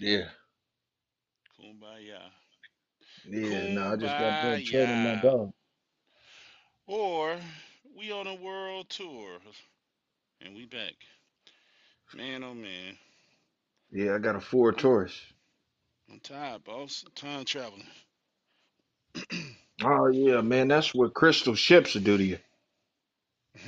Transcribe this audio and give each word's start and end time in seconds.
Yeah, 0.00 0.28
Kumbaya. 1.54 2.32
yeah. 3.24 3.66
No, 3.68 3.92
I 3.92 3.96
just 3.96 4.16
got 4.16 4.40
done 4.40 4.62
training 4.62 5.02
my 5.02 5.14
Kumbaya. 5.14 5.16
dog. 5.16 5.52
Or 6.86 7.38
we 7.96 8.10
on 8.12 8.26
a 8.26 8.34
world 8.34 8.90
tour 8.90 9.40
and 10.40 10.54
we 10.56 10.66
back. 10.66 10.94
Man, 12.14 12.44
oh 12.44 12.54
man. 12.54 12.98
Yeah, 13.92 14.14
I 14.14 14.18
got 14.18 14.36
a 14.36 14.40
Ford 14.40 14.78
I'm 14.78 14.78
Taurus. 14.78 15.32
I'm 16.10 16.20
tired, 16.20 16.64
boss. 16.64 17.04
Time 17.14 17.44
traveling. 17.44 17.86
Oh 19.84 20.08
yeah, 20.08 20.40
man. 20.42 20.68
That's 20.68 20.94
what 20.94 21.14
crystal 21.14 21.54
ships 21.54 21.94
will 21.94 22.02
do 22.02 22.16
to 22.18 22.24
you. 22.24 22.38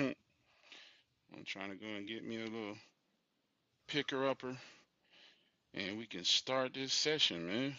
I'm 1.35 1.45
trying 1.45 1.71
to 1.71 1.77
go 1.77 1.87
and 1.87 2.07
get 2.09 2.25
me 2.25 2.37
a 2.43 2.45
little 2.47 2.77
picker 3.89 4.27
upper 4.29 4.57
and 5.75 5.99
we 5.99 6.07
can 6.07 6.25
start 6.25 6.75
this 6.75 6.93
session, 6.93 7.47
man. 7.47 7.75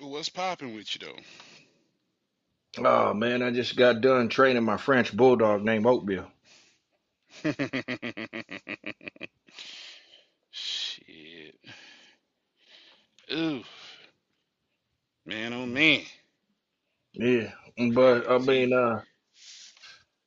But 0.00 0.08
what's 0.08 0.28
popping 0.28 0.74
with 0.74 0.94
you 0.94 1.06
though? 1.06 1.20
Oh 2.78 3.14
man, 3.14 3.42
I 3.42 3.50
just 3.50 3.76
got 3.76 4.00
done 4.00 4.28
training 4.28 4.64
my 4.64 4.76
French 4.78 5.16
bulldog 5.16 5.62
named 5.64 5.86
Oatmeal. 5.86 6.26
Shit. 10.50 11.54
Ooh, 13.32 13.62
man, 15.26 15.52
oh 15.52 15.66
man. 15.66 16.02
Yeah, 17.14 17.52
but 17.94 18.30
I 18.30 18.38
mean, 18.38 18.72
uh, 18.72 19.02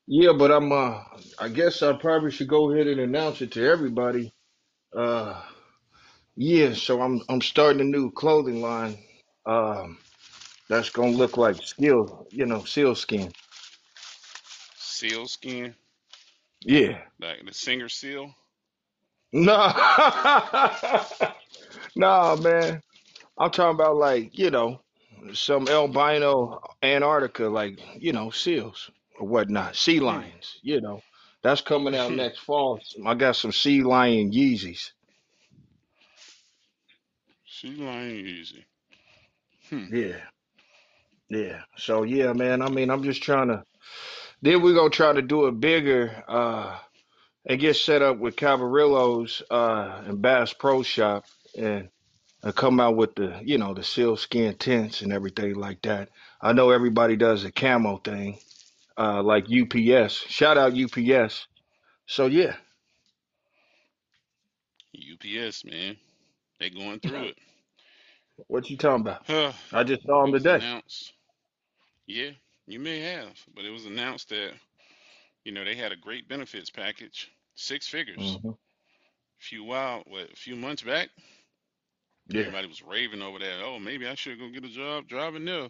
yeah, 0.07 0.33
but 0.37 0.51
I'm, 0.51 0.71
uh, 0.71 1.01
I 1.39 1.49
guess 1.49 1.81
I 1.83 1.93
probably 1.93 2.31
should 2.31 2.47
go 2.47 2.71
ahead 2.71 2.87
and 2.87 2.99
announce 2.99 3.41
it 3.41 3.51
to 3.53 3.67
everybody. 3.67 4.33
Uh, 4.95 5.41
yeah, 6.35 6.73
so 6.73 7.01
I'm 7.01 7.21
I'm 7.29 7.41
starting 7.41 7.81
a 7.81 7.85
new 7.85 8.11
clothing 8.11 8.61
line. 8.61 8.97
Um, 9.45 9.97
that's 10.69 10.89
gonna 10.89 11.11
look 11.11 11.37
like 11.37 11.61
steel, 11.61 12.27
you 12.31 12.45
know, 12.45 12.63
seal 12.63 12.95
skin. 12.95 13.31
seal 14.77 15.27
skin, 15.27 15.75
Yeah. 16.65 17.01
like 17.19 17.45
the 17.45 17.53
singer 17.53 17.89
seal. 17.89 18.33
No, 19.33 19.73
no, 21.95 22.35
man. 22.37 22.81
I'm 23.37 23.51
talking 23.51 23.75
about 23.75 23.97
like, 23.97 24.37
you 24.37 24.51
know, 24.51 24.81
some 25.33 25.67
albino 25.67 26.61
Antarctica, 26.83 27.47
like, 27.47 27.79
you 27.97 28.13
know, 28.13 28.29
seals 28.31 28.91
or 29.19 29.27
whatnot, 29.27 29.75
sea 29.75 29.99
Hmm. 30.07 30.09
lions, 30.09 30.59
you 30.63 30.81
know. 30.81 31.01
That's 31.43 31.61
coming 31.61 31.95
out 31.95 32.11
next 32.15 32.39
fall. 32.39 32.79
I 33.05 33.13
got 33.15 33.35
some 33.35 33.51
sea 33.51 33.83
lion 33.83 34.31
Yeezys. 34.31 34.91
Sea 37.65 37.83
lion 37.83 38.11
easy. 38.11 38.63
Hmm. 39.71 39.85
Yeah, 39.91 40.17
yeah. 41.29 41.61
So 41.77 42.03
yeah, 42.03 42.31
man. 42.33 42.61
I 42.61 42.69
mean, 42.69 42.91
I'm 42.91 43.01
just 43.01 43.23
trying 43.23 43.47
to. 43.47 43.63
Then 44.43 44.61
we're 44.61 44.75
gonna 44.75 44.91
try 44.91 45.13
to 45.13 45.23
do 45.23 45.47
it 45.47 45.59
bigger, 45.59 46.23
uh, 46.27 46.77
and 47.47 47.59
get 47.59 47.75
set 47.75 48.03
up 48.03 48.19
with 48.19 48.35
Cavarillos, 48.35 49.41
uh, 49.49 50.03
and 50.05 50.21
Bass 50.21 50.53
Pro 50.53 50.83
Shop, 50.83 51.25
and, 51.57 51.89
and 52.43 52.55
come 52.55 52.79
out 52.79 52.97
with 52.97 53.15
the, 53.15 53.41
you 53.43 53.57
know, 53.57 53.73
the 53.73 53.83
seal 53.83 54.15
skin 54.15 54.53
tents 54.55 55.01
and 55.01 55.11
everything 55.11 55.55
like 55.55 55.81
that. 55.83 56.09
I 56.39 56.53
know 56.53 56.69
everybody 56.69 57.15
does 57.15 57.45
a 57.45 57.51
camo 57.51 57.97
thing, 57.97 58.37
uh, 58.95 59.23
like 59.23 59.45
UPS. 59.45 60.13
Shout 60.13 60.59
out 60.59 60.77
UPS. 60.77 61.47
So 62.05 62.27
yeah, 62.27 62.57
UPS, 64.95 65.65
man. 65.65 65.97
They 66.59 66.69
going 66.69 66.99
through 66.99 67.23
it. 67.23 67.37
What 68.47 68.69
you 68.69 68.77
talking 68.77 69.01
about? 69.01 69.23
Huh. 69.27 69.53
I 69.71 69.83
just 69.83 70.03
saw 70.05 70.25
It 70.25 70.31
was 70.31 70.45
today. 70.45 70.61
announced. 70.61 71.13
Yeah, 72.07 72.31
you 72.67 72.79
may 72.79 72.99
have, 72.99 73.37
but 73.55 73.65
it 73.65 73.71
was 73.71 73.85
announced 73.85 74.29
that, 74.29 74.53
you 75.43 75.51
know, 75.51 75.63
they 75.63 75.75
had 75.75 75.91
a 75.91 75.97
great 75.97 76.27
benefits 76.27 76.69
package, 76.69 77.31
six 77.55 77.87
figures. 77.87 78.39
hmm 78.41 78.51
few 79.39 79.63
while, 79.63 80.03
what, 80.07 80.31
a 80.31 80.35
few 80.35 80.55
months 80.55 80.83
back, 80.83 81.09
Yeah. 82.27 82.49
everybody 82.49 82.67
was 82.67 82.81
raving 82.81 83.21
over 83.21 83.39
that. 83.39 83.61
Oh, 83.63 83.79
maybe 83.79 84.07
I 84.07 84.15
should 84.15 84.39
go 84.39 84.49
get 84.49 84.65
a 84.65 84.69
job 84.69 85.07
driving 85.07 85.45
there. 85.45 85.69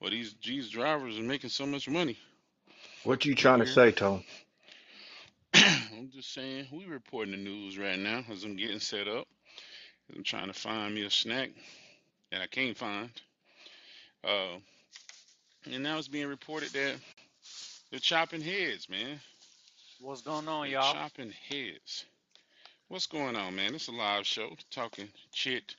Well, 0.00 0.10
these 0.10 0.34
these 0.44 0.70
drivers 0.70 1.18
are 1.18 1.22
making 1.22 1.50
so 1.50 1.66
much 1.66 1.88
money. 1.88 2.18
What 3.04 3.24
you 3.24 3.34
trying 3.34 3.60
to 3.60 3.66
say, 3.66 3.92
Tone? 3.92 4.24
I'm 5.54 6.10
just 6.12 6.32
saying, 6.34 6.66
we 6.72 6.86
reporting 6.86 7.32
the 7.32 7.38
news 7.38 7.78
right 7.78 7.98
now 7.98 8.24
as 8.30 8.44
I'm 8.44 8.56
getting 8.56 8.80
set 8.80 9.08
up. 9.08 9.26
I'm 10.14 10.22
trying 10.24 10.48
to 10.48 10.54
find 10.54 10.94
me 10.94 11.04
a 11.04 11.10
snack 11.10 11.50
that 12.30 12.40
I 12.42 12.46
can't 12.46 12.76
find. 12.76 13.10
Uh, 14.24 14.58
and 15.70 15.82
now 15.82 15.98
it's 15.98 16.08
being 16.08 16.28
reported 16.28 16.70
that 16.70 16.96
they're 17.90 18.00
chopping 18.00 18.40
heads, 18.40 18.88
man. 18.88 19.20
What's 20.00 20.22
going 20.22 20.48
on, 20.48 20.64
They're 20.64 20.72
y'all? 20.80 20.92
chopping 20.92 21.32
heads. 21.48 22.04
What's 22.88 23.06
going 23.06 23.36
on, 23.36 23.54
man? 23.54 23.74
It's 23.74 23.88
a 23.88 23.92
live 23.92 24.26
show. 24.26 24.50
Talking 24.70 25.08
Chit 25.32 25.74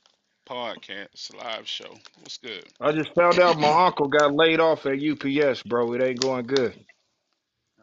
podcast. 0.48 1.08
It's 1.12 1.30
a 1.30 1.36
live 1.36 1.66
show. 1.66 1.94
What's 2.20 2.38
good? 2.38 2.64
I 2.80 2.92
just 2.92 3.14
found 3.14 3.38
out 3.38 3.58
my 3.58 3.86
uncle 3.86 4.08
got 4.08 4.34
laid 4.34 4.60
off 4.60 4.86
at 4.86 4.98
UPS, 5.02 5.62
bro. 5.62 5.92
It 5.94 6.02
ain't 6.02 6.20
going 6.20 6.46
good. 6.46 6.74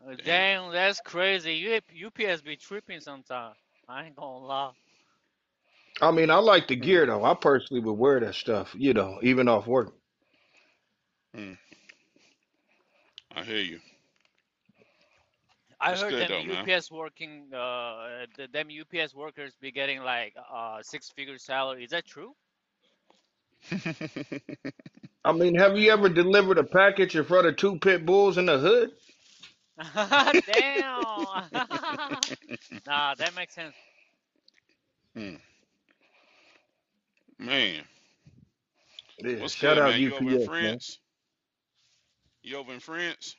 Uh, 0.05 0.15
Damn. 0.15 0.25
Damn, 0.25 0.71
that's 0.73 0.99
crazy. 1.01 1.53
U- 1.53 2.07
UPS 2.07 2.41
be 2.41 2.55
tripping 2.55 2.99
sometimes. 2.99 3.55
I 3.87 4.05
ain't 4.05 4.15
gonna 4.15 4.45
lie. 4.45 4.71
I 6.01 6.11
mean, 6.11 6.29
I 6.29 6.37
like 6.37 6.67
the 6.67 6.75
gear 6.75 7.05
though. 7.05 7.23
I 7.23 7.33
personally 7.35 7.81
would 7.81 7.93
wear 7.93 8.19
that 8.19 8.35
stuff, 8.35 8.75
you 8.77 8.93
know, 8.93 9.19
even 9.21 9.47
off 9.47 9.67
work. 9.67 9.93
Hmm. 11.33 11.53
I 13.35 13.43
hear 13.43 13.57
you. 13.61 13.79
I 15.79 15.93
What's 15.93 16.03
heard 16.03 16.15
good 16.15 16.27
them 16.27 16.29
though, 16.29 16.43
man? 16.43 16.67
UPS 16.67 16.91
working, 16.91 17.53
uh, 17.53 18.25
the, 18.37 18.47
them 18.51 18.69
UPS 18.69 19.13
workers 19.13 19.53
be 19.59 19.71
getting 19.71 20.01
like 20.03 20.35
uh 20.51 20.81
six 20.81 21.09
figure 21.09 21.37
salary. 21.37 21.83
Is 21.83 21.91
that 21.91 22.05
true? 22.05 22.35
I 25.25 25.31
mean, 25.33 25.55
have 25.55 25.77
you 25.77 25.91
ever 25.91 26.09
delivered 26.09 26.57
a 26.57 26.63
package 26.63 27.15
in 27.15 27.23
front 27.25 27.47
of 27.47 27.55
two 27.57 27.79
pit 27.79 28.05
bulls 28.05 28.37
in 28.37 28.45
the 28.45 28.57
hood? 28.57 28.91
Damn. 30.45 31.49
nah, 32.87 33.15
that 33.15 33.33
makes 33.35 33.53
sense. 33.55 33.75
Hmm. 35.15 35.35
Man, 37.39 37.83
Yeah, 39.19 39.37
what's 39.37 39.55
shout 39.55 39.77
good, 39.77 39.79
out 39.79 39.95
man? 39.95 40.01
You 40.03 40.15
over 40.15 40.31
in 40.31 40.39
UPS, 40.39 40.51
man. 40.59 40.79
France? 40.79 40.99
You 42.43 42.57
over 42.57 42.73
in 42.73 42.79
France? 42.79 43.35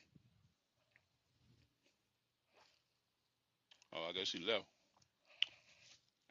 Oh, 3.95 4.07
I 4.11 4.13
guess 4.13 4.35
you 4.35 4.47
left. 4.47 4.65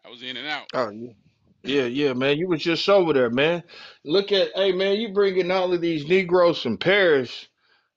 I 0.05 0.09
was 0.09 0.23
in 0.23 0.37
and 0.37 0.47
out. 0.47 0.67
Oh 0.73 0.89
yeah. 0.91 1.13
Yeah, 1.63 1.85
yeah, 1.85 2.13
man. 2.13 2.37
You 2.39 2.49
was 2.49 2.63
just 2.63 2.89
over 2.89 3.13
there, 3.13 3.29
man. 3.29 3.63
Look 4.05 4.31
at, 4.33 4.49
hey, 4.55 4.73
man, 4.73 4.97
you 4.99 5.13
bringing 5.13 5.51
all 5.51 5.73
of 5.73 5.81
these 5.81 6.07
Negroes 6.07 6.61
from 6.61 6.77
Paris. 6.79 7.49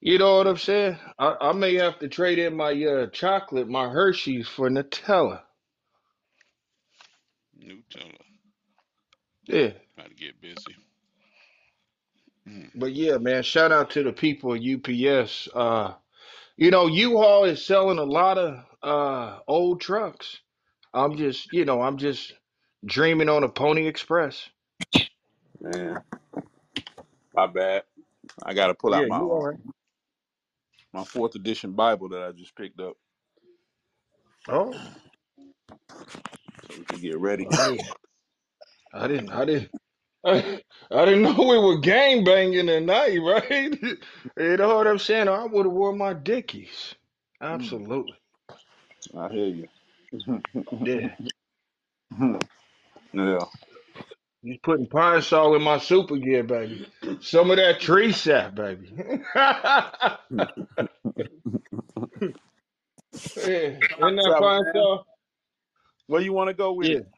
You 0.02 0.18
know 0.18 0.38
what 0.38 0.48
I'm 0.48 0.58
saying? 0.58 0.98
I, 1.18 1.36
I 1.40 1.52
may 1.54 1.76
have 1.76 1.98
to 2.00 2.08
trade 2.08 2.38
in 2.40 2.56
my 2.56 2.72
uh, 2.84 3.06
chocolate, 3.08 3.68
my 3.68 3.88
Hershey's 3.88 4.48
for 4.48 4.70
Nutella. 4.70 5.42
Nutella. 7.58 8.25
Yeah. 9.46 9.72
About 9.98 10.10
to 10.10 10.16
get 10.16 10.40
busy. 10.40 10.76
But 12.74 12.94
yeah, 12.94 13.18
man, 13.18 13.42
shout 13.44 13.72
out 13.72 13.90
to 13.92 14.04
the 14.04 14.12
people 14.12 14.54
at 14.54 14.62
UPS. 14.62 15.48
Uh, 15.54 15.94
you 16.56 16.70
know, 16.70 16.88
U-Haul 16.88 17.44
is 17.44 17.64
selling 17.64 17.98
a 17.98 18.04
lot 18.04 18.38
of 18.38 18.64
uh 18.82 19.40
old 19.48 19.80
trucks. 19.80 20.40
I'm 20.94 21.16
just, 21.16 21.52
you 21.52 21.64
know, 21.66 21.82
I'm 21.82 21.98
just 21.98 22.34
dreaming 22.86 23.28
on 23.30 23.44
a 23.44 23.48
Pony 23.50 23.86
Express. 23.88 24.50
Man, 25.60 26.02
my 27.34 27.46
bad. 27.48 27.84
I 28.44 28.54
got 28.54 28.68
to 28.68 28.74
pull 28.74 28.94
Yeah, 28.94 29.06
out 29.06 29.10
my 29.10 29.18
you 29.18 29.30
all 29.30 29.52
my 30.94 31.04
fourth 31.04 31.36
edition 31.36 31.72
Bible 31.72 32.10
that 32.10 32.22
I 32.22 32.32
just 32.32 32.56
picked 32.56 32.80
up 32.80 32.94
Oh, 34.48 34.80
so 36.68 36.76
we 36.76 36.84
can 36.86 37.00
get 37.00 37.18
ready. 37.18 37.50
hey, 37.56 37.78
I 38.96 39.08
didn't, 39.08 39.30
I 39.30 39.46
didn't, 39.46 39.72
I, 40.24 40.62
I 40.92 41.06
didn't 41.06 41.22
know 41.22 41.34
we 41.38 41.58
were 41.58 41.78
gang 41.80 42.24
banging 42.24 42.68
tonight, 42.68 43.18
right? 43.22 43.78
You 44.38 44.58
know 44.58 44.76
what 44.76 44.88
I'm 44.88 44.98
saying? 44.98 45.28
I 45.28 45.46
would 45.46 45.66
have 45.66 45.74
worn 45.74 45.98
my 45.98 46.14
Dickies. 46.14 46.96
Absolutely. 47.42 48.16
I 49.16 49.28
hear 49.30 49.46
you. 49.46 49.68
Yeah. 50.84 51.14
yeah. 53.14 53.40
He's 54.42 54.58
putting 54.62 54.86
pine 54.88 55.22
sol 55.22 55.54
in 55.56 55.62
my 55.62 55.78
super 55.78 56.16
gear, 56.16 56.44
baby. 56.44 56.86
Some 57.20 57.50
of 57.50 57.58
that 57.58 57.80
tree 57.80 58.12
sap, 58.12 58.54
baby. 58.56 58.92
yeah. 58.96 60.16
Isn't 63.98 64.16
that 64.16 64.36
pine 64.38 64.64
man. 64.64 64.72
sol? 64.74 65.06
Where 66.08 66.22
you 66.22 66.32
want 66.32 66.48
to 66.48 66.54
go 66.54 66.72
with 66.74 66.88
Yeah. 66.88 66.94
it? 66.94 67.08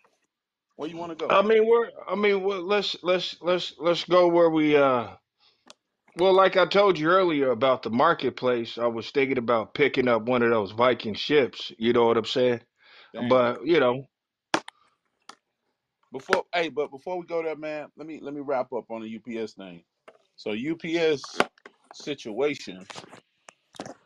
Where 0.78 0.88
you 0.88 0.96
want 0.96 1.18
to 1.18 1.26
go? 1.26 1.34
I 1.34 1.42
mean, 1.42 1.66
we're. 1.66 1.90
I 2.08 2.14
mean, 2.14 2.44
well, 2.44 2.62
let's 2.62 2.96
let's 3.02 3.36
let's 3.42 3.74
let's 3.80 4.04
go 4.04 4.28
where 4.28 4.48
we. 4.48 4.76
uh 4.76 5.08
Well, 6.16 6.32
like 6.32 6.56
I 6.56 6.66
told 6.66 7.00
you 7.00 7.08
earlier 7.08 7.50
about 7.50 7.82
the 7.82 7.90
marketplace, 7.90 8.78
I 8.78 8.86
was 8.86 9.10
thinking 9.10 9.38
about 9.38 9.74
picking 9.74 10.06
up 10.06 10.22
one 10.22 10.44
of 10.44 10.50
those 10.50 10.70
Viking 10.70 11.14
ships. 11.14 11.72
You 11.78 11.92
know 11.92 12.06
what 12.06 12.16
I'm 12.16 12.24
saying? 12.24 12.60
Dang. 13.12 13.28
But 13.28 13.66
you 13.66 13.80
know, 13.80 14.04
Before, 16.12 16.44
hey, 16.54 16.68
but 16.70 16.90
before 16.90 17.18
we 17.18 17.26
go 17.26 17.42
there, 17.42 17.56
man, 17.56 17.88
let 17.96 18.06
me 18.06 18.20
let 18.22 18.32
me 18.32 18.40
wrap 18.40 18.72
up 18.72 18.90
on 18.90 19.02
the 19.02 19.40
UPS 19.40 19.54
thing. 19.54 19.84
So 20.36 20.52
UPS 20.52 21.22
situation, 21.92 22.86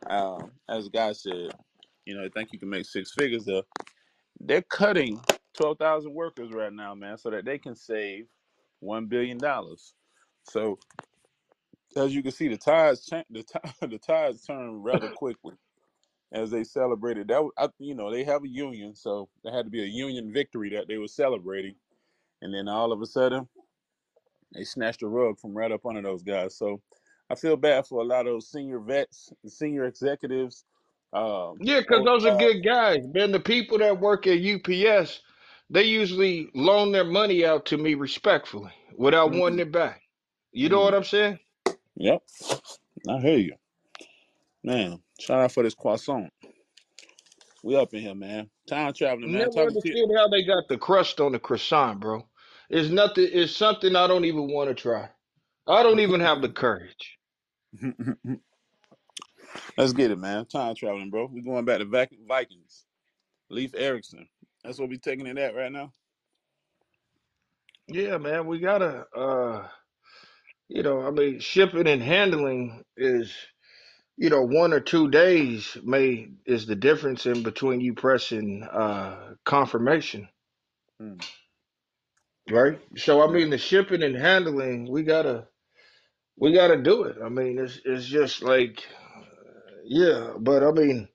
um, 0.09 0.51
as 0.67 0.85
the 0.85 0.89
guy 0.89 1.13
said, 1.13 1.51
you 2.05 2.15
know, 2.15 2.25
I 2.25 2.29
think 2.29 2.49
you 2.51 2.59
can 2.59 2.69
make 2.69 2.85
six 2.85 3.13
figures 3.13 3.45
there. 3.45 3.61
They're 4.39 4.63
cutting 4.63 5.21
twelve 5.57 5.77
thousand 5.79 6.13
workers 6.13 6.51
right 6.51 6.73
now, 6.73 6.95
man, 6.95 7.17
so 7.17 7.29
that 7.31 7.45
they 7.45 7.57
can 7.57 7.75
save 7.75 8.27
one 8.79 9.07
billion 9.07 9.37
dollars. 9.37 9.93
So 10.43 10.79
as 11.95 12.13
you 12.15 12.23
can 12.23 12.31
see, 12.31 12.47
the 12.47 12.57
tides 12.57 13.05
cha- 13.05 13.23
the 13.29 13.43
ti- 13.43 13.71
the 13.87 13.99
tides 13.99 14.45
turn 14.45 14.81
rather 14.81 15.09
quickly 15.15 15.55
as 16.31 16.51
they 16.51 16.63
celebrated. 16.63 17.27
That 17.29 17.43
was, 17.43 17.53
I, 17.57 17.69
you 17.79 17.95
know 17.95 18.11
they 18.11 18.23
have 18.23 18.43
a 18.43 18.49
union, 18.49 18.95
so 18.95 19.29
there 19.43 19.53
had 19.53 19.65
to 19.65 19.71
be 19.71 19.83
a 19.83 19.87
union 19.87 20.33
victory 20.33 20.69
that 20.71 20.87
they 20.87 20.97
were 20.97 21.07
celebrating, 21.07 21.75
and 22.41 22.53
then 22.53 22.67
all 22.67 22.91
of 22.91 23.01
a 23.01 23.05
sudden 23.05 23.47
they 24.53 24.63
snatched 24.63 25.01
the 25.01 25.07
rug 25.07 25.39
from 25.39 25.55
right 25.55 25.71
up 25.71 25.85
under 25.85 26.01
those 26.01 26.23
guys. 26.23 26.57
So 26.57 26.81
I 27.29 27.35
feel 27.35 27.57
bad 27.57 27.87
for 27.87 28.01
a 28.01 28.05
lot 28.05 28.27
of 28.27 28.33
those 28.33 28.51
senior 28.51 28.79
vets, 28.79 29.31
senior 29.47 29.85
executives. 29.85 30.65
Um, 31.13 31.57
yeah, 31.61 31.79
because 31.81 32.03
those 32.05 32.25
are 32.25 32.31
guys. 32.31 32.37
good 32.37 32.63
guys. 32.63 33.07
Man, 33.07 33.31
the 33.31 33.39
people 33.39 33.77
that 33.79 33.99
work 33.99 34.27
at 34.27 34.39
UPS, 34.39 35.21
they 35.73 35.83
usually 35.85 36.49
loan 36.55 36.93
their 36.93 37.05
money 37.05 37.45
out 37.45 37.67
to 37.67 37.77
me 37.77 37.95
respectfully 37.95 38.73
without 38.97 39.33
wanting 39.33 39.59
Mm, 39.59 39.61
it 39.61 39.73
back. 39.73 40.03
You 40.53 40.69
know 40.69 40.81
what 40.83 40.93
mm, 40.93 40.95
I'm 40.95 41.05
saying? 41.05 41.39
yep, 41.97 42.23
I 43.09 43.19
hear 43.19 43.37
you, 43.39 43.55
man. 44.63 45.01
Shout 45.19 45.41
out 45.41 45.51
for 45.53 45.63
this 45.63 45.75
croissant. 45.75 46.31
We 47.63 47.75
up 47.77 47.93
in 47.93 48.01
here, 48.01 48.15
man. 48.15 48.49
Time 48.67 48.93
traveling, 48.93 49.31
man. 49.31 49.49
Never 49.49 49.51
Talking 49.51 49.77
to 49.77 49.81
understood 49.87 50.09
how 50.17 50.29
they 50.29 50.43
got 50.45 50.67
the 50.69 50.77
crust 50.79 51.21
on 51.21 51.33
the 51.33 51.39
croissant, 51.39 51.99
bro. 52.01 52.27
It's 52.69 52.89
nothing. 52.89 53.29
It's 53.31 53.55
something 53.55 53.95
I 53.95 54.07
don't 54.07 54.25
even 54.25 54.49
want 54.51 54.69
to 54.69 54.75
try. 54.75 55.09
I 55.67 55.83
don't 55.83 55.99
even 56.01 56.21
have 56.21 56.41
the 56.41 56.49
courage. 56.49 57.17
you. 57.81 58.39
Let's 59.77 59.93
get 59.93 60.11
it, 60.11 60.19
man. 60.19 60.45
Time 60.47 60.75
traveling, 60.75 61.11
bro. 61.11 61.27
We 61.31 61.41
going 61.41 61.65
back 61.65 61.79
to 61.79 61.85
Vac- 61.85 62.11
Vikings. 62.27 62.85
Leif 63.49 63.73
Erikson. 63.75 64.27
That's 64.63 64.79
what 64.79 64.89
we're 64.89 64.99
taking 64.99 65.27
it 65.27 65.37
at 65.37 65.55
right 65.55 65.71
now. 65.71 65.91
Yeah, 67.87 68.17
man, 68.19 68.47
we 68.47 68.59
gotta. 68.59 69.05
uh 69.15 69.67
You 70.69 70.83
know, 70.83 71.01
I 71.05 71.11
mean, 71.11 71.39
shipping 71.39 71.87
and 71.87 72.01
handling 72.01 72.83
is, 72.97 73.33
you 74.17 74.29
know, 74.29 74.43
one 74.43 74.73
or 74.73 74.81
two 74.81 75.09
days 75.11 75.77
may 75.83 76.29
is 76.45 76.67
the 76.67 76.75
difference 76.75 77.25
in 77.27 77.43
between 77.43 77.81
you 77.81 77.93
pressing 77.95 78.63
uh 78.63 79.35
confirmation, 79.45 80.29
Mm, 81.01 81.23
right? 82.51 82.79
So, 82.97 83.23
I 83.27 83.31
yeah. 83.31 83.33
mean, 83.33 83.51
the 83.51 83.57
shipping 83.59 84.03
and 84.03 84.15
handling, 84.15 84.91
we 84.91 85.03
gotta 85.03 85.47
we 86.37 86.53
gotta 86.53 86.77
do 86.81 87.03
it. 87.03 87.17
I 87.23 87.29
mean, 87.29 87.59
it's 87.59 87.79
it's 87.85 88.05
just 88.07 88.43
like, 88.43 88.83
yeah, 89.85 90.33
but 90.39 90.63
I 90.63 90.71
mean. 90.71 91.07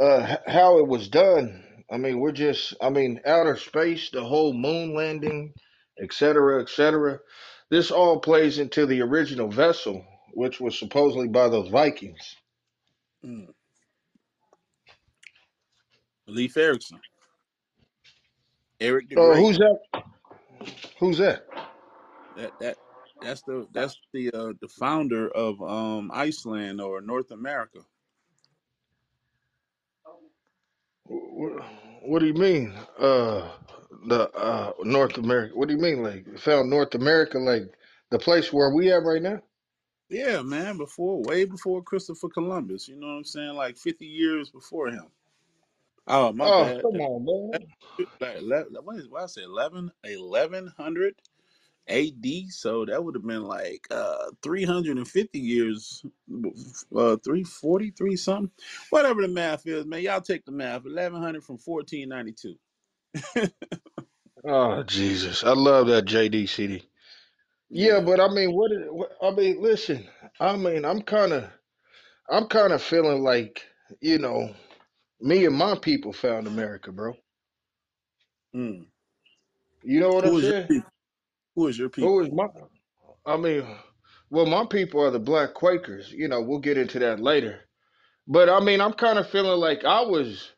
uh 0.00 0.26
h- 0.28 0.52
how 0.52 0.78
it 0.78 0.86
was 0.86 1.08
done 1.08 1.64
i 1.92 1.98
mean 1.98 2.20
we're 2.20 2.32
just 2.32 2.74
i 2.82 2.90
mean 2.90 3.20
outer 3.26 3.56
space 3.56 4.10
the 4.10 4.24
whole 4.24 4.52
moon 4.54 4.94
landing 4.94 5.54
et 6.02 6.12
cetera 6.12 6.62
et 6.62 6.68
cetera 6.68 7.18
this 7.70 7.90
all 7.90 8.20
plays 8.20 8.58
into 8.58 8.86
the 8.86 9.02
original 9.02 9.48
vessel 9.50 10.04
which 10.34 10.60
was 10.60 10.78
supposedly 10.78 11.28
by 11.28 11.48
those 11.48 11.68
vikings 11.70 12.36
Mm. 13.24 13.48
Leif 16.28 16.56
Erikson. 16.56 17.00
Eric 18.80 19.10
the 19.10 19.16
uh 19.16 19.36
Great. 19.36 19.36
who's 19.36 19.58
that 19.58 19.78
who's 21.00 21.18
that 21.18 21.44
That 22.36 22.52
that 22.60 22.78
that's 23.20 23.42
the 23.44 23.68
that's 23.72 23.98
the 24.12 24.30
uh, 24.32 24.54
the 24.60 24.68
founder 24.68 25.28
of 25.30 25.62
um 25.62 26.10
Iceland 26.14 26.80
or 26.80 27.00
North 27.02 27.30
America. 27.32 27.80
What, 31.08 31.52
what 32.02 32.18
do 32.20 32.26
you 32.26 32.34
mean 32.34 32.74
uh 32.98 33.48
the 34.08 34.30
uh 34.32 34.72
north 34.84 35.18
america 35.18 35.54
what 35.56 35.68
do 35.68 35.74
you 35.74 35.80
mean 35.80 36.02
like 36.02 36.26
found 36.38 36.70
north 36.70 36.94
america 36.94 37.38
like 37.38 37.64
the 38.10 38.18
place 38.18 38.52
where 38.52 38.70
we 38.74 38.92
at 38.92 39.02
right 39.04 39.22
now 39.22 39.40
Yeah, 40.10 40.42
man. 40.42 40.78
Before, 40.78 41.22
way 41.22 41.44
before 41.44 41.82
Christopher 41.82 42.28
Columbus. 42.30 42.88
You 42.88 42.96
know 42.96 43.08
what 43.08 43.14
I'm 43.14 43.24
saying? 43.24 43.54
Like 43.54 43.76
50 43.76 44.06
years 44.06 44.50
before 44.50 44.88
him. 44.88 45.06
Oh, 46.06 46.32
my 46.32 46.48
oh 46.48 46.50
bad. 46.50 46.82
come 46.82 47.00
on 47.00 47.24
man 47.24 47.60
Like, 48.20 48.36
ele- 48.36 48.82
what 48.84 48.96
is 48.98 49.08
what 49.08 49.24
I 49.24 49.26
say? 49.26 49.42
11, 49.42 49.90
1100 50.04 51.14
AD. 51.90 52.50
So 52.50 52.84
that 52.86 53.02
would 53.04 53.16
have 53.16 53.26
been 53.26 53.44
like 53.44 53.86
uh 53.90 54.30
350 54.42 55.38
years, 55.40 56.04
uh 56.96 57.16
343 57.24 58.16
something. 58.16 58.50
Whatever 58.90 59.22
the 59.22 59.28
math 59.28 59.66
is, 59.66 59.86
man. 59.86 60.02
Y'all 60.02 60.20
take 60.22 60.44
the 60.46 60.52
math. 60.52 60.84
1100 60.84 61.44
from 61.44 61.58
1492. 61.64 62.56
oh 64.46 64.82
jesus 64.84 65.44
i 65.44 65.52
love 65.52 65.88
that 65.88 66.06
jd 66.06 66.48
cd 66.48 66.82
Yeah, 67.70 68.00
Yeah. 68.00 68.00
but 68.00 68.20
I 68.20 68.28
mean, 68.28 68.52
what, 68.54 68.72
is- 68.72 68.88
what? 68.90 69.12
I 69.22 69.30
mean, 69.32 69.62
listen. 69.62 70.08
I 70.40 70.56
mean, 70.56 70.84
I'm 70.84 71.02
kind 71.02 71.32
of, 71.32 71.44
I'm 72.30 72.46
kind 72.48 72.72
of 72.72 72.82
feeling 72.82 73.22
like, 73.22 73.64
you 74.00 74.18
know, 74.18 74.54
me 75.20 75.46
and 75.46 75.56
my 75.56 75.76
people 75.78 76.12
found 76.12 76.46
America, 76.48 76.92
bro. 76.92 77.14
Mm. 78.56 78.86
You 79.82 80.00
know 80.00 80.12
what 80.12 80.24
I'm 80.26 80.32
Who 80.32 80.40
your 80.40 80.52
saying? 80.52 80.70
people? 80.70 80.90
Who 81.58 81.68
is 81.68 81.78
your 81.78 81.90
people? 81.90 82.16
is 82.20 82.30
my? 82.32 82.46
I 83.26 83.36
mean, 83.36 83.64
well, 84.30 84.46
my 84.46 84.66
people 84.66 85.02
are 85.02 85.10
the 85.10 85.18
Black 85.20 85.54
Quakers. 85.54 86.12
You 86.12 86.28
know, 86.28 86.42
we'll 86.42 86.60
get 86.60 86.78
into 86.78 86.98
that 87.00 87.20
later. 87.20 87.60
But 88.28 88.48
I 88.50 88.60
mean, 88.60 88.80
I'm 88.80 88.94
kind 88.94 89.18
of 89.18 89.30
feeling 89.30 89.60
like 89.60 89.84
I 89.84 90.02
was, 90.02 90.52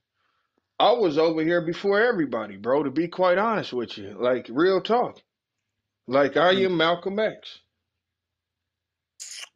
I 0.80 0.92
was 0.92 1.18
over 1.18 1.42
here 1.42 1.62
before 1.62 2.00
everybody, 2.02 2.56
bro. 2.56 2.84
To 2.84 2.90
be 2.90 3.08
quite 3.08 3.38
honest 3.38 3.72
with 3.72 3.98
you, 3.98 4.16
like 4.20 4.48
real 4.50 4.80
talk. 4.82 5.20
Like 6.08 6.36
I 6.36 6.52
Mm. 6.52 6.66
am 6.66 6.76
Malcolm 6.76 7.18
X. 7.18 7.60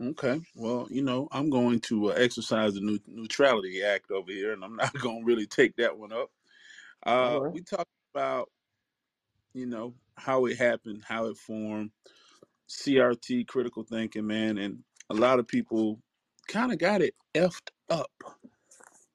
Okay. 0.03 0.41
Well, 0.57 0.89
you 0.91 1.03
know, 1.03 1.29
I'm 1.33 1.51
going 1.51 1.81
to 1.83 2.13
uh, 2.13 2.15
exercise 2.15 2.75
the 2.75 2.83
Neu- 2.83 3.01
Neutrality 3.09 3.83
Act 3.85 4.11
over 4.13 4.33
here, 4.33 4.53
and 4.53 4.65
I'm 4.65 4.77
not 4.79 4.95
going 4.95 5.21
to 5.21 5.27
really 5.27 5.47
take 5.47 5.77
that 5.77 5.99
one 5.99 6.13
up. 6.13 6.31
Uh, 7.07 7.41
right. 7.41 7.53
we 7.53 7.63
talked 7.63 7.91
about, 8.15 8.51
you 9.55 9.67
know, 9.67 9.95
how 10.19 10.47
it 10.47 10.59
happened, 10.59 11.05
how 11.09 11.27
it 11.27 11.37
formed, 11.39 11.93
CRT, 12.69 13.47
critical 13.49 13.85
thinking, 13.85 14.27
man, 14.27 14.59
and 14.59 14.85
a 15.11 15.15
lot 15.15 15.39
of 15.41 15.49
people 15.49 16.03
kind 16.49 16.73
of 16.73 16.79
got 16.79 17.03
it 17.03 17.15
effed 17.35 17.71
up. 17.91 18.13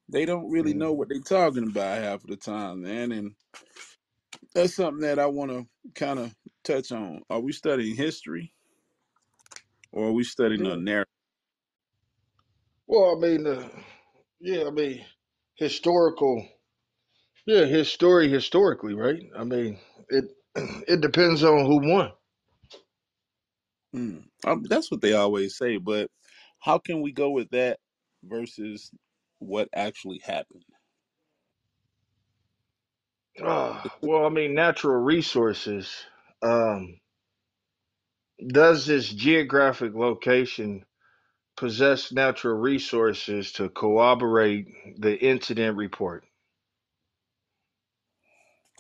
They 0.10 0.26
don't 0.26 0.52
really 0.52 0.74
Mm. 0.74 0.76
know 0.76 0.94
what 0.94 1.10
they're 1.10 1.22
talking 1.22 1.66
about 1.70 2.02
half 2.04 2.24
of 2.24 2.30
the 2.30 2.38
time, 2.38 2.84
man, 2.84 3.12
and 3.12 3.36
that's 4.56 4.76
something 4.76 5.02
that 5.02 5.20
I 5.20 5.28
want 5.28 5.52
to 5.52 5.68
kind 5.96 6.20
of 6.20 6.36
touch 6.64 6.92
on. 6.92 7.24
Are 7.30 7.42
we 7.42 7.54
studying 7.54 7.96
history 7.96 8.54
or 9.92 10.10
are 10.10 10.14
we 10.14 10.24
studying 10.26 10.66
a 10.66 10.78
narrative? 10.78 11.08
Well, 12.88 13.18
I 13.18 13.20
mean, 13.20 13.48
uh, 13.48 13.70
yeah, 14.40 14.66
I 14.68 14.72
mean, 14.72 15.06
historical. 15.56 16.48
Yeah, 17.46 17.66
his 17.66 17.90
story 17.92 18.30
historically, 18.30 18.94
right? 18.96 19.22
I 19.38 19.44
mean, 19.44 19.80
it 20.10 20.26
it 20.56 21.02
depends 21.02 21.44
on 21.44 21.66
who 21.66 21.78
won. 21.92 22.12
Mm. 23.96 24.24
Um, 24.46 24.64
that's 24.64 24.92
what 24.92 25.02
they 25.02 25.14
always 25.14 25.58
say, 25.58 25.78
but 25.78 26.10
how 26.60 26.78
can 26.78 27.02
we 27.02 27.12
go 27.12 27.32
with 27.32 27.50
that 27.52 27.80
versus 28.24 28.92
what 29.40 29.70
actually 29.74 30.20
happened? 30.24 30.64
Ah, 33.44 33.98
well, 34.02 34.26
I 34.26 34.30
mean, 34.30 34.54
natural 34.54 35.02
resources. 35.02 36.06
Um, 36.42 37.00
does 38.48 38.86
this 38.86 39.10
geographic 39.10 39.94
location 39.96 40.86
possess 41.58 42.12
natural 42.12 42.58
resources 42.58 43.54
to 43.54 43.70
corroborate 43.70 44.68
the 45.00 45.18
incident 45.18 45.78
report? 45.78 46.26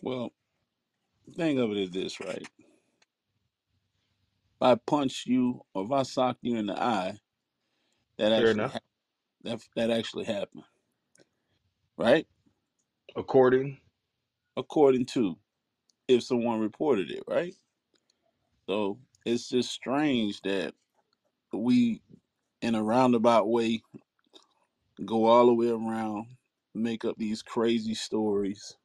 Well, 0.03 0.31
thing 1.29 1.59
of 1.59 1.71
it 1.71 1.77
is 1.77 1.91
this, 1.91 2.19
right? 2.21 2.41
If 2.43 2.61
I 4.61 4.75
punch 4.75 5.25
you 5.27 5.61
or 5.73 5.85
if 5.85 5.91
I 5.91 6.03
sock 6.03 6.37
you 6.41 6.57
in 6.57 6.67
the 6.67 6.81
eye, 6.81 7.17
that 8.17 8.31
Fair 8.33 8.51
actually 8.51 8.51
enough. 8.51 8.77
That, 9.43 9.61
that 9.75 9.91
actually 9.91 10.25
happened, 10.25 10.63
right? 11.97 12.27
According. 13.15 13.79
According 14.57 15.07
to 15.07 15.37
if 16.07 16.23
someone 16.23 16.59
reported 16.61 17.11
it, 17.11 17.23
right? 17.27 17.55
So 18.69 18.99
it's 19.25 19.49
just 19.49 19.71
strange 19.71 20.41
that 20.41 20.73
we, 21.53 22.01
in 22.61 22.75
a 22.75 22.83
roundabout 22.83 23.49
way, 23.49 23.81
go 25.05 25.25
all 25.25 25.47
the 25.47 25.53
way 25.53 25.69
around, 25.69 26.27
make 26.75 27.05
up 27.05 27.17
these 27.17 27.41
crazy 27.43 27.95
stories 27.95 28.77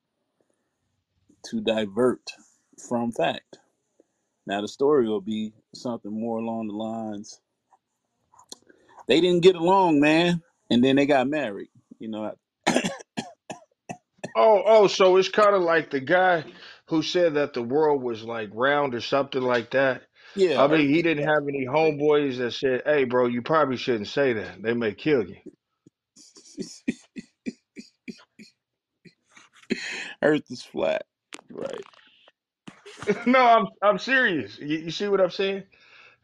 to 1.50 1.60
divert 1.60 2.32
from 2.88 3.12
fact. 3.12 3.58
Now 4.46 4.62
the 4.62 4.68
story 4.68 5.08
will 5.08 5.20
be 5.22 5.54
something 5.74 6.12
more 6.12 6.38
along 6.38 6.68
the 6.68 6.74
lines 6.74 7.40
they 9.08 9.20
didn't 9.20 9.42
get 9.42 9.56
along, 9.56 10.00
man, 10.00 10.42
and 10.70 10.82
then 10.82 10.96
they 10.96 11.06
got 11.06 11.28
married. 11.28 11.68
You 11.98 12.08
know, 12.08 12.32
Oh, 14.34 14.62
oh, 14.66 14.86
so 14.86 15.16
it's 15.18 15.28
kind 15.28 15.54
of 15.54 15.62
like 15.62 15.90
the 15.90 16.00
guy 16.00 16.44
who 16.88 17.02
said 17.02 17.34
that 17.34 17.52
the 17.54 17.62
world 17.62 18.02
was 18.02 18.24
like 18.24 18.50
round 18.54 18.94
or 18.94 19.00
something 19.00 19.42
like 19.42 19.72
that. 19.72 20.02
yeah, 20.34 20.62
I 20.62 20.68
mean, 20.68 20.88
Earth 20.88 20.88
he 20.88 21.02
didn't 21.02 21.26
have 21.28 21.42
any 21.48 21.66
homeboys 21.66 22.38
that 22.38 22.52
said, 22.52 22.82
"Hey, 22.86 23.04
bro, 23.04 23.26
you 23.26 23.42
probably 23.42 23.76
shouldn't 23.76 24.08
say 24.08 24.34
that. 24.34 24.62
They 24.62 24.74
may 24.74 24.94
kill 24.94 25.28
you." 25.28 25.36
Earth 30.22 30.44
is 30.50 30.62
flat, 30.64 31.06
right? 31.50 31.84
no, 33.26 33.40
I'm 33.40 33.66
I'm 33.82 33.98
serious. 33.98 34.58
You, 34.58 34.78
you 34.78 34.90
see 34.92 35.08
what 35.08 35.20
I'm 35.20 35.30
saying? 35.30 35.64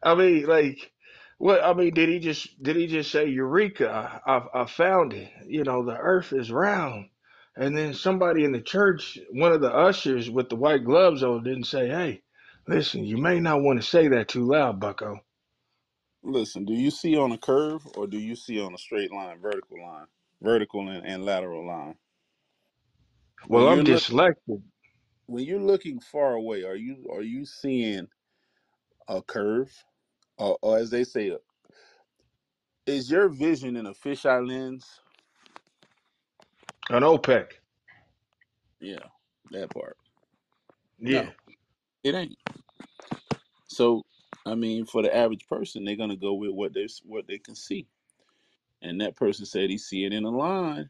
I 0.03 0.15
mean, 0.15 0.45
like, 0.47 0.91
what? 1.37 1.63
I 1.63 1.73
mean, 1.73 1.93
did 1.93 2.09
he 2.09 2.19
just 2.19 2.61
did 2.63 2.75
he 2.75 2.87
just 2.87 3.11
say, 3.11 3.27
"Eureka! 3.27 4.21
I, 4.25 4.37
I 4.37 4.63
I 4.63 4.65
found 4.65 5.13
it." 5.13 5.31
You 5.47 5.63
know, 5.63 5.85
the 5.85 5.97
Earth 5.97 6.33
is 6.33 6.51
round. 6.51 7.09
And 7.57 7.77
then 7.77 7.93
somebody 7.93 8.45
in 8.45 8.53
the 8.53 8.61
church, 8.61 9.19
one 9.31 9.51
of 9.51 9.61
the 9.61 9.73
ushers 9.73 10.29
with 10.29 10.49
the 10.49 10.55
white 10.55 10.85
gloves 10.85 11.23
on, 11.23 11.43
didn't 11.43 11.65
say, 11.65 11.89
"Hey, 11.89 12.23
listen, 12.67 13.03
you 13.05 13.17
may 13.17 13.39
not 13.39 13.61
want 13.61 13.81
to 13.81 13.87
say 13.87 14.07
that 14.09 14.29
too 14.29 14.47
loud, 14.47 14.79
Bucko." 14.79 15.19
Listen, 16.23 16.65
do 16.65 16.73
you 16.73 16.91
see 16.91 17.17
on 17.17 17.31
a 17.31 17.37
curve 17.37 17.87
or 17.95 18.07
do 18.07 18.17
you 18.17 18.35
see 18.35 18.61
on 18.61 18.73
a 18.73 18.77
straight 18.77 19.11
line, 19.11 19.39
vertical 19.41 19.81
line, 19.81 20.07
vertical 20.41 20.89
and, 20.89 21.05
and 21.05 21.25
lateral 21.25 21.65
line? 21.67 21.95
When 23.47 23.65
Well, 23.65 23.69
you're 23.69 23.83
I'm 23.83 23.85
look 23.85 24.05
dyslexic. 24.05 24.61
When 25.31 25.45
you're 25.45 25.59
looking 25.61 25.99
far 25.99 26.33
away, 26.33 26.63
are 26.63 26.75
you 26.75 27.07
are 27.11 27.21
you 27.21 27.45
seeing 27.45 28.07
a 29.07 29.21
curve, 29.21 29.71
or, 30.37 30.57
or 30.61 30.77
as 30.77 30.89
they 30.89 31.05
say, 31.05 31.37
is 32.85 33.09
your 33.09 33.29
vision 33.29 33.77
in 33.77 33.85
a 33.85 33.93
fisheye 33.93 34.45
lens? 34.45 35.01
An 36.89 37.03
OPEC. 37.03 37.53
Yeah, 38.81 38.99
that 39.51 39.69
part. 39.69 39.95
Yeah. 40.99 41.21
No, 41.23 41.29
it 42.03 42.15
ain't. 42.15 42.37
So, 43.67 44.03
I 44.45 44.55
mean, 44.55 44.85
for 44.85 45.01
the 45.01 45.15
average 45.15 45.47
person, 45.47 45.85
they're 45.85 45.95
gonna 45.95 46.17
go 46.17 46.33
with 46.33 46.51
what 46.51 46.73
they 46.73 46.87
what 47.05 47.27
they 47.27 47.37
can 47.37 47.55
see, 47.55 47.87
and 48.81 48.99
that 48.99 49.15
person 49.15 49.45
said 49.45 49.69
he 49.69 49.77
see 49.77 50.03
it 50.03 50.11
in 50.11 50.25
a 50.25 50.29
line, 50.29 50.89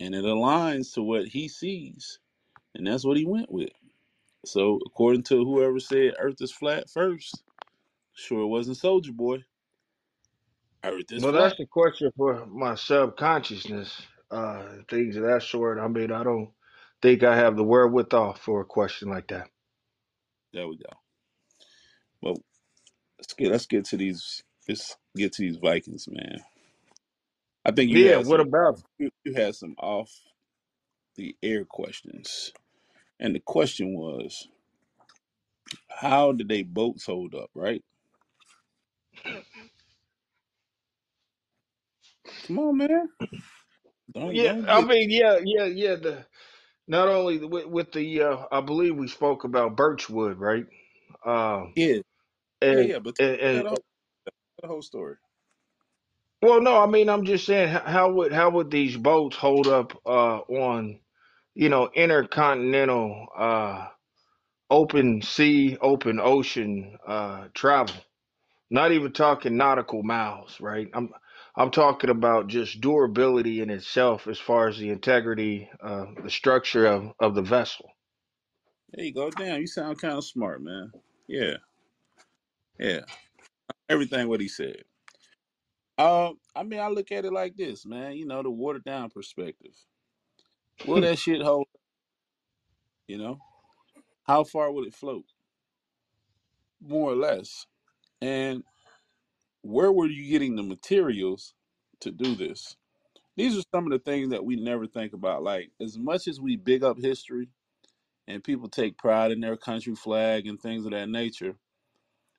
and 0.00 0.14
it 0.16 0.24
aligns 0.24 0.94
to 0.94 1.02
what 1.02 1.28
he 1.28 1.46
sees, 1.48 2.18
and 2.74 2.86
that's 2.86 3.04
what 3.04 3.18
he 3.18 3.26
went 3.26 3.52
with. 3.52 3.70
So, 4.46 4.80
according 4.86 5.24
to 5.24 5.44
whoever 5.44 5.80
said 5.80 6.14
Earth 6.20 6.40
is 6.40 6.52
flat 6.52 6.90
first, 6.90 7.42
sure 8.14 8.42
it 8.42 8.46
wasn't 8.48 8.78
Soldier 8.78 9.12
Boy. 9.12 9.44
Earth 10.84 11.12
is 11.12 11.24
Well, 11.24 11.32
that's 11.32 11.56
the 11.56 11.66
question 11.66 12.10
for 12.16 12.46
my 12.46 12.74
subconsciousness, 12.76 14.02
uh, 14.30 14.64
things 14.90 15.16
of 15.16 15.24
that 15.24 15.42
sort. 15.42 15.78
I 15.78 15.88
mean, 15.88 16.12
I 16.12 16.24
don't 16.24 16.50
think 17.02 17.22
I 17.24 17.36
have 17.36 17.56
the 17.56 17.64
wherewithal 17.64 18.34
for 18.34 18.62
a 18.62 18.66
question 18.66 19.10
like 19.10 19.28
that. 19.28 19.48
There 20.52 20.68
we 20.68 20.78
go. 20.78 20.90
Well, 22.22 22.36
let's 23.18 23.34
get 23.34 23.52
let's 23.52 23.66
get 23.66 23.86
to 23.86 23.98
these 23.98 24.42
let's 24.68 24.96
get 25.16 25.32
to 25.34 25.42
these 25.42 25.58
Vikings, 25.58 26.08
man. 26.10 26.40
I 27.64 27.72
think 27.72 27.90
you 27.92 28.04
Yeah. 28.04 28.16
had 28.16 28.26
What 28.26 28.40
some 28.40 28.40
about? 28.40 28.82
you, 28.98 29.10
you 29.24 29.34
had 29.34 29.54
some 29.56 29.76
off 29.78 30.10
the 31.16 31.36
air 31.42 31.64
questions, 31.64 32.52
and 33.22 33.34
the 33.36 33.40
question 33.40 33.94
was, 33.94 34.48
how 35.88 36.32
did 36.32 36.48
they 36.48 36.62
boats 36.64 37.06
hold 37.06 37.34
up? 37.34 37.50
Right? 37.54 37.82
Come 42.46 42.60
on, 42.60 42.78
man. 42.78 43.08
Don't 44.12 44.40
Yeah. 44.40 44.52
don't 44.52 44.66
I 44.68 44.80
get 44.80 44.86
mean, 44.86 45.10
yeah, 45.10 45.38
yeah, 45.44 45.66
yeah. 45.66 45.96
The 45.96 46.26
not 46.88 47.08
only 47.08 47.38
with, 47.44 47.66
with 47.66 47.92
the, 47.92 48.22
uh, 48.22 48.46
I 48.52 48.60
believe 48.62 48.96
we 48.96 49.08
spoke 49.08 49.44
about 49.44 49.76
Birchwood, 49.76 50.38
right? 50.38 50.66
Um, 51.26 51.76
yeah 51.76 51.98
yeah 52.70 52.80
and, 52.80 52.80
yeah. 52.82 53.00
But 53.00 53.16
and, 53.20 53.36
and 53.40 53.66
the 53.66 53.70
whole, 54.68 54.82
story. 54.82 55.16
well, 56.42 56.62
no, 56.62 56.82
I 56.82 56.86
mean, 56.86 57.08
I'm 57.10 57.26
just 57.26 57.46
saying, 57.46 57.70
how, 57.70 57.80
how 57.80 58.12
would 58.12 58.32
how 58.32 58.50
would 58.52 58.70
these 58.70 58.96
boats 58.96 59.36
hold 59.36 59.68
up 59.68 59.94
uh, 60.06 60.40
on, 60.40 61.00
you 61.54 61.68
know, 61.68 61.90
intercontinental, 61.94 63.28
uh, 63.36 63.88
open 64.70 65.22
sea, 65.22 65.78
open 65.80 66.20
ocean 66.20 66.98
uh, 67.06 67.48
travel? 67.54 67.96
Not 68.70 68.92
even 68.92 69.12
talking 69.12 69.56
nautical 69.56 70.02
miles, 70.02 70.60
right? 70.60 70.88
I'm 70.94 71.10
I'm 71.56 71.70
talking 71.70 72.10
about 72.10 72.48
just 72.48 72.80
durability 72.80 73.60
in 73.60 73.70
itself, 73.70 74.26
as 74.28 74.38
far 74.38 74.68
as 74.68 74.78
the 74.78 74.90
integrity, 74.90 75.70
uh, 75.82 76.06
the 76.22 76.30
structure 76.30 76.86
of 76.86 77.12
of 77.20 77.34
the 77.34 77.42
vessel. 77.42 77.90
There 78.92 79.04
you 79.04 79.12
go. 79.14 79.30
Damn, 79.30 79.60
you 79.60 79.66
sound 79.66 80.00
kind 80.00 80.18
of 80.18 80.24
smart, 80.24 80.62
man. 80.62 80.92
Yeah 81.28 81.56
yeah. 82.78 83.00
Everything 83.88 84.28
what 84.28 84.40
he 84.40 84.48
said. 84.48 84.82
Um, 85.98 86.38
I 86.56 86.62
mean, 86.62 86.80
I 86.80 86.88
look 86.88 87.12
at 87.12 87.24
it 87.24 87.32
like 87.32 87.56
this, 87.56 87.86
man. 87.86 88.14
You 88.14 88.26
know, 88.26 88.42
the 88.42 88.50
watered 88.50 88.84
down 88.84 89.10
perspective. 89.10 89.74
Will 90.86 91.00
that 91.02 91.18
shit 91.18 91.42
hold? 91.42 91.66
You 93.08 93.18
know, 93.18 93.38
how 94.24 94.44
far 94.44 94.72
will 94.72 94.84
it 94.84 94.94
float? 94.94 95.24
More 96.80 97.12
or 97.12 97.16
less. 97.16 97.66
And 98.22 98.64
where 99.62 99.92
were 99.92 100.06
you 100.06 100.30
getting 100.30 100.56
the 100.56 100.62
materials 100.62 101.54
to 102.00 102.10
do 102.12 102.34
this? 102.34 102.76
These 103.36 103.58
are 103.58 103.62
some 103.74 103.86
of 103.86 103.92
the 103.92 103.98
things 103.98 104.30
that 104.30 104.44
we 104.44 104.56
never 104.56 104.86
think 104.86 105.12
about. 105.14 105.42
Like, 105.42 105.70
as 105.80 105.98
much 105.98 106.28
as 106.28 106.40
we 106.40 106.56
big 106.56 106.84
up 106.84 106.98
history 107.00 107.48
and 108.28 108.44
people 108.44 108.68
take 108.68 108.98
pride 108.98 109.32
in 109.32 109.40
their 109.40 109.56
country 109.56 109.94
flag 109.94 110.46
and 110.46 110.60
things 110.60 110.84
of 110.86 110.92
that 110.92 111.08
nature, 111.08 111.56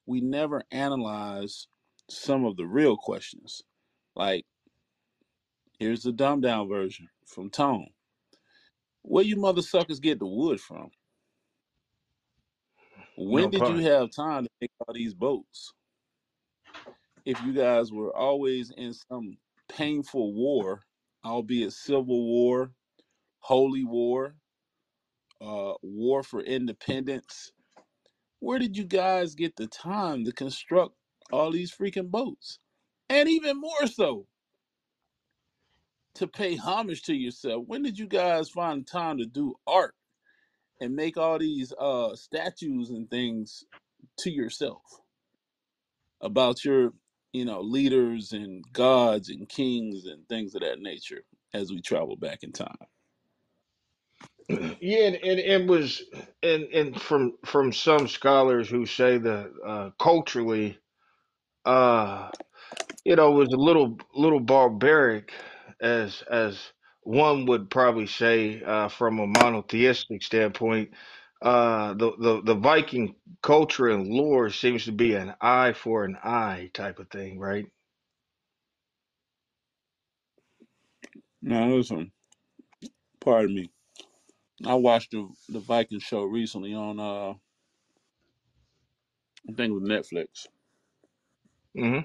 we 0.06 0.22
never 0.22 0.63
analyze 0.72 1.68
some 2.10 2.46
of 2.46 2.58
the 2.58 2.66
real 2.66 2.98
questions. 2.98 3.63
Like, 4.16 4.46
here's 5.80 6.04
the 6.04 6.13
dumbed 6.13 6.44
down 6.44 6.70
version 6.70 7.10
from 7.25 7.50
Tone. 7.52 7.90
Where 9.03 9.25
you 9.25 9.38
mother 9.38 9.63
suckers 9.63 10.00
get 10.01 10.19
the 10.19 10.27
wood 10.27 10.62
from? 10.62 10.91
When 13.17 13.50
No 13.50 13.51
did 13.51 13.67
you 13.67 13.77
pun. 13.77 13.86
have 13.86 14.12
time 14.12 14.45
to 14.45 14.50
make 14.62 14.72
all 14.88 14.93
these 14.95 15.13
boats? 15.15 15.74
If 17.25 17.41
you 17.41 17.53
guys 17.53 17.91
were 17.91 18.15
always 18.15 18.72
in 18.72 18.93
some 18.93 19.38
painful 19.69 20.33
war, 20.33 20.83
albeit 21.25 21.74
civil 21.74 22.25
war, 22.27 22.74
holy 23.39 23.83
war, 23.86 24.38
uh, 25.41 25.75
war 25.83 26.24
for 26.24 26.41
independence, 26.41 27.53
where 28.39 28.60
did 28.60 28.77
you 28.77 28.86
guys 28.86 29.36
get 29.36 29.57
the 29.57 29.67
time 29.67 30.25
to 30.25 30.33
construct 30.33 30.95
all 31.31 31.51
these 31.51 31.75
freaking 31.75 32.12
boats? 32.12 32.60
And 33.10 33.29
even 33.29 33.60
more 33.60 33.88
so, 33.88 34.27
to 36.15 36.27
pay 36.27 36.55
homage 36.55 37.03
to 37.03 37.15
yourself. 37.15 37.65
When 37.67 37.84
did 37.84 38.00
you 38.00 38.08
guys 38.08 38.50
find 38.50 38.86
time 38.86 39.17
to 39.20 39.25
do 39.25 39.55
art 39.67 39.96
and 40.82 40.96
make 40.96 41.17
all 41.17 41.39
these 41.39 41.74
uh, 41.79 42.15
statues 42.15 42.89
and 42.91 43.10
things 43.10 43.65
to 44.20 44.32
yourself? 44.32 44.84
about 46.22 46.65
your 46.65 46.93
you 47.34 47.46
know 47.46 47.62
leaders 47.62 48.32
and 48.32 48.63
gods 48.74 49.29
and 49.29 49.48
kings 49.50 50.05
and 50.05 50.27
things 50.27 50.55
of 50.55 50.62
that 50.62 50.79
nature 50.79 51.24
as 51.53 51.72
we 51.72 51.82
travel 51.82 52.15
back 52.15 52.43
in 52.43 52.51
time 52.51 52.75
Yeah, 54.82 55.08
and, 55.08 55.15
and 55.15 55.39
it 55.39 55.67
was, 55.67 56.03
and 56.43 56.63
and 56.65 57.01
from 57.01 57.34
from 57.46 57.74
some 57.74 58.08
scholars 58.08 58.70
who 58.70 58.86
say 58.86 59.17
that 59.17 59.51
uh, 59.65 59.89
culturally, 60.00 60.77
uh, 61.65 62.29
you 63.05 63.15
know, 63.15 63.32
was 63.32 63.50
a 63.53 63.58
little 63.58 63.98
little 64.15 64.39
barbaric, 64.39 65.34
as 65.84 66.24
as 66.32 66.60
one 67.04 67.48
would 67.48 67.72
probably 67.72 68.08
say 68.08 68.63
uh, 68.63 68.90
from 68.90 69.20
a 69.20 69.28
monotheistic 69.28 70.24
standpoint. 70.24 70.92
Uh, 71.42 71.94
the, 71.96 72.13
the 72.20 72.44
the 72.44 72.56
Viking 72.56 73.16
culture 73.44 73.90
and 73.90 74.08
lore 74.10 74.52
seems 74.52 74.86
to 74.86 74.94
be 74.94 75.16
an 75.16 75.36
eye 75.42 75.74
for 75.74 76.06
an 76.06 76.18
eye 76.24 76.72
type 76.74 77.00
of 77.00 77.10
thing, 77.12 77.40
right? 77.40 77.68
now 81.42 81.68
listen 81.70 82.12
pardon 83.22 83.56
me 83.56 83.72
I 84.66 84.75
watched 84.75 85.12
the 85.12 85.30
the 85.50 85.60
Viking 85.60 86.00
show 86.00 86.24
recently 86.24 86.74
on 86.75 87.00
uh 87.00 87.32
I 89.50 89.54
think 89.54 89.72
it 89.72 89.74
was 89.74 89.84
Netflix. 89.84 90.48
hmm 91.75 92.00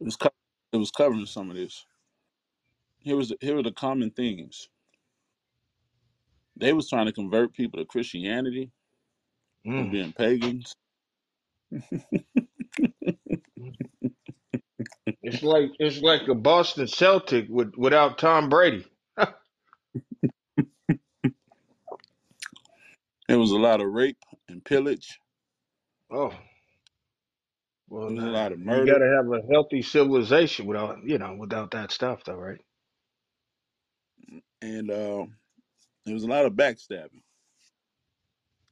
It 0.00 0.04
was 0.06 0.16
co- 0.16 0.30
it 0.72 0.78
was 0.78 0.92
covering 0.92 1.26
some 1.26 1.50
of 1.50 1.56
this. 1.56 1.86
Here 3.08 3.16
was 3.16 3.34
here 3.40 3.56
were 3.56 3.64
the 3.64 3.72
common 3.72 4.12
themes. 4.12 4.68
They 6.56 6.72
was 6.74 6.88
trying 6.90 7.06
to 7.06 7.12
convert 7.12 7.54
people 7.54 7.80
to 7.80 7.86
Christianity 7.86 8.72
from 9.76 9.88
mm 9.88 9.90
being 9.90 10.12
pagans. 10.12 10.74
It's 15.22 15.42
like 15.42 15.70
it's 15.78 16.02
like 16.02 16.28
a 16.28 16.34
Boston 16.36 16.88
Celtic 16.88 17.46
with 17.50 17.74
without 17.76 18.18
Tom 18.18 18.48
Brady. 18.50 18.86
There 23.28 23.38
was 23.40 23.52
a 23.52 23.58
lot 23.58 23.80
of 23.82 23.88
rape 23.92 24.18
and 24.48 24.64
pillage. 24.64 25.20
Oh 26.12 26.32
well, 27.88 28.08
There 28.08 28.16
was 28.16 28.24
a 28.24 28.30
lot 28.30 28.52
of 28.52 28.60
murder. 28.60 28.74
you 28.74 28.84
murder, 28.86 28.92
got 28.92 28.98
to 28.98 29.06
have 29.16 29.26
a 29.32 29.46
healthy 29.52 29.82
civilization 29.82 30.66
without 30.66 31.04
you 31.04 31.18
know 31.18 31.36
without 31.38 31.72
that 31.72 31.92
stuff, 31.92 32.24
though, 32.24 32.36
right? 32.36 32.60
And 34.62 34.90
uh, 34.90 35.26
there 36.04 36.14
was 36.14 36.24
a 36.24 36.28
lot 36.28 36.46
of 36.46 36.54
backstabbing. 36.54 37.22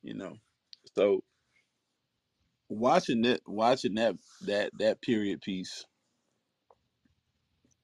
You 0.03 0.15
know, 0.15 0.35
so 0.97 1.23
watching 2.69 3.23
that 3.23 3.41
watching 3.47 3.95
that 3.97 4.17
that 4.43 4.71
that 4.79 5.03
period 5.03 5.43
piece, 5.43 5.87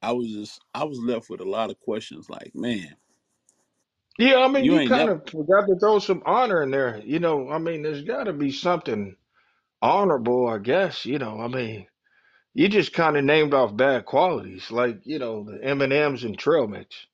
I 0.03 0.13
was 0.13 0.29
just 0.33 0.61
I 0.75 0.85
was 0.85 0.99
left 0.99 1.31
with 1.31 1.41
a 1.41 1.49
lot 1.51 1.71
of 1.71 1.81
questions. 1.81 2.31
Like, 2.31 2.53
man, 2.55 2.97
Yeah, 4.19 4.39
I 4.39 4.49
mean, 4.49 4.65
you 4.65 4.73
you 4.73 4.79
ain't 4.79 4.93
kind 4.93 4.95
never 4.95 5.11
of 5.11 5.29
forgot 5.31 5.67
to 5.67 5.79
throw 5.79 5.99
some 5.99 6.23
honor 6.27 6.63
in 6.63 6.71
there. 6.71 7.01
You 7.05 7.19
know, 7.21 7.51
I 7.51 7.59
mean, 7.59 7.83
there's 7.83 8.03
got 8.05 8.25
to 8.25 8.33
be 8.33 8.53
something 8.53 9.17
honorable, 9.83 10.49
I 10.49 10.59
guess. 10.59 11.07
You 11.07 11.19
know, 11.19 11.41
I 11.41 11.49
mean, 11.49 11.87
you 12.55 12.69
just 12.69 12.93
kind 12.93 13.17
of 13.17 13.25
named 13.25 13.55
off 13.55 13.77
bad 13.77 14.07
qualities, 14.07 14.71
like 14.71 15.01
you 15.05 15.19
know 15.19 15.45
the 15.45 15.63
M 15.65 15.83
and 15.83 15.93
M's 15.93 16.25
and 16.25 16.39
trail 16.39 16.69
mix. 16.69 17.07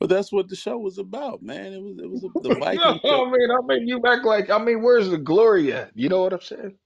But 0.00 0.08
that's 0.08 0.30
what 0.30 0.48
the 0.48 0.56
show 0.56 0.78
was 0.78 0.98
about, 0.98 1.42
man. 1.42 1.72
It 1.72 1.82
was 1.82 1.98
it 1.98 2.08
was 2.08 2.20
the 2.20 2.30
no, 2.48 2.54
Viking 2.54 3.00
show. 3.04 3.26
I 3.26 3.30
mean, 3.30 3.50
I 3.50 3.66
mean, 3.66 3.88
you 3.88 4.00
act 4.06 4.24
like, 4.24 4.48
I 4.48 4.58
mean, 4.58 4.82
where's 4.82 5.10
the 5.10 5.18
glory 5.18 5.72
at? 5.72 5.90
You 5.94 6.08
know 6.08 6.22
what 6.22 6.32
I'm 6.32 6.40
saying? 6.40 6.76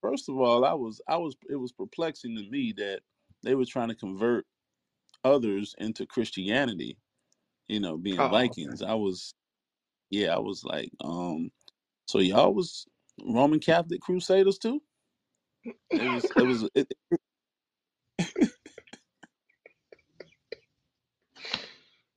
First 0.00 0.28
of 0.28 0.38
all, 0.38 0.64
I 0.64 0.72
was 0.72 1.00
I 1.08 1.16
was 1.16 1.36
it 1.50 1.56
was 1.56 1.72
perplexing 1.72 2.36
to 2.36 2.48
me 2.48 2.72
that 2.76 3.00
they 3.42 3.54
were 3.54 3.64
trying 3.64 3.88
to 3.88 3.96
convert 3.96 4.46
others 5.24 5.74
into 5.78 6.06
Christianity, 6.06 6.98
you 7.66 7.80
know, 7.80 7.96
being 7.96 8.20
Oh, 8.20 8.26
okay. 8.26 8.48
Vikings. 8.48 8.82
I 8.82 8.94
was 8.94 9.34
yeah, 10.10 10.34
I 10.34 10.38
was 10.38 10.62
like, 10.64 10.90
um, 11.02 11.50
so 12.06 12.20
y'all 12.20 12.54
was 12.54 12.86
Roman 13.26 13.58
Catholic 13.58 14.00
Crusaders 14.00 14.58
too? 14.58 14.80
It 15.90 16.14
was 16.14 16.30
it 16.36 16.46
was 16.46 16.68
it, 16.76 16.92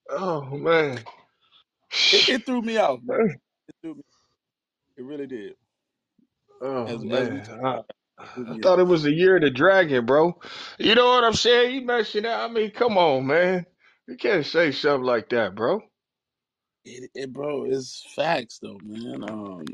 Oh 0.10 0.42
man. 0.58 1.00
it, 2.12 2.30
it 2.30 2.46
threw 2.46 2.62
me 2.62 2.78
off, 2.78 3.00
man. 3.04 3.40
It 3.70 3.76
threw 3.82 3.96
me 3.96 4.02
it 4.98 5.04
really 5.06 5.28
did. 5.28 5.56
Oh 6.62 6.86
As 6.88 7.06
as 7.12 7.30
we 7.30 7.42
man. 7.42 7.44
I, 7.64 7.82
I 8.48 8.58
thought 8.62 8.80
it 8.80 8.88
was 8.88 9.04
the 9.04 9.12
year 9.14 9.38
of 9.38 9.44
the 9.44 9.50
dragon, 9.52 10.06
bro. 10.06 10.40
You 10.80 10.96
know 10.96 11.08
what 11.08 11.24
I'm 11.24 11.34
saying? 11.34 11.76
You 11.76 11.86
mentioned 11.86 12.26
that. 12.26 12.40
I 12.42 12.48
mean, 12.50 12.72
come 12.72 12.98
on, 12.98 13.28
man. 13.28 13.66
You 14.08 14.18
can't 14.18 14.46
say 14.46 14.72
something 14.72 15.06
like 15.06 15.30
that, 15.30 15.56
bro. 15.56 15.82
It, 16.86 17.12
it 17.16 17.34
bro, 17.34 17.66
it's 17.66 18.06
facts 18.16 18.60
though, 18.60 18.80
man. 18.84 19.24
Um 19.30 19.66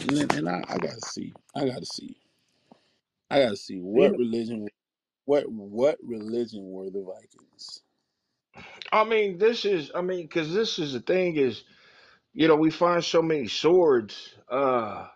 and, 0.00 0.10
then- 0.10 0.28
and 0.38 0.48
I, 0.48 0.64
I 0.68 0.78
gotta 0.78 1.00
see. 1.02 1.32
I 1.54 1.66
gotta 1.66 1.86
see. 1.86 2.16
I 3.30 3.40
gotta 3.40 3.56
see 3.56 3.78
what 3.78 4.16
religion 4.16 4.68
what 5.26 5.44
what 5.50 5.98
religion 6.02 6.70
were 6.70 6.90
the 6.90 7.02
Vikings? 7.02 7.81
I 8.92 9.04
mean, 9.04 9.38
this 9.38 9.64
is, 9.64 9.90
I 9.94 10.02
mean, 10.02 10.22
because 10.22 10.52
this 10.52 10.78
is 10.78 10.92
the 10.92 11.00
thing 11.00 11.36
is, 11.36 11.64
you 12.34 12.48
know, 12.48 12.56
we 12.56 12.70
find 12.70 13.04
so 13.04 13.22
many 13.22 13.48
swords, 13.48 14.34
uh, 14.50 15.06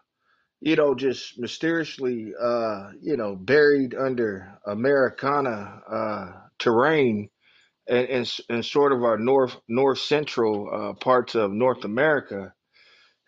you 0.60 0.76
know, 0.76 0.94
just 0.94 1.38
mysteriously, 1.38 2.32
uh, 2.40 2.90
you 3.00 3.16
know, 3.16 3.36
buried 3.36 3.94
under 3.94 4.58
Americana 4.66 5.80
uh, 5.90 6.32
terrain 6.58 7.30
and, 7.88 8.08
and, 8.08 8.40
and 8.48 8.64
sort 8.64 8.92
of 8.92 9.04
our 9.04 9.18
north 9.18 9.56
north 9.68 9.98
central 9.98 10.68
uh, 10.72 10.92
parts 10.94 11.34
of 11.34 11.52
North 11.52 11.84
America. 11.84 12.52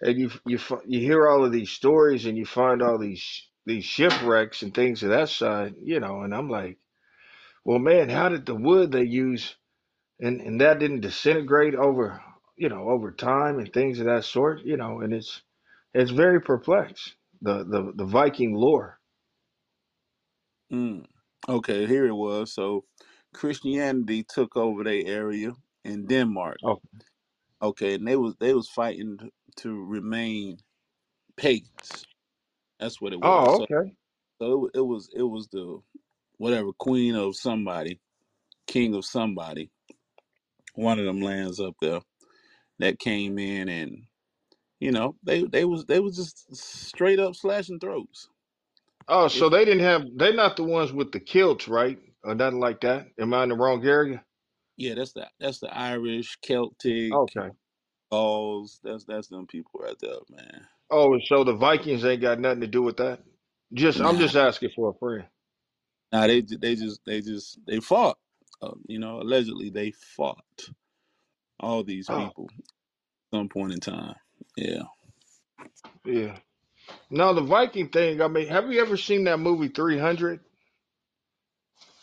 And 0.01 0.18
you 0.18 0.31
you 0.47 0.59
you 0.87 1.01
hear 1.01 1.29
all 1.29 1.44
of 1.44 1.53
these 1.53 1.71
stories 1.71 2.27
and 2.27 2.37
you 2.37 2.47
find 2.47 2.83
all 2.83 2.99
these 2.99 3.49
these 3.66 3.85
shipwrecks 3.85 4.62
and 4.62 4.75
things 4.75 5.03
of 5.03 5.11
that 5.11 5.29
side, 5.29 5.75
you 5.83 6.01
know. 6.01 6.23
And 6.23 6.35
I'm 6.35 6.49
like, 6.49 6.79
well, 7.64 7.79
man, 7.79 8.09
how 8.09 8.29
did 8.29 8.47
the 8.47 8.55
wood 8.55 8.92
they 8.92 9.05
use 9.05 9.57
and 10.20 10.40
and 10.40 10.61
that 10.61 10.78
didn't 10.81 11.00
disintegrate 11.02 11.74
over 11.74 12.22
you 12.57 12.68
know 12.68 12.88
over 12.90 13.12
time 13.12 13.59
and 13.59 13.72
things 13.72 14.00
of 14.00 14.07
that 14.07 14.24
sort, 14.24 14.62
you 14.64 14.76
know? 14.76 15.00
And 15.00 15.12
it's 15.14 15.42
it's 15.94 16.11
very 16.12 16.40
perplexed 16.40 17.16
the 17.42 17.64
the 17.64 17.92
the 17.96 18.07
Viking 18.07 18.54
lore. 18.54 18.98
Mm. 20.72 21.07
Okay, 21.48 21.87
here 21.87 22.07
it 22.07 22.14
was. 22.14 22.54
So 22.54 22.85
Christianity 23.35 24.24
took 24.28 24.57
over 24.57 24.85
their 24.85 25.04
area 25.07 25.52
in 25.85 26.07
Denmark. 26.07 26.61
Oh, 26.64 26.81
Okay, 27.62 27.94
and 27.94 28.07
they 28.07 28.16
was 28.16 28.35
they 28.40 28.54
was 28.54 28.68
fighting 28.68 29.18
to 29.59 29.85
remain 29.87 30.59
pagans. 31.37 32.07
That's 32.81 33.00
what 33.00 33.12
it 33.14 33.20
was. 33.20 33.50
oh, 33.50 33.57
So 33.57 33.66
okay. 33.70 33.92
so 34.40 34.52
it, 34.52 34.59
wa- 34.59 34.70
it 34.74 34.87
was 34.87 35.11
it 35.16 35.22
was 35.22 35.48
the 35.52 35.81
whatever 36.38 36.72
queen 36.78 37.14
of 37.16 37.37
somebody, 37.37 38.00
king 38.66 38.94
of 38.94 39.04
somebody, 39.04 39.70
one 40.79 40.99
of 41.01 41.07
them 41.07 41.21
lands 41.23 41.61
up 41.61 41.77
there 41.81 42.01
that 42.81 42.99
came 43.01 43.38
in 43.38 43.69
and 43.69 44.05
you 44.81 44.93
know 44.93 45.17
they 45.25 45.45
they 45.45 45.64
was 45.64 45.87
they 45.87 46.01
was 46.01 46.17
just 46.17 46.55
straight 46.57 47.21
up 47.21 47.37
slashing 47.37 47.81
throats. 47.81 48.29
Oh, 49.09 49.29
so 49.29 49.49
If 49.49 49.51
they 49.51 49.64
didn't 49.64 49.85
have 49.85 50.05
they're 50.17 50.35
not 50.35 50.57
the 50.57 50.64
ones 50.64 50.93
with 50.93 51.12
the 51.12 51.21
kilts, 51.21 51.69
right? 51.69 51.99
Or 52.25 52.35
nothing 52.35 52.61
like 52.61 52.83
that. 52.83 53.09
Am 53.21 53.35
I 53.35 53.45
in 53.45 53.51
the 53.51 53.57
wrong 53.57 53.87
area? 53.87 54.25
yeah, 54.77 54.95
that's 54.95 55.12
the 55.14 55.29
that's 55.41 55.61
the 55.61 55.77
Irish, 55.77 56.38
Celtic, 56.43 57.21
Okay. 57.21 57.51
Gauls. 58.11 58.81
That's 58.85 59.05
that's 59.05 59.29
them 59.29 59.47
people 59.47 59.81
right 59.83 59.99
there, 60.01 60.19
man. 60.31 60.67
Oh, 60.91 61.19
so 61.27 61.45
the 61.45 61.55
Vikings 61.55 62.05
ain't 62.05 62.23
got 62.23 62.41
nothing 62.41 62.62
to 62.62 62.69
do 62.69 62.83
with 62.83 62.99
that? 62.99 63.21
Just 63.75 64.01
I'm 64.01 64.19
Nah, 64.19 64.21
just 64.21 64.37
asking 64.37 64.71
for 64.77 64.91
a 64.91 64.95
friend. 64.99 65.27
nah, 66.12 66.27
they 66.29 66.43
ju- 66.43 66.59
they 66.59 66.77
just 66.77 67.01
they 67.07 67.21
just 67.23 67.61
they 67.67 67.81
fought. 67.81 68.19
Uh, 68.62 68.73
you 68.88 68.99
know, 68.99 69.21
allegedly 69.21 69.71
they 69.71 69.92
fought 69.92 70.71
all 71.61 71.85
these 71.85 72.09
Oh, 72.09 72.11
people 72.11 72.51
at 73.18 73.38
some 73.38 73.49
point 73.49 73.73
in 73.73 73.81
time. 73.81 74.14
Yeah, 74.57 74.83
yeah. 76.05 76.38
Now 77.11 77.33
the 77.35 77.42
Viking 77.42 77.88
thing, 77.90 78.23
I 78.23 78.29
mean, 78.29 78.49
have 78.49 78.73
you 78.73 78.81
ever 78.83 78.97
seen 78.97 79.25
that 79.25 79.38
movie 79.40 79.68
300? 79.68 80.40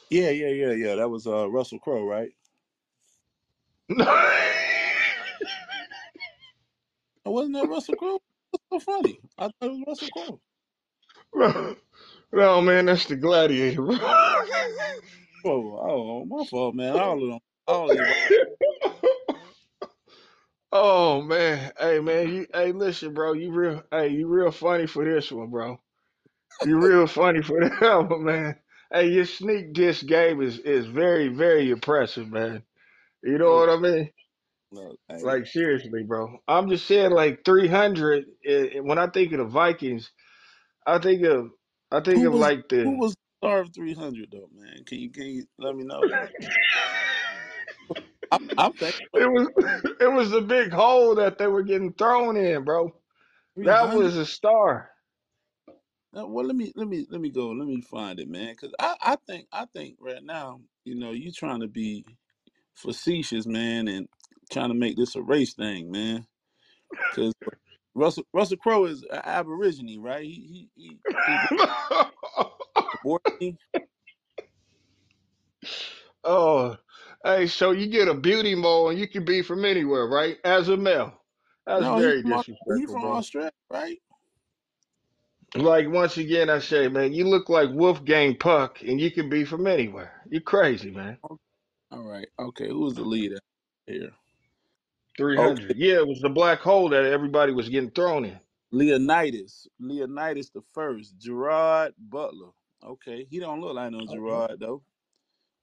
yeah, 0.09 0.31
yeah, 0.31 0.49
yeah, 0.49 0.71
yeah. 0.73 0.95
That 0.95 1.09
was 1.09 1.27
uh 1.27 1.49
Russell 1.49 1.79
Crowe, 1.79 2.05
right? 2.05 2.31
Oh, 7.25 7.31
wasn't 7.31 7.55
that 7.55 7.67
Russell 7.67 7.95
Crowe? 7.95 8.19
That's 8.53 8.63
so 8.71 8.79
funny. 8.93 9.19
I 9.37 9.45
thought 9.45 9.53
it 9.61 9.71
was 9.71 9.83
Russell 9.87 10.09
Crowe. 10.09 10.41
no, 11.35 11.75
no, 12.33 12.61
man, 12.61 12.85
that's 12.87 13.05
the 13.05 13.15
gladiator. 13.17 13.81
bro. 13.83 13.97
Oh, 15.45 15.79
oh, 15.81 16.25
my 16.25 16.45
fault, 16.45 16.75
man. 16.75 16.93
All 16.93 17.23
of 17.23 17.29
them, 17.31 17.39
all 17.67 17.91
these. 17.91 18.15
oh 20.73 21.21
man. 21.23 21.71
Hey 21.79 21.99
man, 21.99 22.29
you 22.33 22.47
hey 22.53 22.71
listen, 22.73 23.13
bro, 23.13 23.33
you 23.33 23.51
real 23.51 23.83
hey, 23.91 24.09
you 24.09 24.27
real 24.27 24.51
funny 24.51 24.87
for 24.87 25.05
this 25.05 25.31
one, 25.31 25.49
bro. 25.51 25.79
You 26.63 26.77
real 26.79 27.07
funny 27.07 27.41
for 27.43 27.59
that 27.81 28.09
one, 28.09 28.25
man. 28.25 28.57
Hey, 28.93 29.09
your 29.09 29.25
sneak 29.25 29.73
disc 29.73 30.05
game 30.05 30.41
is 30.41 30.59
is 30.59 30.87
very, 30.87 31.29
very 31.29 31.71
impressive, 31.71 32.29
man. 32.29 32.63
You 33.23 33.37
know 33.39 33.55
what 33.55 33.69
I 33.69 33.77
mean? 33.77 34.11
look, 34.71 34.97
hey, 35.09 35.23
Like 35.23 35.47
seriously, 35.47 36.03
bro. 36.03 36.37
I'm 36.47 36.69
just 36.69 36.85
saying, 36.87 37.11
like 37.11 37.45
300. 37.45 38.25
eh, 38.45 38.79
when 38.81 38.99
I 38.99 39.07
think 39.07 39.33
of 39.33 39.39
the 39.39 39.45
Vikings, 39.45 40.11
I 40.87 40.99
think 40.99 41.23
of 41.25 41.51
I 41.91 42.01
think 42.01 42.23
who 42.23 42.25
of 42.25 42.33
was 42.33 42.35
like 42.35 42.69
who 42.83 42.91
the. 42.91 42.99
was 42.99 43.15
star 43.45 43.61
of 43.61 43.73
three 43.73 43.93
hundred 43.93 44.31
though, 44.31 44.49
man? 44.53 44.83
Can 44.85 44.99
you 44.99 45.11
can 45.11 45.27
you 45.27 45.45
let 45.59 45.75
me 45.75 45.85
know? 45.85 46.09
I, 48.31 48.39
I'm 48.57 48.73
thinking 48.73 49.01
It 49.15 49.25
was 49.31 49.49
it 50.01 50.11
was 50.11 50.31
the 50.31 50.41
big 50.41 50.71
hole 50.71 51.15
that 51.15 51.37
they 51.37 51.47
were 51.47 51.63
getting 51.63 51.93
thrown 51.93 52.37
in, 52.37 52.63
bro. 52.65 52.95
three 53.55 53.73
That 53.73 53.81
hundred. 53.81 53.93
was 53.93 54.17
a 54.17 54.25
star. 54.25 54.91
Uh, 56.17 56.27
well, 56.27 56.45
let 56.45 56.55
me 56.55 56.71
let 56.75 56.87
me 56.87 57.07
let 57.09 57.21
me 57.21 57.29
go. 57.31 57.49
Let 57.51 57.67
me 57.67 57.81
find 57.81 58.19
it, 58.19 58.29
man. 58.29 58.51
Because 58.53 58.73
I 58.79 58.95
I 59.01 59.17
think 59.27 59.47
I 59.51 59.65
think 59.65 59.97
right 60.01 60.23
now, 60.23 60.61
you 60.85 60.95
know, 60.95 61.11
you're 61.11 61.33
trying 61.35 61.61
to 61.61 61.67
be 61.67 62.05
facetious, 62.75 63.47
man, 63.47 63.87
and 63.87 64.09
trying 64.51 64.69
to 64.69 64.75
make 64.75 64.97
this 64.97 65.15
a 65.15 65.21
race 65.23 65.53
thing, 65.55 65.91
man. 65.91 66.27
Because 67.09 67.33
Russell 67.95 68.25
Russell 68.33 68.57
Crowe 68.57 68.85
is 68.85 69.05
a 69.11 69.27
Aborigine, 69.27 70.01
right? 70.01 70.25
He 70.25 70.69
he 70.75 70.99
he, 71.25 71.39
he 71.39 71.41
aborigine. 73.05 73.57
oh, 76.23 76.77
hey, 77.25 77.47
so 77.47 77.71
you 77.71 77.87
get 77.87 78.07
a 78.09 78.13
beauty 78.15 78.55
mole 78.55 78.89
and 78.89 78.99
you 78.99 79.07
can 79.07 79.25
be 79.25 79.41
from 79.43 79.65
anywhere, 79.65 80.07
right? 80.07 80.37
As 80.45 80.69
a 80.69 80.77
male. 80.77 81.13
That's 81.67 81.87
No, 81.87 81.89
very 81.89 82.23
from 82.23 82.43
disrespectful, 82.45 82.97
from 83.01 83.03
bro. 83.03 83.11
Australia, 83.11 83.51
right? 83.71 83.99
Like 85.55 85.89
once 85.89 86.17
again, 86.17 86.49
I 86.49 86.59
say, 86.59 86.87
man, 86.89 87.13
you 87.13 87.27
look 87.27 87.49
like 87.49 87.69
Wolfgang 87.71 88.37
Puck, 88.37 88.81
and 88.83 89.01
you 89.01 89.11
can 89.11 89.29
be 89.29 89.45
from 89.45 89.67
anywhere. 89.67 90.21
You 90.29 90.41
crazy, 90.41 90.91
man. 90.91 91.17
Oh, 91.29 91.39
all 91.91 92.03
right. 92.03 92.27
Okay. 92.39 92.69
Who's 92.69 92.95
the 92.95 93.03
leader 93.03 93.39
here? 93.87 94.11
Three 95.17 95.37
Okay. 95.37 95.73
Yeah, 95.75 95.97
it 95.99 96.07
was 96.07 96.21
the 96.21 96.29
black 96.29 96.59
hole 96.59 96.89
that 96.89 97.05
everybody 97.05 97.53
was 97.53 97.69
getting 97.69 97.91
thrown 97.91 98.25
in. 98.25 98.39
Leonidas. 98.71 99.67
Leonidas 99.79 100.51
the 100.51 100.61
first. 100.73 101.17
Gerard 101.19 101.93
Butler. 101.99 102.51
Okay. 102.85 103.25
He 103.29 103.39
don't 103.39 103.61
look 103.61 103.75
like 103.75 103.91
no 103.91 104.05
Okay. 104.09 104.15
Gerard 104.15 104.59
though, 104.59 104.83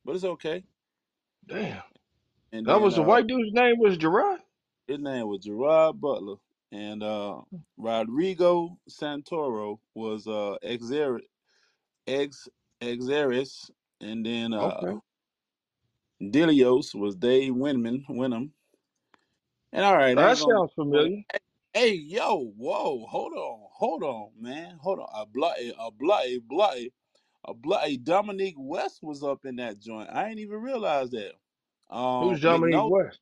but 0.04 0.16
it's 0.16 0.24
okay. 0.24 0.64
Damn. 1.46 1.82
And 2.52 2.66
That 2.66 2.80
then 2.80 2.80
was 2.80 2.96
the 2.96 3.02
uh 3.02 3.04
white 3.04 3.26
dude's 3.26 3.52
name 3.52 3.78
was 3.78 3.96
Gerard. 3.98 4.40
his 4.88 4.98
name 5.00 5.28
was 5.28 5.40
Gerard 5.44 6.00
Butler. 6.00 6.36
And 6.72 7.02
uh 7.02 7.42
Rodrigo 7.78 8.78
Santoro 8.90 9.78
was 9.94 10.26
uh 10.26 10.56
Exer 10.64 11.20
ex 12.06 12.48
Exeris. 12.82 13.70
And 14.00 14.24
then 14.26 14.54
uh 14.54 14.82
Okay. 14.82 14.98
Dilios 16.22 16.94
was 16.94 17.16
Dave 17.16 17.52
Winman 17.54 18.04
Wenham. 18.08 18.52
And 19.72 19.84
all 19.84 19.96
right, 19.96 20.18
I 20.18 20.28
That 20.28 20.30
ain't 20.30 20.40
gonna 20.40 20.58
sounds 20.58 20.72
familiar. 20.74 21.22
Hey, 21.74 21.94
yo, 21.94 22.52
whoa, 22.58 23.06
hold 23.06 23.32
on, 23.32 23.60
hold 23.72 24.02
on, 24.02 24.32
man, 24.38 24.78
hold 24.82 24.98
on. 25.00 25.08
A 25.14 25.24
bloody, 25.24 25.74
a 25.80 25.90
bloody, 25.90 26.38
bloody, 26.38 26.92
a 27.44 27.54
bloody. 27.54 27.96
Dominic 27.96 28.54
West 28.56 29.00
was 29.02 29.22
up 29.22 29.44
in 29.44 29.56
that 29.56 29.78
joint. 29.78 30.08
I 30.12 30.28
ain't 30.28 30.40
even 30.40 30.60
realize 30.60 31.10
that. 31.10 31.32
Um, 31.90 32.28
Who's 32.28 32.40
Dominic 32.40 32.74
McNulty, 32.74 32.90
West? 32.90 33.18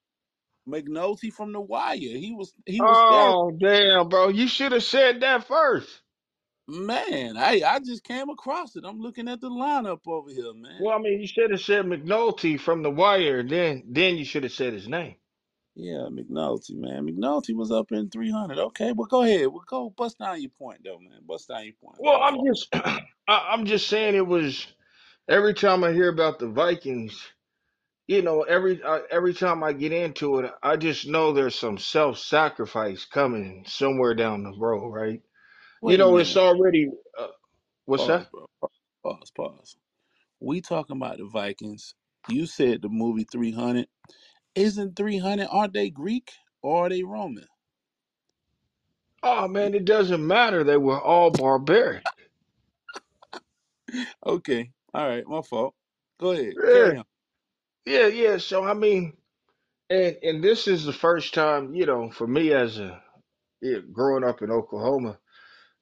McNulty 0.69 1.33
from 1.33 1.53
The 1.53 1.61
Wire. 1.61 1.97
He 1.97 2.33
was, 2.37 2.53
he 2.67 2.81
was 2.81 2.99
there. 3.09 3.31
Oh, 3.31 3.51
damn, 3.51 4.09
bro. 4.09 4.29
You 4.29 4.47
should 4.49 4.73
have 4.73 4.85
said 4.85 5.21
that 5.23 5.47
first. 5.47 6.03
Man, 6.69 7.35
hey, 7.35 7.65
I 7.65 7.81
just 7.81 8.05
came 8.05 8.29
across 8.31 8.77
it. 8.77 8.85
I'm 8.87 9.01
looking 9.01 9.27
at 9.27 9.41
the 9.41 9.51
lineup 9.51 10.07
over 10.07 10.31
here, 10.31 10.55
man. 10.55 10.79
Well, 10.81 10.97
I 10.97 11.01
mean, 11.01 11.21
you 11.21 11.27
should 11.27 11.51
have 11.51 11.61
said 11.61 11.85
McNulty 11.85 12.61
from 12.61 12.83
The 12.85 12.91
Wire. 12.91 13.43
Then, 13.43 13.83
then 13.89 14.17
you 14.17 14.25
should 14.25 14.45
have 14.45 14.53
said 14.53 14.73
his 14.73 14.87
name. 14.87 15.17
Yeah, 15.75 16.09
McNulty, 16.11 16.77
man. 16.77 17.07
McNulty 17.07 17.55
was 17.55 17.71
up 17.73 17.93
in 17.93 18.11
300. 18.11 18.59
Okay, 18.59 18.93
well, 18.93 19.09
go 19.09 19.23
ahead. 19.23 19.49
Well, 19.49 19.65
go 19.67 19.91
bust 19.91 20.19
down 20.19 20.41
your 20.41 20.51
point, 20.51 20.81
though, 20.85 20.99
man. 20.99 21.21
Bust 21.27 21.49
down 21.49 21.65
your 21.65 21.75
point. 21.83 22.01
Well, 22.01 22.21
I'm 22.23 22.39
just, 22.47 22.69
I, 22.75 23.03
I'm 23.29 23.67
just 23.67 23.89
saying 23.89 24.15
it 24.17 24.27
was. 24.27 24.67
Every 25.29 25.55
time 25.55 25.85
I 25.85 25.93
hear 25.93 26.09
about 26.11 26.39
the 26.39 26.49
Vikings, 26.49 27.21
you 28.09 28.23
know, 28.23 28.43
every 28.43 28.83
uh, 28.83 29.01
every 29.11 29.35
time 29.35 29.65
I 29.65 29.73
get 29.73 29.93
into 29.93 30.39
it, 30.41 30.53
I 30.63 30.77
just 30.77 31.09
know 31.09 31.33
there's 31.33 31.55
some 31.59 31.79
self-sacrifice 31.79 33.07
coming 33.07 33.65
somewhere 33.67 34.15
down 34.15 34.45
the 34.45 34.55
road, 34.59 34.91
right? 34.91 35.23
You 35.85 35.97
Wait 35.97 36.01
a 36.01 36.05
know, 36.05 36.19
it's 36.19 36.37
minute. 36.37 36.39
already. 36.39 36.89
Uh, 37.19 37.29
what's 37.87 38.07
Pause, 38.07 38.07
that? 38.07 38.29
bro. 38.33 38.47
Pause, 39.05 39.33
pause. 39.37 39.77
We 40.41 40.61
talking 40.61 40.97
about 40.97 41.19
the 41.19 41.27
Vikings. 41.27 41.95
You 42.29 42.47
said 42.47 42.83
the 42.83 42.89
movie 42.91 43.27
300. 43.31 43.87
Isn't 44.55 44.97
300, 44.97 45.49
aren't 45.51 45.75
they 45.75 45.91
Greek 45.91 46.31
or 46.63 46.87
are 46.87 46.89
they 46.91 47.03
Roman? 47.05 47.47
Oh 49.23 49.49
man, 49.49 49.75
it 49.75 49.85
doesn't 49.87 50.27
matter. 50.27 50.65
They 50.65 50.79
were 50.79 51.01
all 51.01 51.31
barbaric. 51.31 52.05
Okay. 54.27 54.73
All 54.95 55.09
right. 55.09 55.27
My 55.27 55.43
fault. 55.43 55.75
Go 56.21 56.33
ahead. 56.33 56.57
Yeah, 56.57 56.65
Carry 56.71 56.99
on. 56.99 57.05
yeah, 57.87 58.07
yeah. 58.09 58.39
So 58.39 58.65
I 58.65 58.75
mean, 58.75 59.15
and 59.91 60.17
and 60.23 60.45
this 60.45 60.69
is 60.69 60.85
the 60.85 60.93
first 60.95 61.35
time, 61.35 61.75
you 61.75 61.87
know, 61.87 62.11
for 62.11 62.27
me 62.27 62.53
as 62.53 62.79
a 62.79 63.03
yeah, 63.63 63.79
growing 63.93 64.25
up 64.25 64.43
in 64.43 64.51
Oklahoma, 64.51 65.19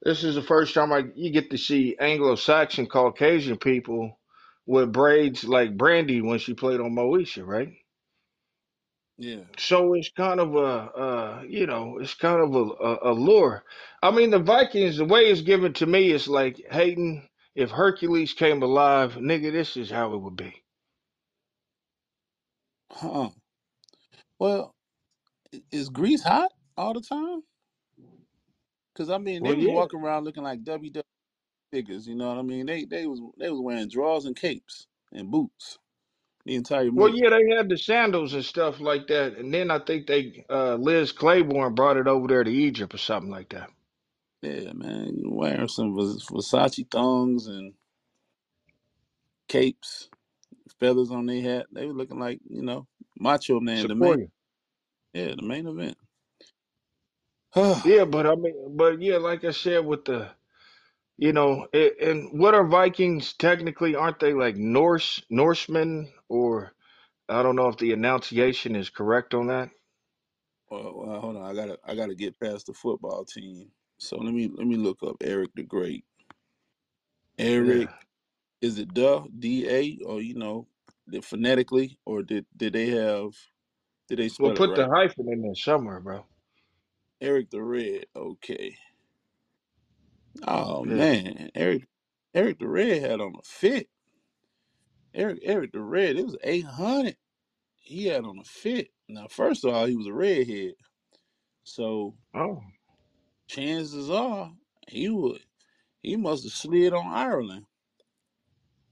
this 0.03 0.23
is 0.23 0.35
the 0.35 0.43
first 0.43 0.73
time 0.75 0.93
I 0.93 1.05
you 1.15 1.31
get 1.31 1.51
to 1.51 1.57
see 1.59 1.97
Anglo-Saxon 1.99 2.87
Caucasian 2.87 3.57
people 3.57 4.19
with 4.67 4.91
braids 4.93 5.43
like 5.45 5.77
Brandy 5.77 6.21
when 6.21 6.39
she 6.39 6.53
played 6.55 6.81
on 6.81 6.91
Moesha, 6.95 7.45
right? 7.45 7.73
Yeah. 9.19 9.45
So 9.59 9.93
it's 9.95 10.11
kind 10.11 10.39
of 10.39 10.55
a, 10.55 10.59
uh, 10.59 11.43
you 11.47 11.67
know, 11.67 11.99
it's 11.99 12.15
kind 12.15 12.41
of 12.41 12.55
a, 12.55 12.59
a, 12.83 13.11
a 13.11 13.13
lure. 13.13 13.63
I 14.01 14.11
mean, 14.11 14.31
the 14.31 14.39
Vikings, 14.39 14.97
the 14.97 15.05
way 15.05 15.23
it's 15.23 15.41
given 15.41 15.73
to 15.75 15.85
me 15.85 16.11
is 16.11 16.27
like 16.27 16.61
Hayden. 16.71 17.29
If 17.55 17.71
Hercules 17.71 18.33
came 18.33 18.63
alive, 18.63 19.13
nigga, 19.15 19.51
this 19.51 19.77
is 19.77 19.91
how 19.91 20.13
it 20.15 20.19
would 20.21 20.37
be. 20.37 20.63
Huh. 22.91 23.29
Well, 24.39 24.75
i- 25.53 25.63
is 25.71 25.89
Greece 25.89 26.23
hot 26.23 26.51
all 26.77 26.93
the 26.93 27.01
time? 27.01 27.43
Because 28.93 29.09
I 29.09 29.17
mean, 29.19 29.43
they 29.43 29.53
Well, 29.53 29.55
was 29.55 29.67
yeah. 29.67 29.69
walking 29.69 30.01
around 30.01 30.25
looking 30.25 30.43
like 30.43 30.63
WW 30.63 31.03
figures. 31.71 32.07
You 32.07 32.15
know 32.15 32.29
what 32.29 32.39
I 32.39 32.43
mean? 32.43 32.67
They 32.67 32.85
they 32.85 33.07
was 33.07 33.21
they 33.39 33.49
was 33.51 33.61
wearing 33.61 33.89
drawers 33.89 34.25
and 34.25 34.35
capes 34.35 34.87
and 35.13 35.31
boots 35.31 35.79
the 36.49 36.55
entire 36.55 36.91
Well, 36.95 37.09
movie. 37.09 37.15
yeah, 37.15 37.29
they 37.31 37.55
had 37.55 37.69
the 37.69 37.77
sandals 37.77 38.33
and 38.35 38.45
stuff 38.45 38.79
like 38.81 39.07
that, 39.07 39.37
and 39.37 39.53
then 39.53 39.71
I 39.71 39.79
think 39.79 40.07
they 40.07 40.45
uh 40.49 40.75
Liz 40.75 41.11
Claiborne 41.13 41.75
brought 41.75 41.97
it 41.97 42.07
over 42.07 42.27
there 42.27 42.43
to 42.43 42.51
Egypt 42.51 42.93
or 42.95 42.99
something 42.99 43.31
like 43.31 43.49
that. 43.51 43.69
Yeah, 44.41 44.73
man, 44.73 45.15
you 45.17 45.31
wearing 45.31 45.67
some 45.67 45.95
Vers- 45.95 46.25
Versace 46.31 46.89
thongs 46.91 47.47
and 47.47 47.73
capes, 49.49 50.09
feathers 50.79 51.11
on 51.11 51.27
their 51.27 51.41
hat. 51.41 51.67
They 51.73 51.85
were 51.87 51.93
looking 51.93 52.19
like 52.19 52.39
you 52.49 52.63
know 52.63 52.87
Macho 53.19 53.59
Man, 53.61 53.87
the 53.89 53.95
main 53.95 54.15
Sequoia. 54.15 54.27
yeah 55.13 55.35
the 55.35 55.43
main 55.43 55.67
event. 55.67 55.97
Yeah, 57.83 58.05
but 58.05 58.27
I 58.27 58.35
mean, 58.35 58.55
but 58.77 59.01
yeah, 59.01 59.17
like 59.17 59.45
I 59.45 59.51
said, 59.51 59.85
with 59.85 60.05
the 60.05 60.29
you 61.19 61.33
know, 61.33 61.67
it, 61.73 61.97
and 62.01 62.39
what 62.41 62.55
are 62.55 62.67
Vikings 62.67 63.33
technically? 63.35 63.95
Aren't 63.95 64.21
they 64.21 64.33
like 64.33 64.57
Norse 64.57 65.23
Norsemen 65.31 66.11
or 66.29 66.73
I 67.29 67.43
don't 67.43 67.55
know 67.55 67.69
if 67.69 67.77
the 67.77 67.91
enunciation 67.91 68.75
is 68.75 68.89
correct 68.89 69.33
on 69.33 69.47
that. 69.47 69.69
well, 70.69 70.93
well, 70.95 71.21
hold 71.21 71.37
on, 71.37 71.43
I 71.43 71.53
gotta 71.55 71.79
I 71.85 71.95
gotta 71.95 72.15
get 72.15 72.39
past 72.39 72.67
the 72.67 72.73
football 72.73 73.25
team. 73.25 73.71
So 73.99 74.17
let 74.17 74.33
me 74.33 74.49
let 74.53 74.67
me 74.67 74.77
look 74.77 74.99
up 75.03 75.17
Eric 75.23 75.51
the 75.55 75.63
Great. 75.63 76.05
Yeah. 77.57 77.77
Eric, 77.77 77.91
is 78.61 78.79
it 78.79 78.95
the 78.95 79.25
D 79.39 79.69
A 79.69 79.99
or 80.05 80.21
you 80.21 80.35
know, 80.35 80.67
the 81.07 81.21
phonetically 81.21 81.99
or 82.05 82.23
did 82.23 82.45
did 82.57 82.73
they 82.73 82.87
have 82.89 83.33
did 84.09 84.19
they 84.19 84.29
Well, 84.39 84.51
spell 84.51 84.57
it 84.57 84.65
Well, 84.65 84.69
put 84.69 84.75
the 84.75 84.87
right? 84.87 84.91
hyphen 84.93 85.27
in 85.31 85.41
there 85.43 85.55
somewhere, 85.55 85.99
bro. 86.01 86.25
Eric 87.21 87.51
the 87.51 87.63
Red. 87.63 88.05
Okay. 88.15 88.77
Oh 90.47 90.85
Yeah. 90.85 90.97
man, 90.97 91.51
Eric 91.55 91.87
Eric 92.33 92.59
the 92.59 92.67
Red 92.67 93.01
had 93.03 93.21
on 93.21 93.35
a 93.39 93.43
fit. 93.43 93.89
Eric 95.13 95.39
Eric 95.43 95.73
the 95.73 95.81
Red, 95.81 96.17
it 96.17 96.25
was 96.25 96.37
eight 96.43 96.65
hundred. 96.65 97.17
He 97.77 98.07
had 98.07 98.25
on 98.25 98.39
a 98.39 98.43
fit. 98.45 98.89
Now, 99.09 99.27
first 99.29 99.65
of 99.65 99.73
all, 99.73 99.85
he 99.85 99.95
was 99.97 100.07
a 100.07 100.13
redhead, 100.13 100.73
so 101.63 102.15
Oh. 102.35 102.61
chances 103.47 104.09
are 104.09 104.51
he 104.89 105.09
would 105.09 105.41
he 106.03 106.17
must 106.17 106.43
have 106.43 106.53
slid 106.53 106.93
on 106.93 107.07
Ireland 107.07 107.65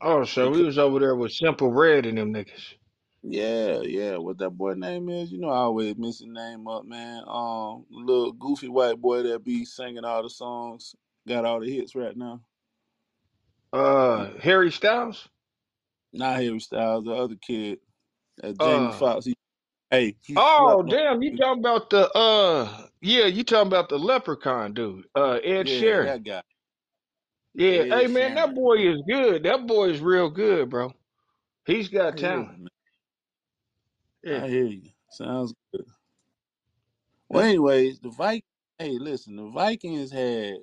Oh, 0.02 0.26
so 0.26 0.54
he 0.54 0.62
because 0.62 0.66
was 0.66 0.78
over 0.80 1.00
there 1.00 1.16
with 1.16 1.34
Simply 1.34 1.70
Red 1.70 2.06
and 2.08 2.18
them 2.18 2.34
niggas. 2.34 2.76
yeah, 3.24 3.82
yeah, 3.82 4.18
what 4.18 4.38
that 4.40 4.52
boy 4.52 4.74
name 4.76 5.10
is, 5.10 5.32
you 5.32 5.40
know, 5.40 5.50
I 5.50 5.58
always 5.60 5.98
miss 5.98 6.20
his 6.20 6.28
name 6.30 6.68
up, 6.68 6.86
man. 6.86 7.24
Um, 7.28 7.86
little 7.92 8.34
goofy 8.34 8.70
white 8.70 9.02
boy 9.02 9.24
that 9.24 9.44
be 9.44 9.66
singing 9.66 10.06
all 10.06 10.24
the 10.24 10.30
songs, 10.30 10.96
got 11.28 11.46
all 11.46 11.60
the 11.60 11.72
hits 11.72 11.96
right 11.96 12.16
now. 12.16 12.42
Uh, 13.74 14.30
Harry 14.42 14.72
Styles. 14.72 15.28
Not 16.14 16.38
Harry 16.38 16.60
Styles, 16.60 17.04
the 17.06 17.12
other 17.12 17.36
kid, 17.36 17.80
uh, 18.44 18.54
Jamie 18.54 18.88
Uh. 18.88 18.92
Foxx. 18.94 19.26
He, 19.26 19.36
hey, 19.92 20.16
he 20.26 20.34
Oh, 20.38 20.82
damn! 20.84 21.22
You 21.22 21.38
talking 21.38 21.60
about 21.60 21.90
the 21.90 22.10
uh? 22.14 22.88
Yeah, 23.02 23.26
you 23.26 23.44
talking 23.44 23.68
about 23.68 23.90
the 23.90 24.00
Leprechaun 24.00 24.74
dude? 24.74 25.06
Uh, 25.16 25.40
Ed 25.44 25.68
Yeah, 25.68 25.82
Sheeran. 25.82 26.06
that 26.06 26.24
guy. 26.24 26.42
Yeah. 27.54 27.70
Ed 27.82 27.90
Hey, 27.92 28.08
man, 28.08 28.36
that 28.36 28.56
boy 28.56 28.78
is 28.78 29.02
good. 29.08 29.44
That 29.44 29.68
boy 29.68 29.90
is 29.90 30.00
real 30.00 30.30
good, 30.30 30.70
bro. 30.70 30.94
He's 31.66 31.90
I 31.90 31.92
got 31.92 32.16
you, 32.16 32.22
talent. 32.22 32.60
man. 32.60 32.68
Yeah. 34.24 34.44
I 34.44 34.48
hear 34.48 34.66
you. 34.66 34.82
Sounds 35.12 35.54
good. 35.74 35.86
Well, 37.30 37.44
anyways, 37.44 38.00
the 38.00 38.10
Vikings. 38.10 38.44
Hey, 38.80 38.98
listen, 38.98 39.36
the 39.36 39.50
Vikings 39.50 40.12
had 40.12 40.56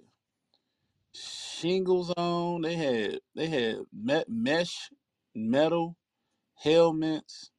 shingles 1.14 2.12
on. 2.16 2.62
They 2.62 2.76
had 2.76 3.20
they 3.36 3.48
had 3.48 3.78
me- 3.92 4.24
mesh 4.28 4.90
metal 5.34 5.96
helmets. 6.56 7.50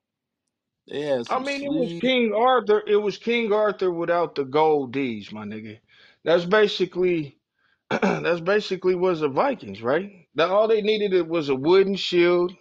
They 0.88 1.02
had 1.02 1.28
I 1.30 1.40
some 1.40 1.46
mean, 1.46 1.64
it 1.64 1.74
was. 1.74 1.94
King 2.02 2.34
Arthur. 2.36 2.84
It 2.88 2.98
was 2.98 3.18
King 3.18 3.54
Arthur 3.54 3.92
without 3.92 4.36
the 4.36 4.46
gold 4.46 4.94
D's, 4.94 5.32
my 5.32 5.46
nigga. 5.46 5.80
That's 6.26 6.46
basically 6.46 7.40
that's 7.90 8.42
basically 8.42 8.96
was 8.96 9.22
the 9.22 9.30
Vikings, 9.30 9.82
right? 9.82 10.28
That 10.36 10.50
all 10.52 10.68
they 10.68 10.82
needed 10.82 11.14
it 11.14 11.28
was 11.28 11.50
a 11.50 11.56
wooden 11.56 11.96
shield 11.96 12.54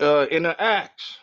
uh, 0.00 0.26
and 0.32 0.46
an 0.46 0.56
axe. 0.58 1.18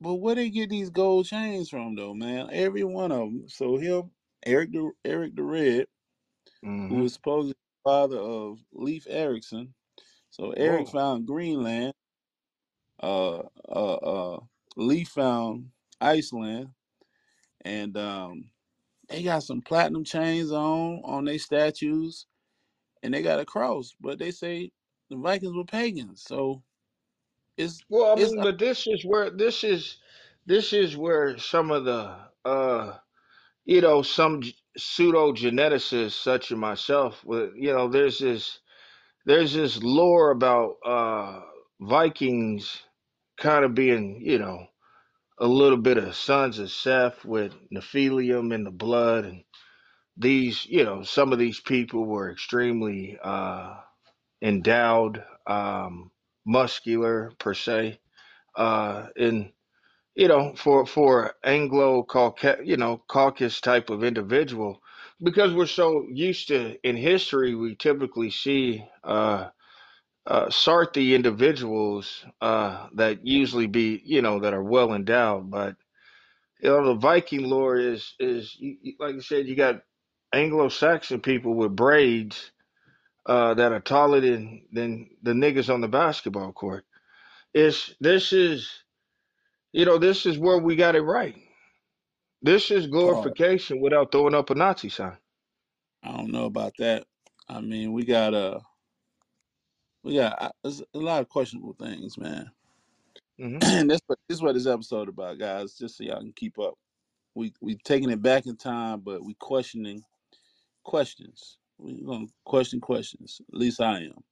But 0.00 0.16
where 0.16 0.34
they 0.34 0.50
get 0.50 0.70
these 0.70 0.90
gold 0.90 1.26
chains 1.26 1.70
from, 1.70 1.96
though, 1.96 2.14
man? 2.14 2.48
Every 2.52 2.84
one 2.84 3.12
of 3.12 3.20
them. 3.20 3.44
So 3.48 3.76
him, 3.78 4.10
Eric 4.46 4.72
the 4.72 4.92
Eric 5.04 5.36
the 5.36 5.42
Red, 5.42 5.86
who 6.88 6.96
hmm 6.96 7.02
was 7.02 7.14
supposedly 7.14 7.52
the 7.54 7.90
father 7.90 8.18
of 8.18 8.60
Leif 8.72 9.06
Erikson. 9.08 9.74
So 10.30 10.52
Eric 10.52 10.88
Whoa. 10.88 10.88
found 10.88 11.26
Greenland. 11.26 11.94
Uh, 13.02 13.40
uh, 13.68 13.94
uh, 13.96 14.40
Leif 14.76 15.08
found 15.10 15.70
Iceland, 16.00 16.70
and 17.64 17.96
um, 17.96 18.50
they 19.08 19.22
got 19.22 19.44
some 19.44 19.62
platinum 19.62 20.04
chains 20.04 20.52
on 20.52 21.02
on 21.04 21.26
their 21.26 21.38
statues, 21.38 22.26
and 23.02 23.14
they 23.14 23.22
got 23.22 23.40
a 23.40 23.46
cross. 23.46 23.94
But 24.00 24.18
they 24.18 24.30
say 24.32 24.72
the 25.10 25.16
Vikings 25.16 25.54
were 25.56 25.64
pagans, 25.64 26.24
so 26.24 26.62
it's 27.56 27.82
Well, 27.88 28.12
I 28.12 28.16
it's 28.16 28.34
mean, 28.34 28.42
but 28.42 28.58
this 28.58 28.86
is 28.88 29.04
where 29.04 29.30
this 29.30 29.64
is 29.64 29.98
this 30.46 30.72
is 30.74 30.96
where 30.96 31.38
some 31.38 31.70
of 31.70 31.84
the 31.84 32.18
uh 32.44 32.98
you 33.64 33.80
know 33.82 34.02
some 34.02 34.42
pseudo 34.78 35.32
geneticists 35.32 36.12
such 36.22 36.52
as 36.52 36.58
myself 36.58 37.24
with 37.24 37.52
you 37.56 37.72
know 37.72 37.88
there's 37.88 38.18
this 38.18 38.60
there's 39.26 39.54
this 39.54 39.82
lore 39.82 40.30
about 40.32 40.76
uh 40.86 41.40
Vikings 41.80 42.82
kind 43.38 43.64
of 43.64 43.74
being 43.74 44.20
you 44.24 44.38
know 44.38 44.66
a 45.40 45.46
little 45.46 45.78
bit 45.78 45.98
of 45.98 46.16
sons 46.16 46.58
of 46.60 46.70
Seth 46.70 47.24
with 47.24 47.54
Nephilim 47.72 48.54
in 48.54 48.64
the 48.64 48.72
blood 48.72 49.24
and 49.26 49.44
these 50.16 50.66
you 50.66 50.84
know 50.84 51.02
some 51.04 51.32
of 51.32 51.40
these 51.40 51.60
people 51.60 52.06
were 52.06 52.30
extremely 52.32 53.18
uh 53.22 53.76
endowed 54.42 55.24
um 55.46 56.10
muscular 56.46 57.32
per 57.40 57.54
se 57.54 58.00
uh 58.56 59.08
and 59.16 59.52
you 60.16 60.28
know, 60.28 60.54
for 60.56 60.86
for 60.86 61.34
Anglo 61.44 62.04
Cauca 62.04 62.58
you 62.64 62.76
know, 62.76 63.02
caucus 63.08 63.60
type 63.60 63.90
of 63.90 64.04
individual, 64.04 64.82
because 65.22 65.52
we're 65.54 65.66
so 65.66 66.06
used 66.10 66.48
to 66.48 66.76
in 66.88 66.96
history, 66.96 67.54
we 67.54 67.76
typically 67.76 68.30
see 68.30 68.84
uh, 69.04 69.48
uh, 70.26 70.46
Sarthi 70.46 71.14
individuals 71.14 72.24
uh, 72.40 72.88
that 72.94 73.26
usually 73.26 73.66
be, 73.68 74.02
you 74.04 74.22
know, 74.22 74.40
that 74.40 74.54
are 74.54 74.64
well 74.64 74.94
endowed. 74.94 75.50
But 75.50 75.76
you 76.60 76.70
know, 76.70 76.86
the 76.86 76.94
Viking 77.00 77.44
lore 77.48 77.78
is 77.78 78.14
is 78.20 78.56
you- 78.58 78.78
you- 78.82 78.96
like 79.00 79.16
I 79.16 79.20
said, 79.20 79.46
you 79.48 79.56
got 79.56 79.82
Anglo-Saxon 80.34 81.20
people 81.22 81.54
with 81.54 81.76
braids 81.76 82.52
uh, 83.26 83.54
that 83.54 83.72
are 83.72 83.80
taller 83.80 84.20
than 84.20 84.64
than 84.72 85.10
the 85.22 85.32
niggas 85.32 85.72
on 85.72 85.80
the 85.82 85.88
basketball 85.88 86.52
court. 86.52 86.84
It's 87.54 87.94
this 88.00 88.32
is 88.32 88.70
you 89.74 89.84
know 89.86 89.98
this 89.98 90.26
is 90.26 90.38
where 90.38 90.58
we 90.58 90.76
got 90.76 90.96
it 90.96 91.02
right 91.02 91.36
This 92.40 92.70
is 92.70 92.86
glorification 92.86 93.80
without 93.80 94.12
throwing 94.12 94.34
up 94.34 94.50
a 94.50 94.54
Nazi 94.54 94.88
sign. 94.88 95.18
I 96.04 96.12
don't 96.16 96.32
know 96.32 96.46
about 96.46 96.74
that. 96.78 97.06
I 97.48 97.60
mean, 97.60 97.92
we 97.92 98.04
got 98.04 98.34
uh 98.34 98.60
we 100.04 100.16
got 100.16 100.54
there's 100.64 100.82
a 100.94 100.98
lot 100.98 101.22
of 101.22 101.28
questionable 101.30 101.74
things, 101.78 102.18
man. 102.18 102.50
hmm 103.40 103.60
and 103.62 103.90
that's 103.90 104.02
what 104.06 104.18
this 104.28 104.38
is 104.38 104.42
what 104.42 104.54
this 104.54 104.66
episode 104.66 105.08
about, 105.08 105.38
guys. 105.38 105.74
Just 105.76 105.98
so 105.98 106.04
y'all 106.04 106.20
can 106.20 106.32
keep 106.34 106.58
up. 106.58 106.74
We 107.34 107.54
we 107.62 107.76
taking 107.84 108.10
it 108.10 108.22
back 108.22 108.46
in 108.46 108.56
time, 108.56 109.00
but 109.00 109.24
we 109.24 109.34
questioning 109.34 110.02
questions. 110.84 111.58
We're 111.78 112.06
gonna 112.06 112.26
question 112.44 112.80
questions. 112.80 113.40
At 113.52 113.58
least 113.58 113.80
I 113.80 114.00
am. 114.04 114.24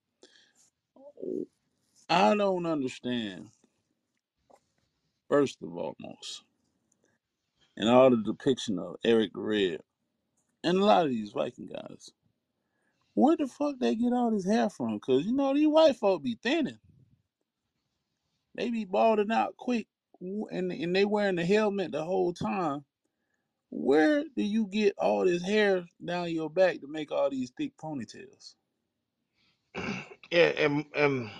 I 2.11 2.35
don't 2.37 2.67
understand. 2.67 3.49
First 5.33 5.63
of 5.63 5.75
all, 5.75 5.97
most 5.99 6.43
and 7.79 7.89
all 7.89 8.11
the 8.11 8.19
depiction 8.19 8.79
of 8.79 8.97
Eric 9.03 9.31
Red 9.33 9.81
and 10.63 10.77
a 10.77 10.85
lot 10.85 11.07
of 11.07 11.11
these 11.11 11.33
Viking 11.33 11.71
guys. 11.73 12.11
Where 13.15 13.35
the 13.39 13.47
fuck 13.47 13.77
they 13.79 13.95
get 13.95 14.13
all 14.13 14.31
this 14.31 14.45
hair 14.45 14.69
from? 14.69 15.01
Cause 15.01 15.25
you 15.25 15.33
know 15.33 15.55
these 15.55 15.69
white 15.69 15.97
folk 15.97 16.23
be 16.23 16.39
thinning. 16.43 16.79
They 18.57 18.69
be 18.69 18.85
balding 18.85 19.33
out 19.33 19.57
quick, 19.57 19.87
and 20.21 20.71
and 20.71 20.95
they 20.95 21.07
wearing 21.07 21.37
the 21.37 21.47
helmet 21.47 21.93
the 21.93 22.05
whole 22.05 22.35
time. 22.35 22.85
Where 23.71 24.25
do 24.37 24.43
you 24.43 24.67
get 24.67 24.93
all 24.99 25.25
this 25.25 25.43
hair 25.43 25.87
down 26.05 26.31
your 26.31 26.51
back 26.51 26.83
to 26.83 26.87
make 26.87 27.11
all 27.11 27.31
these 27.31 27.53
thick 27.57 27.73
ponytails? 27.83 28.53
Yeah, 30.31 30.53
and 30.59 30.85
and 30.95 31.31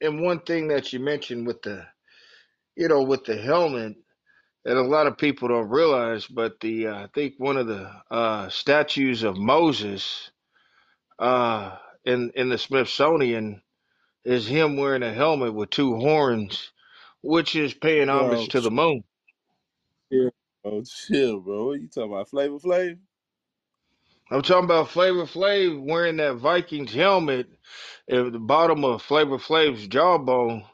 and 0.00 0.22
one 0.22 0.40
thing 0.40 0.68
that 0.68 0.94
you 0.94 1.00
mentioned 1.00 1.46
with 1.46 1.60
the 1.60 1.86
you 2.76 2.88
know 2.88 3.02
with 3.02 3.24
the 3.24 3.36
helmet 3.36 3.96
that 4.64 4.78
a 4.78 4.82
lot 4.82 5.08
of 5.08 5.18
people 5.18 5.48
don't 5.48 5.70
realize, 5.70 6.26
but 6.26 6.60
the 6.60 6.88
uh, 6.88 6.96
I 7.04 7.08
think 7.14 7.34
one 7.38 7.58
of 7.58 7.68
the 7.68 7.90
uh, 8.10 8.48
statues 8.50 9.24
of 9.24 9.36
Moses 9.38 10.30
uh, 11.18 11.76
in 12.04 12.32
in 12.36 12.50
the 12.50 12.58
Smithsonian 12.58 13.62
is 14.24 14.46
him 14.46 14.76
wearing 14.78 15.04
a 15.04 15.12
helmet 15.14 15.54
with 15.54 15.70
two 15.70 15.96
horns, 15.96 16.72
which 17.22 17.56
is 17.56 17.74
paying 17.74 18.08
homage 18.10 18.48
Bro, 18.48 18.50
to 18.50 18.60
the 18.62 18.70
moon. 18.70 19.04
chill, 20.12 20.30
bro, 20.64 20.82
chill, 20.84 21.40
bro. 21.40 21.66
What 21.66 21.80
you 21.80 21.88
talking 21.88 22.12
about, 22.12 22.30
Flavor 22.30 22.58
Flav? 22.58 22.98
I'm 24.30 24.42
talking 24.42 24.64
about 24.66 24.90
Flavor 24.90 25.26
Flav 25.26 25.82
wearing 25.84 26.18
that 26.18 26.36
Vikings 26.36 26.94
helmet 26.94 27.48
at 28.10 28.32
the 28.32 28.38
bottom 28.40 28.84
of 28.84 29.02
Flavor 29.02 29.38
Flav's 29.38 29.86
jawbone 29.88 30.64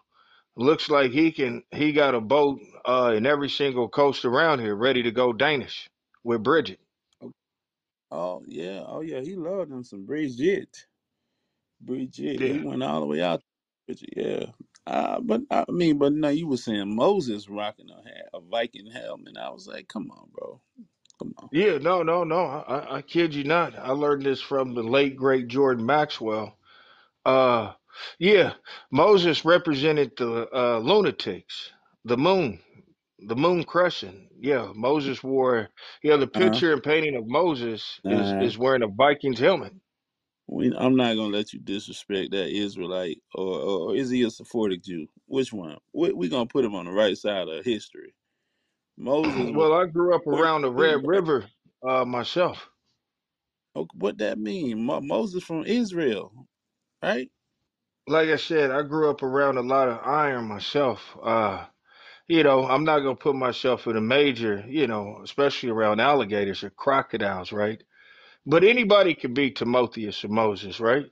Looks 0.58 0.90
like 0.90 1.12
he 1.12 1.32
can. 1.32 1.64
He 1.72 1.92
got 1.94 2.16
a 2.16 2.22
boat 2.22 2.60
uh, 2.86 3.14
in 3.16 3.26
every 3.26 3.50
single 3.50 3.88
coast 3.90 4.26
around 4.26 4.60
here, 4.60 4.76
ready 4.76 5.02
to 5.04 5.12
go 5.12 5.32
Danish 5.34 5.90
with 6.24 6.44
Bridget. 6.44 6.80
Oh 8.10 8.42
yeah, 8.46 8.84
oh 8.86 9.02
yeah. 9.02 9.20
He 9.20 9.36
loved 9.36 9.72
him 9.72 9.84
some 9.84 10.06
Bridget. 10.06 10.86
Bridget. 11.80 12.42
He 12.42 12.58
Yeah, 12.58 12.60
went 12.60 12.84
all 12.84 13.00
the 13.00 13.06
way 13.06 13.22
out. 13.22 13.42
Bridget, 13.86 14.10
yeah. 14.16 14.46
Uh, 14.86 15.20
but 15.20 15.42
I 15.50 15.66
mean, 15.70 15.98
but 15.98 16.14
no, 16.14 16.30
you 16.30 16.48
were 16.48 16.58
saying 16.58 16.94
Moses 16.94 17.48
rocking 17.50 17.90
a, 17.90 17.96
ha- 17.96 18.30
a 18.34 18.40
Viking 18.40 18.90
helmet. 18.90 19.38
I 19.38 19.50
was 19.50 19.68
like, 19.68 19.88
come 19.88 20.10
on, 20.12 20.28
bro, 20.32 20.62
come 21.18 21.34
on. 21.38 21.50
yeah. 21.52 21.78
No, 21.78 22.02
no, 22.02 22.24
no. 22.24 22.40
I, 22.46 22.60
I 22.78 22.96
I 22.98 23.02
kid 23.02 23.34
you 23.34 23.44
not. 23.44 23.78
I 23.78 23.92
learned 23.92 24.24
this 24.24 24.42
from 24.42 24.74
the 24.74 24.82
late 24.84 25.16
great 25.16 25.48
Jordan 25.48 25.86
Maxwell. 25.86 26.56
Uh, 27.26 27.74
yeah. 28.18 28.54
Moses 28.92 29.44
represented 29.44 30.12
the 30.18 30.48
uh, 30.54 30.78
lunatics, 30.80 31.70
the 32.04 32.18
moon, 32.18 32.60
the 33.20 33.36
moon 33.36 33.64
crescent. 33.64 34.28
Yeah, 34.40 34.72
Moses 34.74 35.22
wore. 35.24 35.68
Yeah, 36.02 36.16
the 36.16 36.28
Uh, 36.34 36.60
picture 36.60 36.72
and 36.74 36.82
painting 36.82 37.16
of 37.16 37.26
Moses 37.28 38.00
is 38.08 38.34
nah, 38.34 38.40
is 38.40 38.58
wearing 38.58 38.82
a 38.84 38.88
Viking's 38.88 39.40
helmet. 39.40 39.74
we, 40.48 40.74
I'm 40.76 40.96
not 40.96 41.16
gonna 41.16 41.36
let 41.36 41.52
you 41.52 41.60
disrespect 41.60 42.32
that 42.32 42.50
Israelite, 42.50 43.22
or, 43.34 43.58
or 43.60 43.96
is 43.96 44.10
he 44.10 44.22
a 44.24 44.30
Sephardic 44.30 44.84
Jew? 44.84 45.08
Which 45.26 45.52
one? 45.52 45.78
We, 45.94 46.12
we 46.12 46.28
gonna 46.28 46.46
put 46.46 46.64
him 46.64 46.74
on 46.76 46.86
the 46.86 46.92
right 46.92 47.16
side 47.18 47.48
of 47.48 47.64
history. 47.64 48.14
Moses 48.98 49.50
was 49.52 49.54
well, 49.54 49.74
I 49.74 49.86
grew 49.86 50.14
up 50.14 50.26
Sephardic 50.30 50.52
around 50.52 50.62
the 50.62 50.70
Red? 50.72 51.02
River 51.04 51.46
uh, 51.88 52.04
myself. 52.04 52.68
What 53.94 54.18
that 54.18 54.38
mean? 54.38 54.84
Mo- 54.84 55.00
Moses 55.02 55.44
from 55.44 55.64
Israel, 55.64 56.48
right? 57.02 57.30
Like 58.08 58.30
I 58.30 58.36
said, 58.36 58.70
I 58.72 58.82
grew 58.82 59.10
up 59.10 59.22
around 59.22 59.58
a 59.58 59.62
lot 59.62 59.88
of 59.88 60.00
iron 60.06 60.46
myself. 60.46 61.16
Uh, 61.22 61.66
you 62.28 62.42
know, 62.44 62.66
I'm 62.66 62.84
not 62.84 63.00
gonna 63.00 63.16
put 63.16 63.36
myself 63.36 63.86
in 63.86 63.96
a 63.96 64.00
major, 64.02 64.64
you 64.68 64.86
know, 64.86 65.20
especially 65.24 65.70
around 65.70 66.00
alligators 66.00 66.64
or 66.64 66.70
crocodiles, 66.70 67.52
right? 67.52 67.82
But 68.46 68.64
anybody 68.64 69.14
can 69.14 69.34
be 69.34 69.50
Timotheus 69.52 70.24
or 70.24 70.28
Moses, 70.28 70.80
right? 70.80 71.06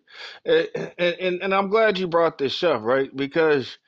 And, 0.44 0.68
and 0.98 1.42
and 1.42 1.54
I'm 1.54 1.68
glad 1.68 1.98
you 1.98 2.08
brought 2.08 2.38
this 2.38 2.62
up, 2.62 2.82
right? 2.82 3.14
Because 3.14 3.78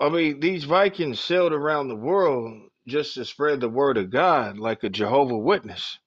I 0.00 0.08
mean, 0.10 0.40
these 0.40 0.64
Vikings 0.64 1.20
sailed 1.20 1.52
around 1.52 1.88
the 1.88 1.96
world 1.96 2.70
just 2.86 3.14
to 3.14 3.24
spread 3.24 3.60
the 3.60 3.68
word 3.68 3.96
of 3.96 4.10
God, 4.10 4.58
like 4.58 4.84
a 4.84 4.90
Jehovah 4.90 5.38
Witness, 5.38 5.98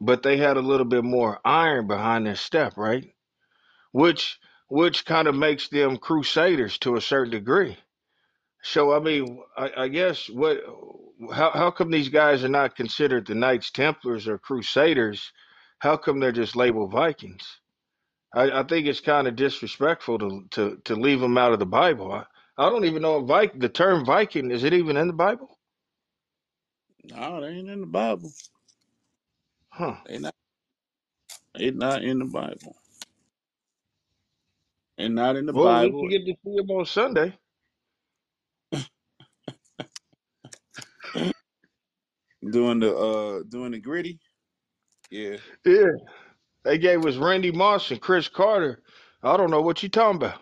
but 0.00 0.22
they 0.22 0.36
had 0.38 0.56
a 0.58 0.62
little 0.62 0.86
bit 0.86 1.04
more 1.04 1.40
iron 1.44 1.86
behind 1.88 2.26
their 2.26 2.36
step, 2.36 2.76
right? 2.76 3.12
Which 3.92 4.38
which 4.72 5.04
kind 5.06 5.28
of 5.28 5.34
makes 5.36 5.68
them 5.68 5.98
crusaders 5.98 6.78
to 6.78 6.96
a 6.96 7.02
certain 7.02 7.32
degree 7.32 7.76
So 8.62 8.92
I 8.94 9.00
mean, 9.00 9.40
I, 9.56 9.70
I 9.84 9.88
guess 9.88 10.28
what 10.28 10.58
how 11.32 11.50
how 11.52 11.70
come 11.70 11.90
these 11.90 12.08
guys 12.08 12.44
are 12.44 12.48
not 12.48 12.76
considered 12.76 13.26
the 13.26 13.34
Knights 13.34 13.70
Templars 13.70 14.26
or 14.28 14.38
Crusaders? 14.38 15.32
How 15.78 15.96
come 15.96 16.18
they're 16.20 16.32
just 16.32 16.56
labeled 16.56 16.92
Vikings? 16.92 17.60
I, 18.34 18.60
I 18.60 18.64
think 18.64 18.86
it's 18.86 19.00
kind 19.00 19.28
of 19.28 19.36
disrespectful 19.36 20.18
to, 20.20 20.46
to 20.52 20.78
to 20.84 20.96
leave 20.96 21.20
them 21.20 21.38
out 21.38 21.52
of 21.52 21.60
the 21.60 21.66
Bible. 21.66 22.12
I, 22.12 22.24
I 22.58 22.70
don't 22.70 22.84
even 22.86 23.02
know 23.02 23.20
if 23.20 23.26
Viking, 23.26 23.60
the 23.60 23.68
term 23.70 24.04
Viking, 24.04 24.50
is 24.50 24.64
it 24.64 24.74
even 24.74 24.96
in 24.96 25.08
the 25.08 25.14
Bible? 25.14 25.58
No, 27.04 27.40
they 27.40 27.48
ain't 27.48 27.70
in 27.70 27.80
the 27.82 27.86
Bible. 27.86 28.32
Huh. 29.70 29.96
They 30.06 30.18
not. 30.18 30.34
They 31.58 31.70
not 31.72 32.04
in 32.04 32.20
the 32.20 32.26
Bible. 32.26 32.76
They 35.02 35.08
not 35.08 35.36
in 35.36 35.46
the 35.46 35.54
Well, 35.54 35.64
Bible. 35.64 36.04
you 36.04 36.10
get 36.10 36.26
to 36.26 36.34
see 36.44 36.56
them 36.56 36.70
on 36.70 36.86
Sunday. 36.86 37.34
Doing 42.50 42.80
the 42.80 42.96
uh 42.96 43.42
doing 43.48 43.72
the 43.72 43.80
gritty. 43.80 44.20
Yeah. 45.10 45.38
Yeah. 45.64 45.92
They 46.64 46.78
gave 46.78 47.06
us 47.06 47.16
Randy 47.16 47.52
Moss 47.52 47.90
and 47.90 48.00
Cris 48.00 48.28
Carter. 48.28 48.82
I 49.22 49.36
don't 49.36 49.50
know 49.50 49.62
what 49.62 49.82
you 49.82 49.88
talking 49.88 50.16
about. 50.22 50.40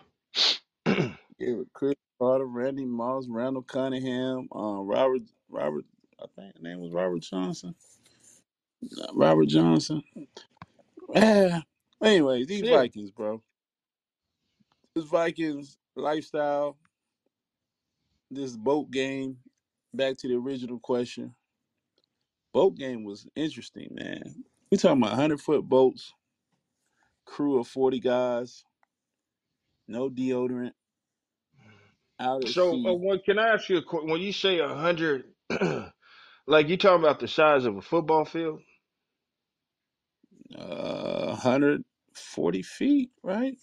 Yeah, 1.39 1.53
with 1.55 1.73
Cris 1.73 1.95
Carter, 2.19 2.45
Randy 2.45 2.85
Moss, 2.85 3.27
Randall 3.29 3.63
Cunningham, 3.63 4.47
um, 4.53 4.87
Robert 4.87 5.23
Robert 5.49 5.85
I 6.21 6.25
think 6.35 6.55
his 6.55 6.63
name 6.63 6.79
was 6.81 6.91
Robert 6.91 7.21
Johnson. 7.21 7.75
Uh, 9.01 9.07
Robert 9.13 9.47
Johnson. 9.47 10.03
Yeah. 11.15 11.61
Anyways, 12.03 12.47
these 12.47 12.63
yeah. 12.63 12.77
Vikings, 12.77 13.11
bro. 13.11 13.41
This 14.95 15.05
Vikings 15.05 15.77
lifestyle, 15.95 16.77
this 18.31 18.57
boat 18.57 18.91
game, 18.91 19.37
back 19.93 20.17
to 20.17 20.27
the 20.27 20.35
original 20.35 20.79
question. 20.79 21.35
Boat 22.53 22.75
game 22.75 23.03
was 23.03 23.27
interesting, 23.35 23.89
man. 23.93 24.43
We 24.71 24.77
talking 24.77 25.03
about 25.03 25.15
hundred 25.15 25.41
foot 25.41 25.63
boats, 25.67 26.13
crew 27.25 27.59
of 27.59 27.67
forty 27.67 27.99
guys, 27.99 28.65
no 29.87 30.09
deodorant, 30.09 30.73
out 32.19 32.43
at 32.43 32.55
So, 32.55 32.81
uh, 32.85 32.93
sea. 32.93 33.01
can 33.25 33.39
I 33.39 33.49
ask 33.49 33.69
you 33.69 33.77
a 33.77 33.83
question? 33.83 34.09
When 34.11 34.21
you 34.21 34.33
say 34.33 34.59
a 34.59 34.69
hundred, 34.69 35.25
like 36.47 36.69
you 36.69 36.77
talking 36.77 37.03
about 37.03 37.19
the 37.19 37.27
size 37.27 37.65
of 37.65 37.77
a 37.77 37.81
football 37.81 38.25
field? 38.25 38.61
Uh, 40.57 41.27
140 41.29 42.61
feet, 42.63 43.11
right? 43.23 43.57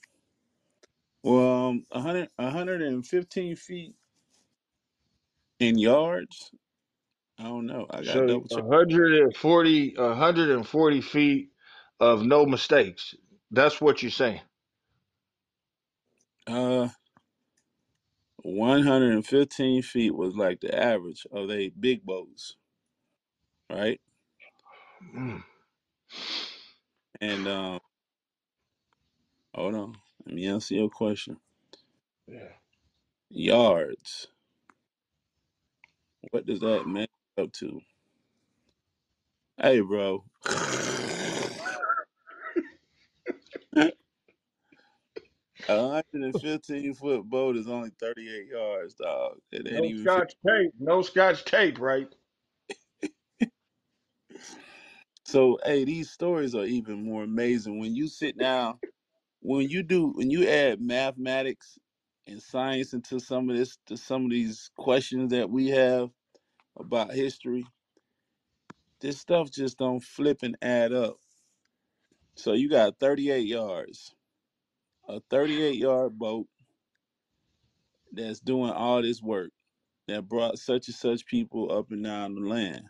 Well, 1.28 1.68
um, 1.70 1.84
100, 1.90 2.30
115 2.36 3.56
feet 3.56 3.94
in 5.60 5.78
yards. 5.78 6.52
I 7.38 7.44
don't 7.44 7.66
know. 7.66 7.86
I 7.90 8.02
got 8.02 8.16
to 8.16 8.22
So, 8.22 8.22
double 8.22 8.48
check. 8.48 8.64
140, 8.66 9.94
140 9.96 11.00
feet 11.02 11.50
of 12.00 12.22
no 12.24 12.46
mistakes. 12.46 13.14
That's 13.50 13.80
what 13.80 14.02
you're 14.02 14.10
saying. 14.12 14.40
Uh, 16.46 16.88
115 18.44 19.82
feet 19.82 20.14
was 20.14 20.36
like 20.36 20.60
the 20.60 20.74
average 20.76 21.26
of 21.32 21.48
they 21.48 21.70
big 21.70 22.04
boats, 22.04 22.56
right? 23.70 24.00
Mm. 25.16 25.44
And 27.20 27.48
um, 27.48 27.80
hold 29.54 29.74
on, 29.76 29.96
let 30.28 30.36
me 30.36 30.48
answer 30.48 30.76
your 30.76 30.90
question. 30.90 31.38
Yeah. 32.28 32.52
Yards. 33.30 34.28
What 36.30 36.46
does 36.46 36.60
that 36.60 36.86
measure 36.86 37.08
up 37.38 37.52
to? 37.54 37.80
Hey, 39.60 39.80
bro. 39.80 40.24
A 45.68 45.88
115 45.88 46.94
foot 46.94 47.24
boat 47.24 47.56
is 47.56 47.68
only 47.68 47.90
38 48.00 48.46
yards, 48.48 48.94
dog. 48.94 49.38
It 49.52 49.66
ain't 49.72 49.84
No 49.84 49.86
even 49.86 50.08
50. 50.08 50.08
scotch 50.08 50.32
tape. 50.46 50.72
No 50.78 51.02
scotch 51.02 51.44
tape, 51.44 51.78
right? 51.80 52.14
So, 55.26 55.58
hey, 55.64 55.84
these 55.84 56.10
stories 56.10 56.54
are 56.54 56.64
even 56.66 57.04
more 57.04 57.24
amazing 57.24 57.78
when 57.80 57.94
you 57.94 58.08
sit 58.08 58.38
down, 58.38 58.78
when 59.40 59.68
you 59.70 59.82
do, 59.82 60.08
when 60.08 60.30
you 60.30 60.48
add 60.48 60.80
mathematics 60.80 61.78
and 62.26 62.42
science 62.42 62.94
into 62.94 63.20
some 63.20 63.50
of 63.50 63.56
this, 63.56 63.78
to 63.86 63.96
some 63.96 64.26
of 64.26 64.30
these 64.32 64.70
questions 64.76 65.30
that 65.32 65.50
we 65.50 65.68
have 65.68 66.10
about 66.78 67.12
history. 67.14 67.66
This 69.00 69.20
stuff 69.20 69.50
just 69.50 69.78
don't 69.78 70.02
flip 70.02 70.38
and 70.42 70.56
add 70.62 70.92
up. 70.92 71.18
So 72.36 72.54
you 72.54 72.68
got 72.70 72.98
38 73.00 73.46
yards, 73.46 74.14
a 75.08 75.20
38 75.30 75.76
yard 75.76 76.18
boat 76.18 76.48
that's 78.12 78.40
doing 78.40 78.70
all 78.72 79.02
this 79.02 79.22
work 79.22 79.50
that 80.08 80.28
brought 80.28 80.58
such 80.58 80.88
and 80.88 80.96
such 80.96 81.26
people 81.26 81.72
up 81.72 81.90
and 81.92 82.04
down 82.04 82.34
the 82.36 82.42
land. 82.42 82.84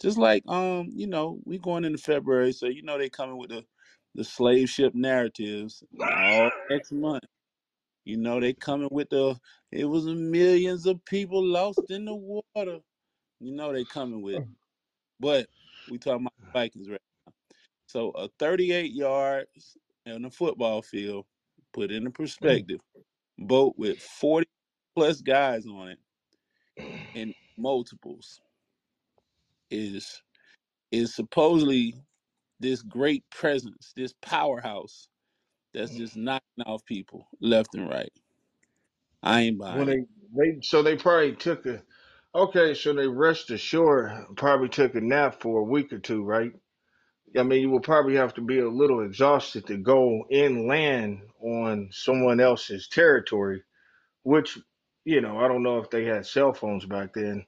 Just 0.00 0.18
like 0.18 0.44
um, 0.48 0.90
you 0.94 1.06
know, 1.08 1.40
we 1.44 1.58
going 1.58 1.84
into 1.84 1.98
February, 1.98 2.52
so 2.52 2.66
you 2.66 2.82
know 2.82 2.98
they 2.98 3.10
coming 3.10 3.38
with 3.38 3.50
the 3.50 3.64
the 4.14 4.24
slave 4.24 4.68
ship 4.68 4.94
narratives 4.94 5.82
all 6.00 6.50
next 6.68 6.92
month. 6.92 7.24
You 8.04 8.16
know 8.16 8.40
they 8.40 8.52
coming 8.52 8.88
with 8.90 9.10
the 9.10 9.38
it 9.70 9.84
was 9.84 10.06
millions 10.06 10.86
of 10.86 11.04
people 11.04 11.44
lost 11.44 11.90
in 11.90 12.04
the 12.04 12.14
water. 12.14 12.78
You 13.40 13.52
know 13.52 13.72
they 13.72 13.84
coming 13.84 14.22
with 14.22 14.36
it. 14.36 14.42
Oh. 14.42 14.54
But 15.20 15.46
we 15.90 15.98
talking 15.98 16.26
about 16.26 16.52
Vikings 16.52 16.88
right 16.88 17.00
now. 17.26 17.32
So 17.86 18.10
a 18.10 18.28
38 18.38 18.92
yards 18.92 19.76
in 20.06 20.24
a 20.24 20.30
football 20.30 20.82
field, 20.82 21.26
put 21.72 21.90
in 21.90 22.06
a 22.06 22.10
mm. 22.10 22.14
perspective, 22.14 22.80
boat 23.38 23.74
with 23.76 23.98
40 23.98 24.46
plus 24.94 25.20
guys 25.20 25.66
on 25.66 25.88
it 25.88 25.98
in 27.14 27.34
multiples 27.56 28.40
is 29.70 30.22
is 30.90 31.14
supposedly 31.14 31.94
this 32.60 32.82
great 32.82 33.24
presence, 33.30 33.92
this 33.96 34.14
powerhouse 34.22 35.08
that's 35.74 35.94
just 35.96 36.16
knocking 36.16 36.64
off 36.66 36.84
people 36.86 37.28
left 37.40 37.74
and 37.74 37.88
right. 37.88 38.12
I 39.22 39.42
ain't 39.42 39.58
When 39.68 39.86
buying 39.86 39.90
it. 39.90 39.90
they 39.90 40.04
they 40.36 40.60
so 40.62 40.82
they 40.82 40.96
probably 40.96 41.36
took 41.36 41.66
a 41.66 41.82
okay, 42.34 42.74
so 42.74 42.94
they 42.94 43.08
rushed 43.08 43.50
ashore, 43.50 44.26
probably 44.36 44.68
took 44.70 44.94
a 44.96 45.00
nap 45.02 45.40
for 45.40 45.60
a 45.60 45.64
week 45.64 45.92
or 45.92 45.98
two, 46.00 46.24
right? 46.24 46.52
I 47.38 47.44
mean, 47.44 47.62
you 47.62 47.70
will 47.70 47.80
probably 47.80 48.16
have 48.16 48.34
to 48.34 48.42
be 48.42 48.60
a 48.60 48.68
little 48.68 49.02
exhausted 49.04 49.66
to 49.68 49.76
go 49.78 50.26
inland 50.30 51.20
on 51.40 51.90
someone 51.92 52.40
else's 52.40 52.88
territory, 52.88 53.62
which, 54.24 54.58
you 55.04 55.20
know, 55.22 55.38
I 55.38 55.48
don't 55.48 55.62
know 55.64 55.78
if 55.78 55.90
they 55.90 56.04
had 56.04 56.26
cell 56.26 56.54
phones 56.54 56.86
back 56.86 57.14
then. 57.14 57.46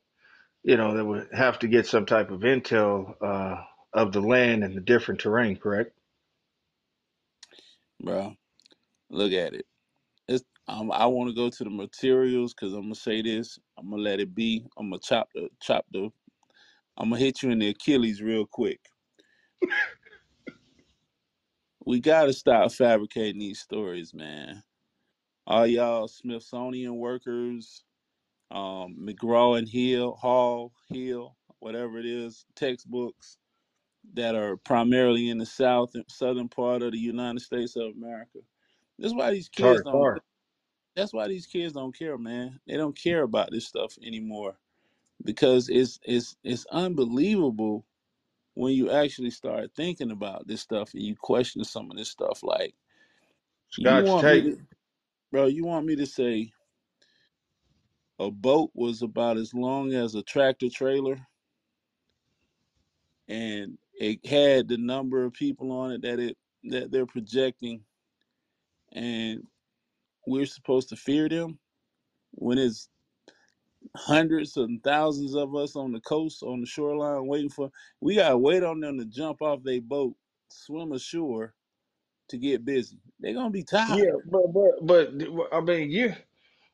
You 0.64 0.76
know, 0.78 0.96
they 0.96 1.02
would 1.02 1.28
have 1.34 1.60
to 1.60 1.68
get 1.68 1.86
some 1.86 2.06
type 2.06 2.30
of 2.30 2.40
intel 2.42 3.14
uh, 3.24 3.62
of 3.94 4.12
the 4.12 4.20
land 4.20 4.64
and 4.64 4.76
the 4.76 4.80
different 4.80 5.20
terrain, 5.20 5.56
correct? 5.56 5.92
Bro, 8.02 8.34
look 9.10 9.32
at 9.32 9.54
it. 9.54 9.66
It's 10.28 10.44
um, 10.68 10.90
I 10.92 11.06
want 11.06 11.28
to 11.28 11.34
go 11.34 11.50
to 11.50 11.64
the 11.64 11.70
materials 11.70 12.54
because 12.54 12.72
I'm 12.72 12.82
gonna 12.82 12.94
say 12.94 13.22
this. 13.22 13.58
I'm 13.78 13.90
gonna 13.90 14.02
let 14.02 14.20
it 14.20 14.34
be. 14.34 14.64
I'm 14.78 14.90
gonna 14.90 15.00
chop 15.00 15.28
the 15.34 15.48
chop 15.60 15.84
the. 15.92 16.10
I'm 16.96 17.10
gonna 17.10 17.18
hit 17.18 17.42
you 17.42 17.50
in 17.50 17.58
the 17.58 17.68
Achilles 17.68 18.22
real 18.22 18.46
quick. 18.46 18.80
We 21.84 22.00
gotta 22.00 22.32
stop 22.32 22.72
fabricating 22.72 23.40
these 23.40 23.60
stories, 23.60 24.14
man. 24.14 24.62
All 25.46 25.66
y'all 25.66 26.06
Smithsonian 26.06 26.96
workers, 26.96 27.82
um, 28.52 28.96
McGraw 29.00 29.58
and 29.58 29.68
Hill, 29.68 30.14
Hall, 30.14 30.72
Hill, 30.88 31.36
whatever 31.58 31.98
it 31.98 32.06
is, 32.06 32.44
textbooks 32.54 33.36
that 34.14 34.34
are 34.34 34.56
primarily 34.58 35.30
in 35.30 35.38
the 35.38 35.46
south 35.46 35.94
and 35.94 36.04
southern 36.08 36.48
part 36.48 36.82
of 36.82 36.92
the 36.92 36.98
United 36.98 37.40
States 37.40 37.76
of 37.76 37.92
America. 37.96 38.40
That's 38.98 39.14
why 39.14 39.30
these 39.32 39.48
kids 39.48 39.80
Sorry, 39.80 39.82
don't. 39.82 40.10
sorry. 40.10 40.20
That's 40.96 41.12
why 41.14 41.28
these 41.28 41.46
kids 41.46 41.74
don't 41.74 41.96
care, 41.96 42.18
man. 42.18 42.60
They 42.66 42.76
don't 42.76 42.98
care 42.98 43.22
about 43.22 43.50
this 43.52 43.66
stuff 43.66 43.96
anymore 44.02 44.56
because 45.24 45.68
it's 45.68 46.00
it's 46.04 46.36
it's 46.44 46.66
unbelievable 46.72 47.86
when 48.54 48.74
you 48.74 48.90
actually 48.90 49.30
start 49.30 49.70
thinking 49.76 50.10
about 50.12 50.46
this 50.48 50.62
stuff 50.62 50.94
and 50.94 51.02
you 51.02 51.16
question 51.16 51.64
some 51.64 51.90
of 51.90 51.96
this 51.96 52.10
stuff. 52.10 52.42
Like 52.42 52.74
you 53.76 54.00
Scotch 54.00 54.04
want 54.04 54.28
me 54.28 54.42
tape. 54.42 54.42
to, 54.42 54.58
bro? 55.32 55.46
You 55.46 55.64
want 55.64 55.86
me 55.86 55.96
to 55.96 56.06
say 56.06 56.52
a 58.20 58.30
boat 58.30 58.70
was 58.74 59.02
about 59.02 59.38
as 59.38 59.54
long 59.54 59.92
as 59.94 60.14
a 60.14 60.22
tractor 60.22 60.70
trailer 60.70 61.26
and 63.28 63.78
it 63.94 64.24
had 64.26 64.68
the 64.68 64.78
number 64.78 65.24
of 65.24 65.32
people 65.34 65.72
on 65.72 65.92
it 65.92 66.02
that 66.02 66.20
it 66.20 66.36
that 66.64 66.90
they're 66.92 67.06
projecting 67.06 67.82
and 68.92 69.46
we're 70.26 70.46
supposed 70.46 70.88
to 70.90 70.96
fear 70.96 71.28
them 71.28 71.58
when 72.32 72.58
it's 72.58 72.88
hundreds 73.96 74.56
and 74.56 74.82
thousands 74.84 75.34
of 75.34 75.56
us 75.56 75.76
on 75.76 75.92
the 75.92 76.00
coast 76.00 76.42
on 76.42 76.60
the 76.60 76.66
shoreline 76.66 77.26
waiting 77.26 77.50
for 77.50 77.70
we 78.00 78.16
gotta 78.16 78.38
wait 78.38 78.62
on 78.64 78.80
them 78.80 78.98
to 78.98 79.06
jump 79.06 79.42
off 79.42 79.62
their 79.64 79.80
boat 79.82 80.14
swim 80.50 80.92
ashore 80.92 81.54
to 82.28 82.38
get 82.38 82.64
busy 82.64 82.98
they're 83.20 83.34
gonna 83.34 83.50
be 83.50 83.64
tired 83.64 84.00
Yeah, 84.02 84.12
but 84.30 84.52
but 84.52 84.86
but 84.86 85.10
I 85.52 85.60
mean, 85.60 85.90
you. 85.90 86.14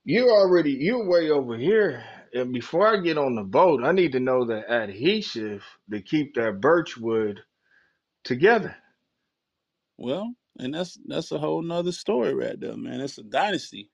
You 0.04 0.30
already 0.30 0.72
you're 0.72 1.08
way 1.08 1.30
over 1.30 1.56
here. 1.56 2.04
And 2.34 2.52
before 2.52 2.86
I 2.88 3.00
get 3.00 3.18
on 3.18 3.36
the 3.36 3.44
boat, 3.44 3.84
I 3.84 3.92
need 3.92 4.12
to 4.12 4.20
know 4.20 4.44
the 4.44 4.68
adhesive 4.70 5.64
to 5.90 6.02
keep 6.02 6.34
that 6.34 6.60
birch 6.60 6.96
wood 6.98 7.40
together. 8.24 8.76
Well, 9.98 10.34
and 10.58 10.74
that's 10.74 10.98
that's 11.06 11.32
a 11.32 11.38
whole 11.38 11.62
nother 11.62 11.92
story 11.92 12.34
right 12.34 12.58
there, 12.60 12.76
man. 12.76 13.00
It's 13.00 13.18
a 13.18 13.24
dynasty. 13.24 13.90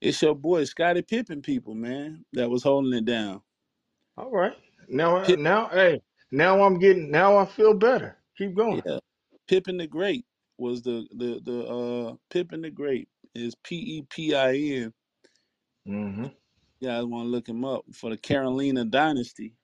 It's 0.00 0.22
your 0.22 0.34
boy 0.36 0.64
Scottie 0.64 1.02
Pippen 1.02 1.42
people, 1.42 1.74
man, 1.74 2.24
that 2.34 2.50
was 2.50 2.62
holding 2.64 2.94
it 2.94 3.04
down. 3.06 3.42
All 4.18 4.30
right. 4.32 4.56
Now 4.88 5.24
Pip, 5.24 5.38
now 5.38 5.68
hey, 5.68 6.02
now 6.32 6.62
I'm 6.62 6.78
getting 6.78 7.10
now 7.10 7.38
I 7.38 7.46
feel 7.46 7.74
better. 7.74 8.18
Keep 8.38 8.56
going. 8.56 8.84
yeah, 8.84 8.98
Pippen 9.48 9.78
the 9.78 9.86
Great 9.86 10.26
was 10.58 10.82
the 10.82 11.06
the 11.16 11.40
the 11.44 11.66
uh 11.66 12.14
Pippen 12.30 12.62
the 12.62 12.70
Great 12.70 13.08
is 13.34 13.54
P 13.64 13.76
E 13.76 14.02
P 14.10 14.34
I 14.34 14.54
N. 14.56 14.94
hmm 15.86 16.26
You 16.82 16.88
guys 16.90 17.06
want 17.06 17.26
to 17.26 17.30
look 17.30 17.48
him 17.48 17.64
up 17.64 17.84
for 17.94 18.10
the 18.10 18.18
Carolina 18.18 18.84
dynasty, 18.86 19.54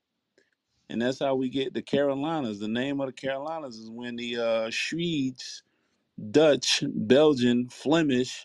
and 0.91 1.03
that's 1.03 1.21
how 1.21 1.37
we 1.37 1.51
get 1.51 1.75
the 1.75 1.83
Carolinas. 1.83 2.61
The 2.61 2.69
name 2.69 3.01
of 3.01 3.09
the 3.09 3.15
Carolinas 3.15 3.77
is 3.79 3.91
when 3.91 4.17
the 4.17 4.39
uh 4.39 4.71
Swedes, 4.73 5.63
Dutch, 6.33 6.85
Belgian, 6.89 7.69
Flemish 7.71 8.45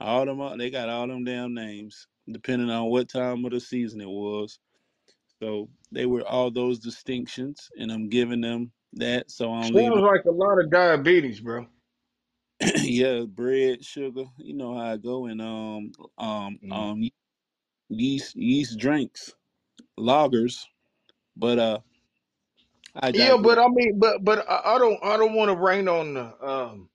All 0.00 0.26
them, 0.26 0.58
they 0.58 0.70
got 0.70 0.88
all 0.90 1.08
them 1.08 1.24
damn 1.24 1.54
names, 1.54 2.06
depending 2.30 2.70
on 2.70 2.90
what 2.90 3.08
time 3.08 3.44
of 3.44 3.52
the 3.52 3.60
season 3.60 4.00
it 4.00 4.08
was. 4.08 4.58
So 5.42 5.70
they 5.92 6.06
were 6.06 6.26
all 6.26 6.50
those 6.50 6.78
distinctions, 6.80 7.70
and 7.78 7.92
I'm 7.92 8.08
giving 8.10 8.40
them 8.42 8.72
that. 8.94 9.30
So 9.30 9.52
I'm 9.52 9.74
leaving. 9.74 9.94
Sounds 9.94 10.06
like 10.06 10.24
a 10.26 10.30
lot 10.32 10.60
of 10.60 10.70
diabetes, 10.70 11.40
bro. 11.40 11.66
yeah, 12.82 13.22
bread, 13.22 13.84
sugar, 13.84 14.24
you 14.38 14.54
know 14.54 14.74
how 14.76 14.92
I 14.92 14.98
go, 14.98 15.26
and 15.26 15.42
um, 15.42 15.92
um, 16.18 16.60
Mhm. 16.64 16.72
um, 16.72 17.10
yeast, 17.92 18.36
yeast 18.36 18.78
drinks, 18.78 19.34
lagers. 19.98 20.64
But 21.36 21.58
uh, 21.58 21.78
I 22.96 23.12
Yeah, 23.12 23.38
digress. 23.38 23.42
but 23.42 23.58
I 23.58 23.68
mean, 23.68 23.98
but 23.98 24.24
but 24.24 24.48
I, 24.50 24.76
I 24.76 24.78
don't 24.78 25.00
I 25.04 25.18
don't 25.18 25.34
want 25.34 25.50
to 25.50 25.56
rain 25.56 25.88
on 25.88 26.14
the. 26.14 26.46
Um, 26.46 26.90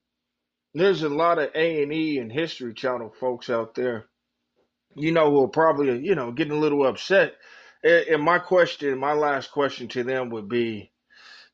there's 0.75 1.03
a 1.03 1.09
lot 1.09 1.39
of 1.39 1.51
A 1.55 1.83
and 1.83 1.93
E 1.93 2.19
and 2.19 2.31
History 2.31 2.73
Channel 2.73 3.13
folks 3.19 3.49
out 3.49 3.75
there, 3.75 4.07
you 4.95 5.11
know, 5.11 5.31
who 5.31 5.43
are 5.45 5.49
probably 5.49 5.99
you 6.05 6.15
know 6.15 6.31
getting 6.31 6.53
a 6.53 6.59
little 6.59 6.85
upset. 6.87 7.35
And, 7.83 8.07
and 8.07 8.23
my 8.23 8.39
question, 8.39 8.99
my 8.99 9.13
last 9.13 9.51
question 9.51 9.87
to 9.89 10.03
them 10.03 10.29
would 10.31 10.49
be, 10.49 10.91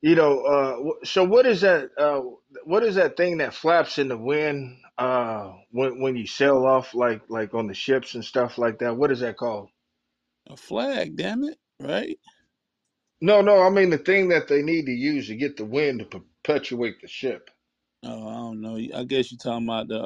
you 0.04 0.16
know, 0.16 0.42
uh, 0.42 1.06
so 1.06 1.24
what 1.24 1.46
is 1.46 1.62
that? 1.62 1.90
Uh, 1.98 2.22
what 2.66 2.84
is 2.84 2.96
that 2.96 3.16
thing 3.16 3.38
that 3.38 3.54
flaps 3.54 3.98
in 3.98 4.10
the 4.10 4.18
wind? 4.18 4.78
Uh, 4.98 5.54
when 5.72 6.02
when 6.02 6.18
you 6.18 6.28
sail 6.28 6.66
off, 6.66 6.94
like 6.94 7.22
like 7.30 7.54
on 7.54 7.68
the 7.68 7.74
ships 7.74 8.14
and 8.14 8.24
stuff 8.24 8.58
like 8.58 8.80
that. 8.80 8.98
What 8.98 9.12
is 9.12 9.22
that 9.22 9.38
called? 9.38 9.70
A 10.50 10.58
flag, 10.58 11.16
damn 11.16 11.46
it, 11.46 11.58
right? 11.80 12.20
No, 13.22 13.40
no, 13.40 13.62
I 13.62 13.70
mean 13.70 13.92
the 13.92 13.98
thing 13.98 14.28
that 14.28 14.50
they 14.50 14.62
need 14.62 14.88
to 14.88 14.92
use 14.92 15.28
to 15.28 15.38
get 15.38 15.56
the 15.56 15.64
wind 15.64 16.00
to 16.00 16.06
perpetuate 16.06 17.00
the 17.02 17.08
ship. 17.08 17.50
Oh, 18.04 18.28
I 18.28 18.34
don't 18.34 18.62
know. 18.62 18.76
I 18.76 19.06
guess 19.06 19.32
you're 19.32 19.38
talking 19.38 19.66
about 19.66 19.88
the 19.88 20.00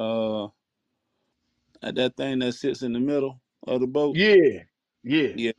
uh, 1.82 1.90
that 1.90 2.16
thing 2.16 2.38
that 2.38 2.52
sits 2.52 2.82
in 2.82 2.92
the 2.92 3.00
middle 3.00 3.40
of 3.66 3.80
the 3.80 3.88
boat. 3.88 4.16
Yeah, 4.16 4.62
yeah. 5.02 5.32
Yeah. 5.34 5.52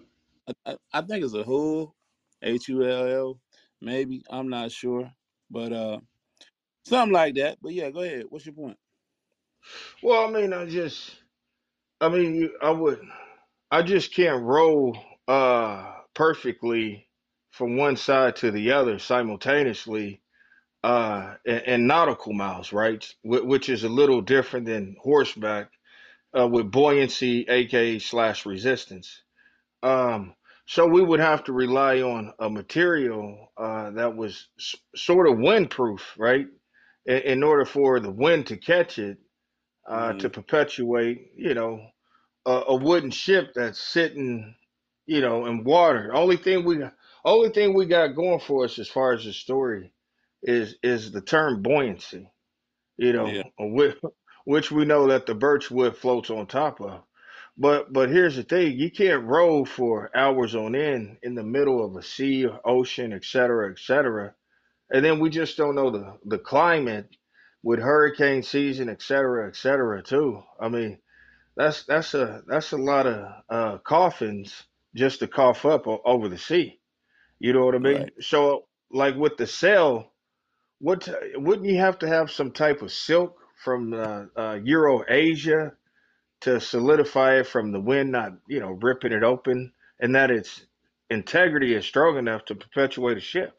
I, 0.48 0.54
I 0.66 0.76
I 0.94 1.02
think 1.02 1.26
it's 1.26 1.34
a 1.34 1.44
hull, 1.44 1.94
H 2.42 2.70
U 2.70 2.86
L 2.86 3.08
L, 3.10 3.40
maybe. 3.82 4.23
I'm 4.30 4.49
not 4.49 4.71
sure, 4.71 5.11
but 5.51 5.73
uh, 5.73 5.99
something 6.86 7.13
like 7.13 7.36
that. 7.36 7.59
But 7.61 7.73
yeah, 7.73 7.91
go 7.91 8.01
ahead. 8.01 8.25
What's 8.30 8.45
your 8.45 8.55
point? 8.55 8.77
Well, 10.03 10.27
I 10.27 10.32
mean, 10.32 10.53
I 10.53 10.65
just, 10.67 11.11
I 12.01 12.09
mean, 12.09 12.49
I 12.61 12.71
would, 12.71 13.01
I 13.71 13.84
just 13.84 14.13
can't 14.15 14.43
roll 14.43 14.97
uh 15.27 15.93
perfectly 16.15 17.07
from 17.51 17.77
one 17.77 17.97
side 17.97 18.36
to 18.38 18.51
the 18.51 18.71
other 18.73 18.99
simultaneously 18.99 20.21
uh 20.84 21.36
in, 21.45 21.59
in 21.59 21.88
nautical 21.88 22.34
miles, 22.34 22.73
right? 22.73 23.05
Wh- 23.23 23.45
Which 23.45 23.69
is 23.69 23.84
a 23.86 23.89
little 23.89 24.21
different 24.21 24.65
than 24.67 24.97
horseback 25.01 25.71
uh 26.38 26.47
with 26.47 26.71
buoyancy, 26.71 27.45
aka 27.49 27.99
slash 27.99 28.45
resistance. 28.45 29.23
Um, 29.84 30.36
so 30.70 30.88
we 30.88 31.03
would 31.03 31.22
have 31.22 31.45
to 31.45 31.53
rely 31.53 32.01
on 32.01 32.34
a 32.39 32.49
material 32.49 33.49
uh 33.57 33.91
that 33.91 34.17
was 34.17 34.49
s- 34.59 34.78
sort 34.95 35.30
of 35.30 35.36
windproof, 35.39 36.01
right? 36.20 36.47
In, 37.07 37.17
in 37.20 37.43
order 37.43 37.65
for 37.65 37.99
the 38.01 38.11
wind 38.11 38.47
to 38.49 38.57
catch 38.57 38.99
it 38.99 39.20
uh, 39.89 40.13
to 40.15 40.30
Mm, 40.30 40.32
perpetuate, 40.32 41.32
you 41.38 41.55
know, 41.55 41.82
a, 42.47 42.51
a 42.70 42.76
wooden 42.76 43.11
ship 43.11 43.51
that's 43.55 43.80
sitting, 43.80 44.55
you 45.07 45.22
know, 45.22 45.47
in 45.47 45.63
water. 45.65 46.11
Only 46.15 46.38
thing 46.38 46.65
we, 46.65 46.80
only 47.26 47.49
thing 47.51 47.74
we 47.76 47.88
got 47.88 48.15
going 48.15 48.39
for 48.41 48.65
us 48.65 48.80
as 48.80 48.89
far 48.89 49.13
as 49.13 49.26
the 49.26 49.34
story 49.34 49.93
is 50.43 50.76
is 50.84 51.11
the 51.11 51.22
term 51.22 51.63
buoyancy, 51.63 52.30
you 52.97 53.13
yeah, 53.17 53.43
know, 53.43 53.43
which, 53.59 53.97
which 54.45 54.72
we 54.72 54.86
know 54.86 55.07
that 55.09 55.28
the 55.28 55.36
birch 55.36 55.72
wood 55.72 55.97
floats 55.97 56.32
on 56.32 56.47
top 56.47 56.82
of. 56.82 57.01
But 57.60 57.93
but 57.93 58.10
here's 58.12 58.38
the 58.38 58.43
thing: 58.43 58.80
you 58.80 58.91
can't 58.91 59.26
row 59.26 59.66
for 59.66 60.12
hours 60.18 60.55
on 60.55 60.76
end 60.76 61.20
in 61.24 61.36
the 61.36 61.43
middle 61.43 61.86
of 61.86 61.97
a 61.97 62.03
sea, 62.03 62.47
ocean, 62.66 63.14
et 63.14 63.26
cetera, 63.26 63.72
et 63.72 63.80
cetera. 63.80 64.36
And 64.91 65.05
then 65.05 65.20
we 65.20 65.30
just 65.30 65.57
don't 65.57 65.76
know 65.76 65.91
the 65.91 66.18
the 66.26 66.39
climate 66.39 67.10
with 67.64 67.80
hurricane 67.80 68.43
season, 68.43 68.89
et 68.89 69.01
cetera, 69.01 69.47
et 69.49 69.55
cetera, 69.57 70.03
too. 70.03 70.43
I 70.62 70.70
mean, 70.70 70.99
that's 71.57 71.84
that's 71.86 72.14
a 72.16 72.43
that's 72.47 72.74
a 72.74 72.78
lot 72.78 73.07
of 73.07 73.28
uh, 73.49 73.78
coffins 73.80 74.64
just 74.95 75.20
to 75.20 75.28
cough 75.28 75.66
up 75.66 75.88
o- 75.88 76.01
over 76.05 76.30
the 76.30 76.38
sea. 76.39 76.80
You 77.39 77.53
know 77.53 77.66
what 77.66 77.76
I 77.76 77.80
mean? 77.80 78.07
right. 78.07 78.14
So, 78.22 78.68
like 78.91 79.16
with 79.16 79.38
the 79.38 79.47
sail, 79.47 80.14
what 80.80 81.07
wouldn't 81.36 81.68
you 81.70 81.80
have 81.80 81.99
to 81.99 82.07
have 82.07 82.32
some 82.32 82.51
type 82.51 82.82
of 82.82 82.91
silk 82.91 83.38
from 83.64 83.93
uh, 83.93 84.26
uh, 84.38 84.60
Euro 84.64 85.03
Asia 85.10 85.74
to 86.42 86.60
solidify 86.62 87.40
it 87.40 87.48
from 87.48 87.72
the 87.72 87.80
wind 87.80 88.12
not 88.12 88.34
you 88.48 88.60
know 88.60 88.72
ripping 88.72 89.12
it 89.14 89.24
open, 89.24 89.72
and 90.00 90.14
that 90.16 90.30
its 90.32 90.66
integrity 91.10 91.74
is 91.76 91.86
strong 91.86 92.18
enough 92.18 92.46
to 92.46 92.56
perpetuate 92.56 93.18
a 93.18 93.22
ship? 93.22 93.58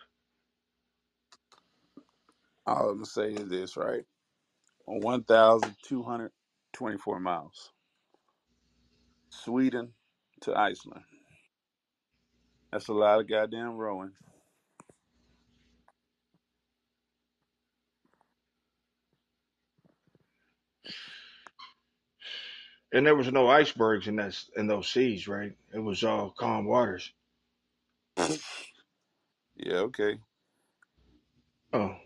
All 2.66 2.90
I'm 2.90 2.96
gonna 2.96 3.06
say 3.06 3.32
is 3.32 3.48
this, 3.48 3.76
right? 3.76 4.04
On 4.86 5.00
1,224 5.00 7.20
miles, 7.20 7.72
Sweden 9.30 9.94
to 10.42 10.56
Iceland. 10.56 11.04
That's 12.72 12.88
a 12.88 12.94
lot 12.94 13.20
of 13.20 13.28
goddamn 13.28 13.76
rowing. 13.76 14.12
And 22.92 23.06
there 23.06 23.16
was 23.16 23.30
no 23.32 23.48
icebergs 23.48 24.08
in 24.08 24.16
that 24.16 24.36
in 24.56 24.66
those 24.66 24.88
seas, 24.88 25.28
right? 25.28 25.52
It 25.74 25.78
was 25.80 26.04
all 26.04 26.34
calm 26.38 26.66
waters. 26.66 27.12
Yeah, 29.56 29.78
okay. 29.78 30.18
Oh. 31.72 31.96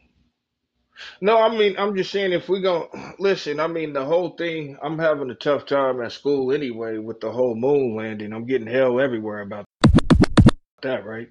No, 1.21 1.39
I 1.41 1.57
mean, 1.57 1.77
I'm 1.79 1.97
just 1.97 2.11
saying 2.11 2.33
if 2.33 2.49
we 2.49 2.61
go 2.61 2.91
listen, 3.19 3.61
I 3.61 3.67
mean 3.67 3.93
the 3.93 4.05
whole 4.05 4.31
thing, 4.31 4.79
I'm 4.83 4.99
having 4.99 5.31
a 5.31 5.35
tough 5.35 5.67
time 5.67 6.01
at 6.03 6.13
school 6.13 6.53
anyway 6.53 6.99
with 6.99 7.21
the 7.21 7.31
whole 7.33 7.55
moon 7.55 7.97
landing. 7.97 8.33
I'm 8.33 8.47
getting 8.47 8.67
hell 8.67 9.01
everywhere 9.01 9.41
about 9.41 9.65
that, 10.83 11.07
right? 11.07 11.31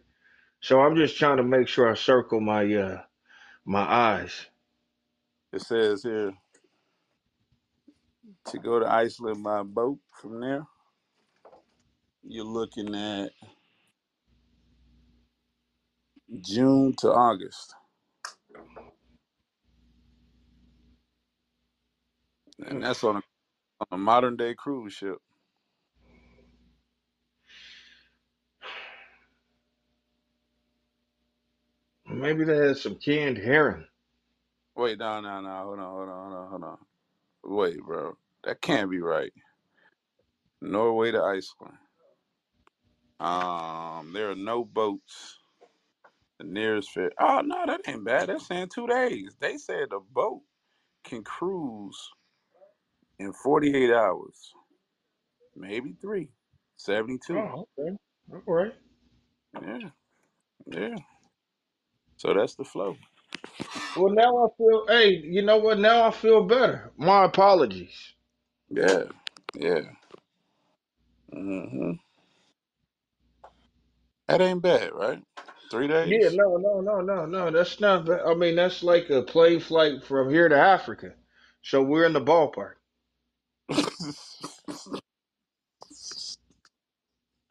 So 0.62 0.82
I'm 0.82 0.96
just 0.96 1.18
trying 1.18 1.38
to 1.38 1.44
make 1.44 1.68
sure 1.68 1.92
I 1.92 1.96
circle 1.96 2.42
my 2.42 2.74
uh 2.74 3.02
my 3.66 3.82
eyes. 3.82 4.48
It 5.54 5.62
says 5.62 6.04
here 6.04 6.34
to 8.48 8.60
go 8.60 8.80
to 8.80 8.92
Iceland 8.92 9.44
by 9.44 9.64
boat 9.64 10.00
from 10.22 10.42
there, 10.42 10.66
you're 12.24 12.46
looking 12.46 12.96
at 12.96 13.32
June 16.42 16.96
to 17.00 17.12
August. 17.14 17.76
And 22.68 22.82
Mm, 22.82 22.84
that's 22.84 23.04
on 23.04 23.18
a, 23.18 23.24
on 23.82 23.88
a 23.94 23.98
modern 23.98 24.38
day 24.38 24.56
cruise 24.56 24.94
ship. 24.94 25.18
Maybe 32.10 32.46
they 32.46 32.58
had 32.58 32.78
some 32.78 32.96
canned 32.98 33.38
herring. 33.38 33.86
Wait, 34.76 35.00
no, 35.00 35.22
no, 35.22 35.42
no, 35.42 35.50
hold 35.64 35.80
on, 35.80 35.86
hold 35.92 36.10
on, 36.10 36.32
hold 36.32 36.34
on, 36.36 36.50
hold 36.50 36.64
on. 36.66 36.78
Wait, 37.46 37.80
bro. 37.86 38.18
That 38.46 38.62
can't 38.62 38.92
be 38.92 39.00
right. 39.00 39.34
Norway 40.62 41.12
to 41.12 41.22
Iceland. 41.22 41.78
Um, 43.20 44.14
there 44.14 44.32
are 44.32 44.36
no 44.36 44.66
boats. 44.66 45.40
The 46.40 46.46
nearest 46.46 46.92
fit. 46.92 47.14
Oh 47.20 47.42
no, 47.46 47.64
that 47.68 47.82
ain't 47.88 48.04
bad. 48.06 48.30
That's 48.30 48.48
saying 48.48 48.70
two 48.74 48.88
days. 48.88 49.36
They 49.40 49.58
said 49.58 49.90
the 49.92 50.00
boat 50.14 50.42
can 51.04 51.24
cruise 51.24 52.12
in 53.20 53.34
48 53.34 53.92
hours. 53.92 54.52
maybe 55.56 55.96
three. 56.02 56.30
72. 56.78 57.34
Oh, 57.36 57.68
okay. 57.80 57.98
All 58.32 58.42
right. 58.56 58.74
Yeah, 59.62 59.90
yeah. 60.68 60.96
So 62.18 62.34
that's 62.34 62.56
the 62.56 62.64
flow. 62.64 62.96
Well, 63.96 64.14
now 64.14 64.46
I 64.46 64.48
feel. 64.58 64.86
Hey, 64.88 65.22
you 65.24 65.44
know 65.44 65.58
what? 65.58 65.80
Now 65.80 66.08
I 66.08 66.12
feel 66.12 66.44
better. 66.46 66.92
My 66.98 67.26
apologies. 67.26 68.14
Yeah, 68.74 69.04
yeah. 69.56 69.82
hmm 71.34 71.94
That 74.28 74.42
ain't 74.42 74.62
bad, 74.64 74.92
right? 74.94 75.24
Three 75.72 75.88
Yeah, 76.04 76.30
days. 76.30 76.34
no, 76.34 76.58
no, 76.58 76.82
no, 76.82 77.02
no, 77.02 77.26
no. 77.26 77.52
That's 77.52 77.80
not. 77.82 78.06
ba- 78.06 78.24
I 78.26 78.36
mean, 78.36 78.56
that's 78.56 78.84
like 78.84 79.10
a 79.10 79.24
plane 79.24 79.60
flight 79.62 80.04
from 80.06 80.30
here 80.32 80.50
to 80.50 80.58
Africa. 80.58 81.14
So 81.64 81.84
we're 81.84 82.06
in 82.06 82.14
the 82.14 82.22
ballpark. 82.22 82.76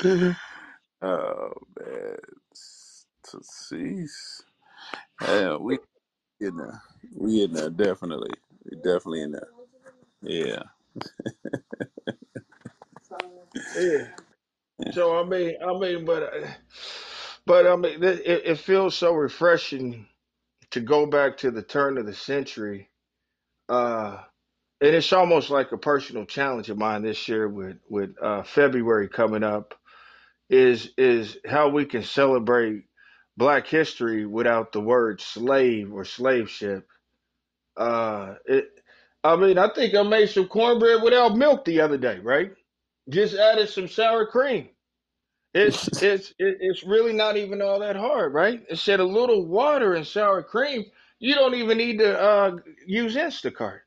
oh 1.03 1.53
man, 1.81 2.17
to 3.25 3.41
see. 3.43 4.07
Yeah, 5.23 5.57
we 5.57 5.79
in 6.41 6.57
there. 6.57 6.83
We 7.17 7.45
in 7.45 7.53
there 7.55 7.71
definitely. 7.71 8.33
We 8.65 8.77
definitely 8.79 9.23
in 9.23 9.33
there. 9.33 9.49
Yeah. 10.23 10.63
Yeah. 13.77 14.09
So 14.91 15.21
I 15.21 15.25
mean, 15.29 15.57
I 15.67 15.79
mean, 15.79 16.05
but, 16.05 16.33
but 17.47 17.67
I 17.67 17.77
mean, 17.77 18.03
it, 18.05 18.21
it 18.27 18.43
it 18.47 18.59
feels 18.59 18.97
so 18.97 19.15
refreshing 19.15 20.07
to 20.73 20.81
go 20.81 21.07
back 21.07 21.39
to 21.39 21.51
the 21.53 21.63
turn 21.63 21.99
of 21.99 22.07
the 22.07 22.15
century. 22.15 22.91
Uh, 23.69 24.19
and 24.81 24.95
it's 24.97 25.13
almost 25.13 25.51
like 25.51 25.73
a 25.73 25.79
personal 25.79 26.27
challenge 26.27 26.71
of 26.71 26.79
mine 26.79 27.03
this 27.03 27.29
year 27.29 27.49
with 27.49 27.79
with 27.89 28.15
uh, 28.23 28.43
February 28.45 29.09
coming 29.09 29.45
up 29.45 29.75
is 30.51 30.91
is 30.99 31.39
how 31.47 31.69
we 31.69 31.85
can 31.85 32.03
celebrate 32.03 32.85
Black 33.37 33.67
history 33.67 34.27
without 34.27 34.73
the 34.73 34.81
word 34.81 35.21
slave 35.21 35.93
or 35.93 36.05
slave 36.05 36.51
ship. 36.51 36.89
Uh, 37.77 38.37
it, 38.47 38.67
I 39.25 39.37
mean, 39.37 39.59
I 39.59 39.69
think 39.73 39.95
I 39.95 40.03
made 40.03 40.31
some 40.31 40.49
cornbread 40.49 41.03
without 41.03 41.37
milk 41.37 41.65
the 41.65 41.81
other 41.81 41.99
day, 41.99 42.19
right? 42.21 42.53
Just 43.11 43.37
added 43.37 43.69
some 43.69 43.89
sour 43.89 44.27
cream. 44.27 44.71
It's 45.55 45.89
it's 46.03 46.31
it, 46.39 46.59
it's 46.61 46.85
really 46.85 47.13
not 47.13 47.37
even 47.37 47.63
all 47.63 47.81
that 47.81 47.97
hard, 47.97 48.35
right? 48.35 48.63
It 48.69 48.79
said 48.79 49.01
a 49.01 49.05
little 49.05 49.47
water 49.47 49.95
and 49.95 50.07
sour 50.07 50.43
cream. 50.43 50.85
You 51.19 51.35
don't 51.35 51.55
even 51.55 51.79
need 51.79 51.99
to 51.99 52.21
uh, 52.21 52.57
use 52.87 53.17
Instacart. 53.17 53.81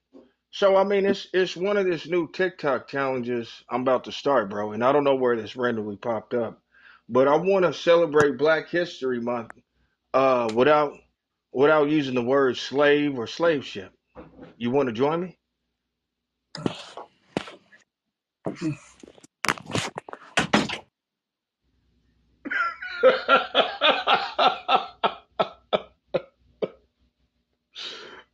So 0.51 0.75
I 0.77 0.83
mean, 0.83 1.05
it's 1.05 1.27
it's 1.33 1.55
one 1.57 1.77
of 1.77 1.85
this 1.85 2.07
new 2.07 2.31
TikTok 2.31 2.87
challenges 2.87 3.63
I'm 3.69 3.81
about 3.81 4.05
to 4.05 4.11
start, 4.11 4.49
bro. 4.49 4.73
And 4.73 4.83
I 4.83 4.91
don't 4.91 5.03
know 5.03 5.15
where 5.15 5.35
this 5.35 5.55
randomly 5.55 5.97
popped 5.97 6.33
up, 6.33 6.61
but 7.09 7.27
I 7.27 7.35
want 7.35 7.65
to 7.65 7.73
celebrate 7.73 8.37
Black 8.37 8.69
History 8.69 9.19
Month 9.21 9.51
uh, 10.13 10.49
without 10.55 10.93
without 11.53 11.89
using 11.89 12.15
the 12.15 12.23
word 12.23 12.57
slave 12.57 13.17
or 13.19 13.27
slave 13.27 13.65
ship. 13.65 13.93
You 14.57 14.71
want 14.71 14.87
to 14.89 14.93
join 14.93 15.21
me? 15.21 15.37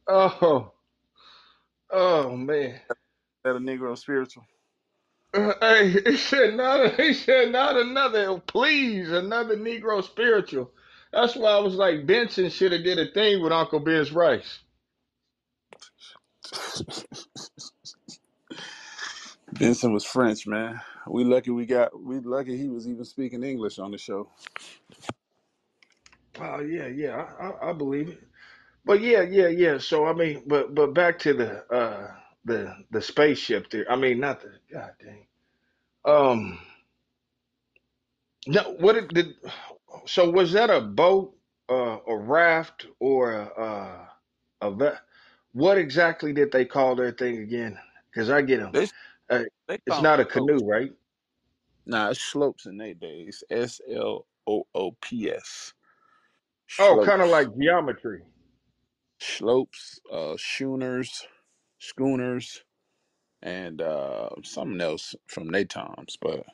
oh, 0.09 0.73
oh 1.91 2.37
man. 2.37 2.81
That 3.43 3.55
a 3.57 3.59
Negro 3.59 3.97
spiritual. 3.97 4.45
Uh, 5.33 5.53
Hey, 5.61 5.89
he 5.91 6.17
said 6.17 6.55
not. 6.55 6.99
He 6.99 7.13
said 7.13 7.51
not 7.51 7.77
another. 7.77 8.39
Please, 8.39 9.11
another 9.11 9.57
Negro 9.57 10.03
spiritual. 10.03 10.71
That's 11.13 11.35
why 11.35 11.51
I 11.51 11.59
was 11.59 11.75
like 11.75 12.07
Benson 12.07 12.49
should 12.51 12.73
have 12.73 12.83
did 12.83 12.99
a 12.99 13.11
thing 13.11 13.41
with 13.43 13.53
Uncle 13.53 13.79
Ben's 13.81 14.11
rice. 14.11 14.59
Benson 19.53 19.93
was 19.93 20.05
French, 20.05 20.47
man. 20.47 20.81
We 21.07 21.23
lucky 21.25 21.51
we 21.51 21.65
got 21.65 21.99
we 21.99 22.19
lucky 22.19 22.57
he 22.57 22.69
was 22.69 22.87
even 22.87 23.05
speaking 23.05 23.43
English 23.43 23.79
on 23.79 23.91
the 23.91 23.97
show. 23.99 24.29
Oh 26.39 26.61
yeah, 26.61 26.87
yeah, 26.87 27.25
I, 27.39 27.47
I, 27.47 27.69
I 27.69 27.73
believe 27.73 28.09
it. 28.09 28.23
But 28.85 29.01
yeah, 29.01 29.21
yeah, 29.23 29.47
yeah. 29.47 29.77
So 29.79 30.05
I 30.07 30.13
mean, 30.13 30.43
but 30.47 30.75
but 30.75 30.93
back 30.93 31.19
to 31.19 31.33
the 31.33 31.65
uh 31.73 32.11
the 32.45 32.75
the 32.91 33.01
spaceship 33.01 33.69
there. 33.71 33.91
I 33.91 33.95
mean, 33.95 34.19
not 34.19 34.41
the 34.41 34.51
God 34.73 34.91
dang. 35.03 35.27
Um, 36.05 36.59
no. 38.47 38.75
What 38.79 38.97
it 38.97 39.09
did? 39.13 39.35
So 40.07 40.29
was 40.29 40.53
that 40.53 40.69
a 40.71 40.81
boat, 40.81 41.35
uh, 41.69 41.99
a 42.07 42.17
raft, 42.17 42.87
or 42.99 43.33
a 43.33 43.45
uh, 43.45 44.05
a 44.61 44.71
What 45.53 45.77
exactly 45.77 46.33
did 46.33 46.51
they 46.51 46.65
call 46.65 46.95
their 46.95 47.11
thing 47.11 47.39
again? 47.39 47.79
Because 48.11 48.29
I 48.29 48.41
get 48.43 48.59
them. 48.59 48.73
They 48.73 48.87
Uh, 49.29 49.43
they 49.67 49.79
it's 49.87 50.01
not 50.01 50.19
a 50.19 50.25
slopes. 50.33 50.51
canoe, 50.51 50.65
right? 50.65 50.91
Nah, 51.85 52.11
it's 52.11 52.21
slopes 52.21 52.65
in 52.67 52.77
their 52.77 52.95
days. 52.95 53.43
S 53.51 53.81
L 53.89 54.27
O 54.47 54.65
O 54.75 54.91
P 55.01 55.31
S. 55.31 55.73
Oh, 56.79 56.99
kind 57.03 57.21
of 57.21 57.29
like 57.29 57.47
geometry. 57.59 58.23
Slopes, 59.19 59.99
uh 60.11 60.35
schooners, 60.37 61.27
schooners, 61.79 62.63
and 63.43 63.81
uh 63.81 64.29
something 64.43 64.81
else 64.81 65.15
from 65.27 65.49
their 65.49 65.65
times. 65.65 66.17
But 66.21 66.45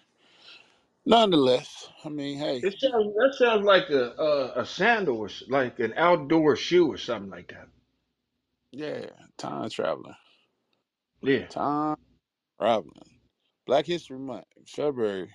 nonetheless, 1.06 1.90
I 2.06 2.10
mean, 2.10 2.40
hey, 2.40 2.64
It 2.64 2.76
sounds 2.80 3.16
that 3.16 3.36
sounds 3.38 3.66
like 3.66 3.90
a 3.92 4.12
a, 4.14 4.62
a 4.62 4.66
sandal 4.66 5.20
or 5.20 5.28
s- 5.30 5.44
like 5.50 5.80
an 5.80 5.94
outdoor 5.98 6.56
shoe 6.58 6.92
or 6.92 6.98
something 6.98 7.32
like 7.32 7.50
that. 7.50 7.70
Yeah, 8.78 9.06
time 9.38 9.70
traveling. 9.70 10.16
Yeah. 11.22 11.48
Time 11.48 11.98
traveling. 12.60 12.92
Black 13.66 13.86
History 13.86 14.20
Month, 14.20 14.46
February, 14.68 15.30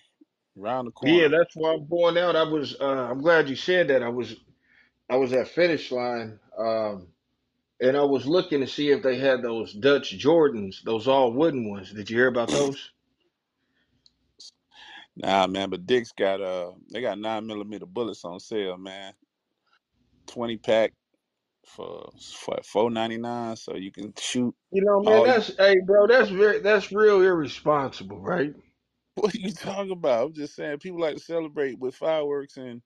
around 0.59 0.87
the 0.87 0.93
corner. 0.93 1.15
Yeah, 1.15 1.29
corner. 1.29 1.39
that's 1.39 1.57
why 1.57 1.73
I'm 1.73 1.89
going 1.89 2.17
out. 2.19 2.37
I 2.37 2.45
was 2.45 2.77
uh 2.81 2.85
I'm 3.11 3.21
glad 3.21 3.49
you 3.49 3.57
said 3.57 3.89
that. 3.89 4.03
I 4.03 4.09
was 4.09 4.37
I 5.11 5.17
was 5.17 5.33
at 5.33 5.49
finish 5.49 5.91
line 5.91 6.39
um 6.57 7.09
and 7.81 7.97
I 7.97 8.05
was 8.05 8.27
looking 8.27 8.61
to 8.61 8.67
see 8.67 8.91
if 8.91 9.03
they 9.03 9.19
had 9.19 9.43
those 9.43 9.73
Dutch 9.73 10.17
Jordans, 10.17 10.83
those 10.85 11.09
all 11.09 11.33
wooden 11.33 11.69
ones. 11.69 11.93
Did 11.93 12.09
you 12.09 12.17
hear 12.17 12.29
about 12.29 12.49
those? 12.49 12.93
Nah, 15.17 15.49
man, 15.49 15.69
but 15.69 15.85
Dick's 15.85 16.13
got 16.13 16.41
uh, 16.41 16.73
they 16.91 17.03
got 17.03 17.19
nine 17.19 17.47
millimeter 17.47 17.87
bullets 17.87 18.25
on 18.25 18.39
sale, 18.39 18.79
man. 18.79 19.13
Twenty 20.27 20.57
pack 20.57 20.95
for 21.67 22.11
for 22.33 22.59
four 22.65 22.91
ninety 22.91 23.19
nine, 23.19 23.57
so 23.57 23.77
you 23.77 23.93
can 23.93 24.13
shoot 24.19 24.55
You 24.71 24.85
know, 24.85 25.01
man, 25.03 25.25
you. 25.25 25.25
that's 25.25 25.57
hey 25.57 25.77
bro, 25.87 26.07
that's 26.07 26.31
very 26.31 26.61
that's 26.61 26.93
real 26.93 27.23
irresponsible, 27.23 28.21
right? 28.21 28.55
What 29.17 29.35
are 29.35 29.39
you 29.39 29.53
talking 29.53 29.93
about? 29.93 30.29
I'm 30.29 30.33
just 30.33 30.57
saying, 30.57 30.79
people 30.79 31.01
like 31.01 31.17
to 31.17 31.23
celebrate 31.23 31.79
with 31.79 31.95
fireworks 31.95 32.57
and 32.57 32.81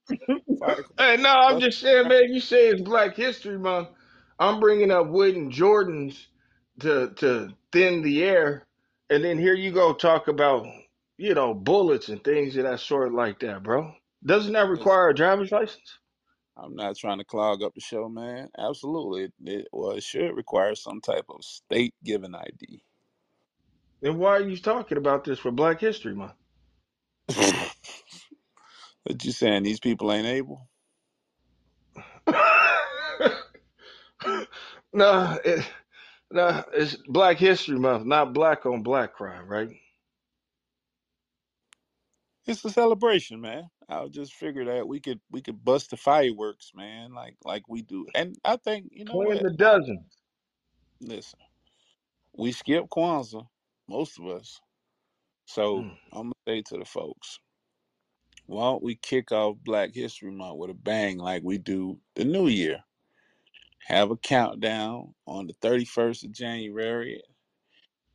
firecrackers. 0.59 0.87
Hey, 0.99 1.17
no, 1.19 1.31
I'm 1.31 1.61
just 1.61 1.79
saying, 1.81 2.09
man. 2.09 2.33
You 2.33 2.41
say 2.41 2.69
it's 2.69 2.83
Black 2.83 3.15
History 3.15 3.59
Month. 3.59 3.89
I'm 4.39 4.61
bringing 4.61 4.91
up 4.91 5.09
wooden 5.09 5.53
Jordans 5.53 6.27
to 6.81 7.11
to 7.17 7.51
thin 7.73 8.03
the 8.03 8.25
air, 8.25 8.67
and 9.11 9.23
then 9.25 9.39
here 9.39 9.55
you 9.55 9.71
go 9.73 9.95
talk 9.95 10.29
about 10.29 10.67
you 11.17 11.35
know 11.35 11.55
bullets 11.55 12.09
and 12.09 12.23
things 12.25 12.57
of 12.57 12.65
that 12.65 12.81
sort 12.81 13.15
like 13.15 13.39
that, 13.41 13.63
bro. 13.63 13.93
Doesn't 14.25 14.53
that 14.55 14.69
require 14.69 15.11
a 15.11 15.15
driver's 15.15 15.53
license? 15.53 15.99
I'm 16.57 16.75
not 16.77 16.97
trying 16.97 17.19
to 17.19 17.25
clog 17.25 17.63
up 17.63 17.75
the 17.75 17.81
show, 17.81 18.09
man. 18.09 18.49
Absolutely, 18.59 19.25
it, 19.25 19.33
it 19.45 19.69
well, 19.73 19.93
it 19.93 20.03
should 20.05 20.37
require 20.37 20.75
some 20.75 21.01
type 21.01 21.27
of 21.29 21.45
state 21.45 21.95
given 22.05 22.35
ID. 22.35 22.83
Then 24.03 24.19
why 24.19 24.37
are 24.39 24.49
you 24.49 24.57
talking 24.57 24.99
about 24.99 25.25
this 25.25 25.39
for 25.39 25.51
Black 25.51 25.81
History 25.81 26.15
Month? 26.15 26.35
but 29.05 29.25
you 29.25 29.33
saying 29.33 29.65
these 29.65 29.81
people 29.81 30.13
ain't 30.13 30.27
able? 30.27 30.69
nah, 34.93 35.39
it, 35.45 35.67
nah, 36.31 36.63
it's 36.75 36.97
Black 37.09 37.39
History 37.39 37.79
Month, 37.79 38.07
not 38.07 38.33
black 38.35 38.67
on 38.67 38.83
black 38.83 39.15
crime, 39.15 39.49
right? 39.49 39.71
It's 42.47 42.65
a 42.65 42.71
celebration, 42.71 43.41
man. 43.41 43.71
I 43.89 44.09
just 44.09 44.35
figured 44.35 44.69
that 44.69 44.89
we 44.89 45.01
could 45.01 45.21
we 45.31 45.43
could 45.43 45.65
bust 45.65 45.91
the 45.91 45.99
fireworks, 45.99 46.73
man, 46.75 47.15
like 47.15 47.37
like 47.45 47.69
we 47.69 47.83
do. 47.83 48.07
And 48.15 48.37
I 48.45 48.57
think 48.57 48.89
you 48.93 49.05
know 49.07 49.19
what? 49.21 49.47
a 49.47 49.51
dozen. 49.51 50.05
Listen, 51.01 51.41
we 52.37 52.53
skip 52.53 52.87
Kwanzaa, 52.91 53.49
most 53.89 54.19
of 54.21 54.27
us. 54.27 54.61
So 55.47 55.87
Mm. 55.87 55.97
I'm 56.13 56.25
gonna 56.25 56.35
say 56.49 56.63
to 56.63 56.79
the 56.79 56.85
folks, 56.87 57.41
why 58.47 58.65
don't 58.65 58.83
we 58.83 58.97
kick 58.97 59.33
off 59.33 59.57
Black 59.65 59.95
History 59.95 60.33
Month 60.33 60.59
with 60.59 60.71
a 60.71 60.75
bang 60.75 61.19
like 61.19 61.43
we 61.45 61.59
do 61.59 61.99
the 62.17 62.25
New 62.25 62.49
Year? 62.49 62.85
Have 63.87 64.11
a 64.11 64.17
countdown 64.17 65.15
on 65.27 65.47
the 65.49 65.55
31st 65.55 66.25
of 66.25 66.33
January 66.33 67.23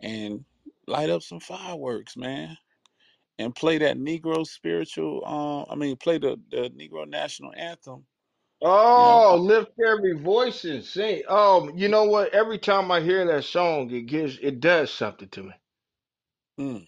and 0.02 0.46
light 0.88 1.10
up 1.10 1.24
some 1.24 1.40
fireworks, 1.40 2.18
man. 2.18 2.58
And 3.42 3.56
play 3.56 3.80
that 3.80 3.98
Negro 3.98 4.46
spiritual. 4.48 5.26
Um, 5.26 5.66
I 5.70 5.76
mean, 5.76 5.98
play 5.98 6.20
the 6.20 6.38
the 6.52 6.70
Negro 6.72 7.08
national 7.08 7.54
anthem. 7.58 8.06
You 8.96 9.06
know, 9.06 9.24
Oh, 9.28 9.36
uh, 9.36 9.38
lift 9.38 9.72
every 9.80 10.14
voice 10.14 10.66
and 10.66 10.84
sing. 10.84 11.24
Oh, 11.30 11.72
you 11.76 11.88
know 11.90 12.06
what? 12.06 12.34
Every 12.34 12.60
time 12.60 12.92
I 12.92 13.02
hear 13.02 13.26
that 13.28 13.46
song, 13.46 13.92
it 13.92 14.04
gives 14.04 14.38
it 14.42 14.60
does 14.60 14.92
something 14.92 15.30
to 15.30 15.44
me. 15.44 15.54
mm, 16.60 16.88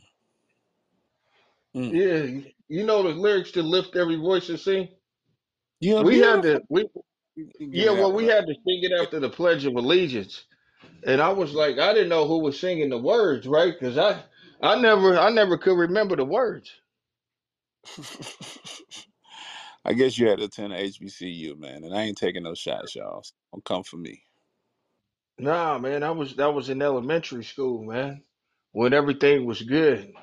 mm. 1.76 2.00
Yeah, 2.00 2.42
you 2.70 2.86
know 2.86 3.04
the 3.04 3.10
lyrics 3.10 3.52
to 3.54 3.64
lift 3.64 3.96
every 3.96 4.16
voice 4.18 4.50
and 4.50 4.60
sing. 4.60 4.90
you're 5.82 6.04
We 6.04 6.20
had 6.20 6.42
to 6.44 6.64
we 6.70 6.88
yeah, 7.60 7.92
well 7.92 8.14
we 8.14 8.28
had 8.28 8.46
to 8.48 8.54
sing 8.54 8.84
it 8.84 8.92
after 9.02 9.20
the 9.20 9.30
Pledge 9.30 9.66
of 9.66 9.76
Allegiance. 9.76 10.46
And 11.06 11.22
I 11.22 11.32
was 11.32 11.54
like, 11.54 11.80
I 11.80 11.94
didn't 11.94 12.10
know 12.10 12.28
who 12.28 12.40
was 12.40 12.60
singing 12.60 12.90
the 12.90 13.00
words, 13.00 13.48
right? 13.48 13.74
Because 13.78 13.98
I 13.98 14.24
I 14.64 14.82
never 14.82 15.20
I 15.20 15.32
never 15.32 15.60
could 15.60 15.78
remember 15.78 16.18
the 16.18 16.26
words. 16.26 16.72
I 19.86 19.94
guess 19.94 20.18
you 20.18 20.28
had 20.28 20.40
to 20.40 20.46
attend 20.46 20.74
HBCU, 20.74 21.58
man, 21.58 21.84
and 21.84 21.96
I 21.96 22.04
ain't 22.04 22.18
taking 22.18 22.44
no 22.44 22.54
shots, 22.56 22.96
y'all. 22.96 23.24
So 23.24 23.34
don't 23.54 23.66
come 23.66 23.84
for 23.84 23.98
me. 23.98 24.24
Nah, 25.40 25.80
man, 25.80 26.04
I 26.04 26.12
was 26.12 26.36
that 26.38 26.54
was 26.54 26.70
in 26.70 26.82
elementary 26.82 27.44
school, 27.44 27.84
man, 27.84 28.24
when 28.74 28.94
everything 28.94 29.46
was 29.46 29.62
good. 29.62 30.14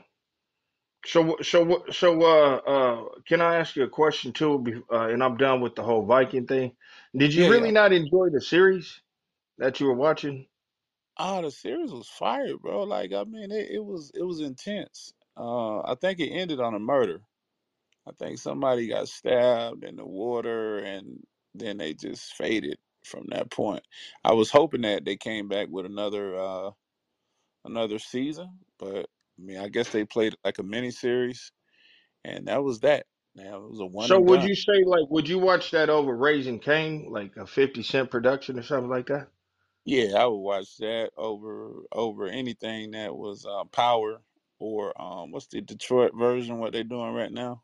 So 1.06 1.36
so 1.42 1.84
so 1.92 2.22
uh 2.22 2.56
uh 2.56 3.04
can 3.28 3.40
I 3.42 3.56
ask 3.56 3.76
you 3.76 3.84
a 3.84 3.88
question 3.88 4.32
too? 4.32 4.58
be- 4.60 4.82
Uh, 4.92 5.08
and 5.08 5.22
I'm 5.24 5.36
done 5.38 5.60
with 5.62 5.74
the 5.76 5.82
whole 5.84 6.06
Viking 6.06 6.46
thing. 6.46 6.72
Did 7.16 7.34
you 7.34 7.44
Yeah, 7.44 7.48
really 7.48 7.70
yeah. 7.70 7.72
not 7.72 7.92
enjoy 7.92 8.30
the 8.32 8.40
series 8.42 9.00
that 9.58 9.80
you 9.80 9.86
were 9.86 9.94
watching? 9.94 10.46
Oh, 11.20 11.42
the 11.42 11.52
series 11.52 11.92
was 11.92 12.08
fire, 12.08 12.58
bro. 12.58 12.84
Like, 12.84 13.12
I 13.14 13.24
mean, 13.24 13.52
it, 13.52 13.70
it 13.72 13.84
was 13.86 14.12
it 14.14 14.24
was 14.24 14.40
intense. 14.40 15.14
Uh, 15.38 15.80
I 15.82 15.96
think 16.00 16.20
it 16.20 16.30
ended 16.30 16.60
on 16.60 16.74
a 16.74 16.80
murder. 16.80 17.22
I 18.08 18.12
think 18.18 18.38
somebody 18.38 18.88
got 18.88 19.08
stabbed 19.08 19.84
in 19.84 19.96
the 19.96 20.06
water, 20.06 20.78
and 20.80 21.24
then 21.54 21.78
they 21.78 21.94
just 21.94 22.34
faded 22.34 22.78
from 23.04 23.26
that 23.30 23.50
point. 23.50 23.84
I 24.24 24.34
was 24.34 24.50
hoping 24.50 24.82
that 24.82 25.04
they 25.06 25.16
came 25.16 25.48
back 25.48 25.68
with 25.70 25.86
another 25.86 26.36
uh 26.36 26.72
another 27.66 27.98
season, 28.00 28.60
but 28.78 29.06
I 29.40 29.42
mean, 29.42 29.58
I 29.58 29.68
guess 29.68 29.90
they 29.90 30.04
played 30.06 30.36
like 30.44 30.58
a 30.58 30.64
mini 30.64 30.92
series, 30.92 31.52
and 32.24 32.48
that 32.48 32.64
was 32.64 32.80
that. 32.80 33.06
Now 33.36 33.58
it 33.64 33.70
was 33.70 33.80
a 33.80 33.86
one 33.86 34.12
So 34.12 34.18
and 34.18 34.26
would 34.26 34.28
done. 34.28 34.44
you 34.44 34.54
say 34.56 34.84
like 34.86 35.10
would 35.10 35.28
you 35.28 35.38
watch 35.38 35.72
that 35.72 35.90
over 35.90 36.16
Raising 36.16 36.60
Cain, 36.60 37.08
like 37.10 37.36
a 37.36 37.46
50 37.46 37.82
Cent 37.84 38.10
production 38.10 38.58
or 38.58 38.62
something 38.62 38.90
like 38.90 39.06
that? 39.08 39.28
Yeah, 39.86 40.16
I 40.18 40.26
would 40.26 40.36
watch 40.38 40.78
that 40.78 41.10
over 41.18 41.72
over 41.92 42.28
anything 42.28 42.92
that 42.92 43.16
was 43.16 43.46
uh, 43.46 43.64
Power 43.66 44.22
or 44.60 45.00
um 45.02 45.32
what's 45.32 45.48
the 45.48 45.60
Detroit 45.62 46.12
version? 46.16 46.58
What 46.60 46.72
they're 46.74 46.84
doing 46.84 47.14
right 47.14 47.32
now? 47.32 47.62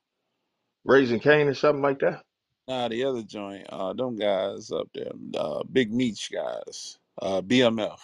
Raising 0.85 1.21
Cain 1.21 1.49
or 1.49 1.55
something 1.55 1.83
like 1.83 2.01
that? 2.01 2.25
Nah, 2.69 2.89
the 2.89 3.05
other 3.05 3.23
joint, 3.23 3.67
uh, 3.71 3.93
them 3.93 4.17
guys 4.17 4.71
up 4.73 4.89
there, 4.95 5.13
uh, 5.39 5.63
Big 5.73 5.93
Meech 5.93 6.31
guys, 6.33 6.99
uh, 7.23 7.43
BMF, 7.43 7.99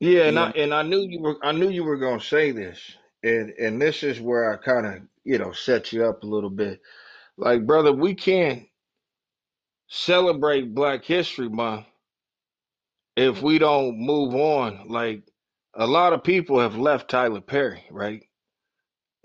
Yeah, 0.00 0.24
and 0.28 0.38
I 0.38 0.46
BM. 0.46 0.54
and 0.56 0.74
I 0.74 0.82
knew 0.82 1.00
you 1.08 1.20
were 1.20 1.38
I 1.44 1.52
knew 1.52 1.70
you 1.70 1.84
were 1.84 1.98
gonna 1.98 2.20
say 2.20 2.52
this. 2.52 2.80
And 3.22 3.50
and 3.58 3.80
this 3.80 4.02
is 4.02 4.20
where 4.20 4.52
I 4.52 4.56
kind 4.58 4.86
of, 4.86 5.02
you 5.24 5.38
know, 5.38 5.52
set 5.52 5.92
you 5.92 6.04
up 6.04 6.22
a 6.22 6.26
little 6.26 6.50
bit. 6.50 6.80
Like, 7.38 7.66
brother, 7.66 7.92
we 7.92 8.14
can't 8.14 8.64
celebrate 9.88 10.74
Black 10.74 11.04
History 11.04 11.48
Month 11.50 11.86
if 13.18 13.42
we 13.42 13.58
don't 13.58 13.98
move 13.98 14.34
on. 14.36 14.88
Like 14.88 15.24
a 15.74 15.86
lot 15.88 16.14
of 16.14 16.24
people 16.24 16.60
have 16.60 16.76
left 16.76 17.10
Tyler 17.10 17.42
Perry, 17.42 17.84
right? 17.90 18.24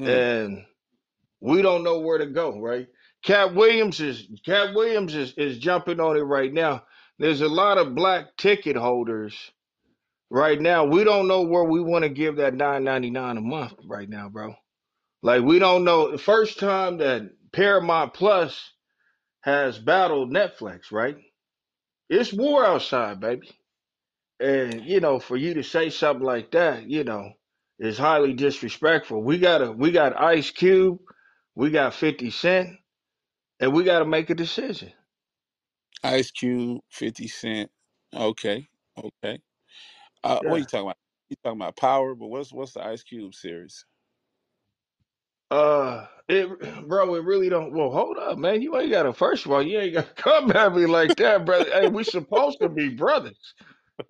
Mm, 0.01 0.09
And 0.09 0.65
we 1.41 1.61
don't 1.61 1.83
know 1.83 1.99
where 2.01 2.19
to 2.19 2.27
go, 2.27 2.59
right? 2.59 2.87
Katt 3.25 3.55
Williams 3.55 4.01
is 4.01 4.27
Katt 4.45 4.75
Williams 4.75 5.15
is, 5.15 5.33
is 5.37 5.59
jumping 5.59 5.99
on 6.01 6.17
it 6.17 6.21
right 6.21 6.53
now. 6.53 6.83
There's 7.19 7.41
a 7.41 7.49
lot 7.49 7.79
of 7.79 7.95
black 7.95 8.37
ticket 8.37 8.77
holders 8.77 9.51
right 10.31 10.61
now. 10.61 10.85
We 10.85 11.03
don't 11.05 11.27
know 11.29 11.43
where 11.43 11.65
we 11.65 11.81
want 11.81 12.03
to 12.03 12.09
give 12.09 12.37
that 12.37 12.55
nine 12.55 12.85
ninety 12.85 13.11
nine 13.11 13.37
a 13.37 13.41
month 13.41 13.75
right 13.85 14.09
now, 14.09 14.29
bro. 14.29 14.55
Like 15.23 15.43
we 15.43 15.59
don't 15.59 15.85
know 15.85 16.11
the 16.11 16.19
first 16.19 16.59
time 16.59 16.99
that 16.99 17.23
Paramount 17.53 18.13
Plus 18.13 18.71
has 19.41 19.79
battled 19.79 20.33
Netflix, 20.33 20.91
right? 20.91 21.17
It's 22.09 22.33
war 22.33 22.65
outside, 22.65 23.19
baby. 23.21 23.49
And 24.43 24.85
you 24.85 25.01
know, 25.01 25.19
for 25.19 25.37
you 25.37 25.55
to 25.55 25.63
say 25.63 25.91
something 25.91 26.25
like 26.25 26.51
that, 26.53 26.89
you 26.89 27.05
know, 27.05 27.33
is 27.79 27.97
highly 27.99 28.33
disrespectful. 28.35 29.23
We 29.23 29.39
got 29.39 29.63
a 29.63 29.71
we 29.73 29.91
got 29.93 30.21
Ice 30.21 30.51
Cube, 30.51 30.99
we 31.55 31.71
got 31.71 31.95
50 31.95 32.31
Cent, 32.31 32.71
and 33.59 33.73
we 33.73 33.83
gotta 33.83 34.05
make 34.05 34.29
a 34.29 34.35
decision. 34.35 34.93
Ice 36.03 36.31
Cube, 36.31 36.81
Fifty 36.89 37.27
Cent. 37.29 37.71
Okay, 38.15 38.69
okay. 38.97 39.39
Uh, 40.23 40.41
what 40.45 40.59
you 40.61 40.65
Yeah. 40.65 40.67
talking 40.67 40.87
about? 40.87 40.97
You 41.29 41.37
talking 41.43 41.59
about 41.61 41.77
Power? 41.77 42.15
But 42.15 42.27
what's 42.27 42.53
what's 42.53 42.73
the 42.73 42.85
Ice 42.85 43.03
Cube 43.03 43.35
series? 43.35 43.85
Uh 45.51 46.07
it 46.27 46.49
bro, 46.87 47.15
it 47.15 47.23
really 47.23 47.49
don't 47.49 47.73
well 47.73 47.91
hold 47.91 48.17
up, 48.17 48.37
man. 48.37 48.61
You 48.61 48.77
ain't 48.77 48.91
gotta 48.91 49.13
first 49.13 49.45
of 49.45 49.51
all, 49.51 49.63
you 49.63 49.79
ain't 49.79 49.93
gotta 49.95 50.13
come 50.15 50.51
at 50.51 50.75
me 50.75 50.85
like 50.87 51.17
that, 51.17 51.45
brother. 51.45 51.71
Hey, 51.71 51.87
we 51.87 52.03
supposed 52.03 52.59
to 52.61 52.69
be 52.69 52.89
brothers. 52.89 53.55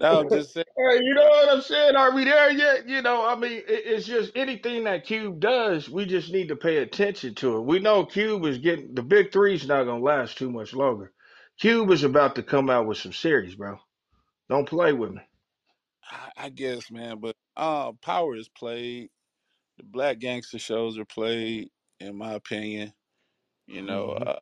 No, 0.00 0.20
I'm 0.20 0.30
just 0.30 0.52
saying. 0.54 0.66
Hey, 0.76 1.00
you 1.04 1.14
know 1.14 1.24
what 1.28 1.48
I'm 1.50 1.62
saying? 1.62 1.96
Are 1.96 2.14
we 2.14 2.24
there 2.24 2.50
yet? 2.50 2.88
You 2.88 3.02
know, 3.02 3.24
I 3.26 3.36
mean, 3.36 3.52
it, 3.58 3.64
it's 3.68 4.06
just 4.06 4.32
anything 4.36 4.84
that 4.84 5.06
Cube 5.06 5.40
does, 5.40 5.88
we 5.88 6.04
just 6.06 6.32
need 6.32 6.48
to 6.48 6.56
pay 6.56 6.78
attention 6.78 7.34
to 7.36 7.58
it. 7.58 7.62
We 7.62 7.78
know 7.78 8.06
Cube 8.06 8.44
is 8.46 8.58
getting 8.58 8.94
the 8.94 9.02
big 9.02 9.32
three's 9.32 9.68
not 9.68 9.84
gonna 9.84 10.02
last 10.04 10.38
too 10.38 10.50
much 10.50 10.74
longer. 10.74 11.12
Cube 11.60 11.90
is 11.92 12.04
about 12.04 12.36
to 12.36 12.42
come 12.42 12.70
out 12.70 12.86
with 12.88 12.98
some 12.98 13.12
series, 13.12 13.54
bro. 13.54 13.78
Don't 14.50 14.68
play 14.68 14.92
with 14.92 15.12
me. 15.12 15.22
I, 16.10 16.30
I 16.36 16.50
guess, 16.50 16.90
man, 16.90 17.20
but 17.20 17.36
uh, 17.56 17.92
Power 18.02 18.36
is 18.36 18.48
played. 18.48 19.10
The 19.78 19.84
Black 19.84 20.18
Gangster 20.20 20.58
shows 20.58 20.98
are 20.98 21.06
played, 21.06 21.70
in 22.00 22.16
my 22.16 22.34
opinion. 22.34 22.92
You 23.66 23.82
know, 23.82 24.10
hmm 24.10 24.24
uh, 24.24 24.38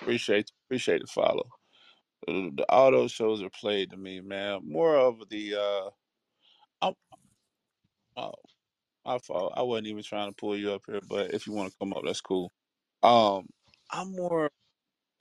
appreciate 0.00 0.50
appreciate 0.68 1.02
the 1.02 1.08
follow. 1.08 1.48
The, 2.26 2.50
the, 2.56 2.66
all 2.70 2.90
those 2.92 3.12
shows 3.12 3.42
are 3.42 3.50
played 3.50 3.90
to 3.90 3.96
me, 3.96 4.20
man. 4.20 4.60
More 4.64 4.96
of 4.96 5.28
the 5.30 5.54
uh, 5.56 5.90
I'm, 6.82 6.94
oh, 8.16 8.34
my 9.04 9.18
fault. 9.18 9.54
I 9.56 9.62
wasn't 9.62 9.88
even 9.88 10.02
trying 10.04 10.30
to 10.30 10.36
pull 10.36 10.56
you 10.56 10.72
up 10.72 10.82
here, 10.86 11.00
but 11.08 11.34
if 11.34 11.46
you 11.46 11.52
want 11.54 11.70
to 11.72 11.76
come 11.80 11.92
up, 11.94 12.02
that's 12.04 12.20
cool. 12.22 12.52
Um, 13.02 13.48
I'm 13.90 14.12
more 14.12 14.50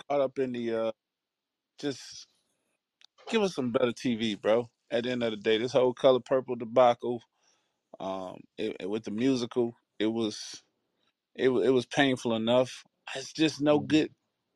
caught 0.10 0.22
up 0.22 0.40
in 0.40 0.54
the 0.54 0.74
uh, 0.76 0.92
just 1.80 2.28
give 3.30 3.42
us 3.44 3.56
some 3.56 3.72
better 3.72 3.94
TV, 3.94 4.40
bro. 4.42 4.70
At 4.92 5.06
the 5.06 5.12
end 5.12 5.24
of 5.24 5.32
the 5.32 5.38
day, 5.38 5.58
this 5.58 5.74
whole 5.74 5.94
color 5.94 6.22
purple 6.22 6.56
debacle, 6.56 7.22
um, 8.00 8.42
it, 8.58 8.78
it- 8.82 8.90
with 8.90 9.06
the 9.06 9.12
musical, 9.12 9.76
it 10.00 10.08
was 10.08 10.64
it 11.36 11.50
wa- 11.50 11.62
it 11.62 11.70
was 11.72 11.86
painful 11.88 12.36
enough. 12.36 12.84
It's 13.16 13.34
just 13.34 13.62
no 13.62 13.80
good. 13.80 14.12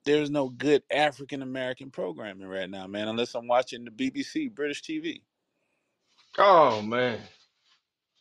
There's 0.06 0.30
no 0.32 0.50
good 0.50 0.84
African 0.92 1.42
American 1.44 1.92
programming 1.92 2.48
right 2.48 2.70
now, 2.70 2.88
man. 2.88 3.08
Unless 3.08 3.36
I'm 3.36 3.48
watching 3.48 3.86
the 3.86 3.92
BBC, 3.92 4.54
British 4.54 4.82
TV. 4.84 5.22
Oh 6.38 6.82
man, 6.82 7.20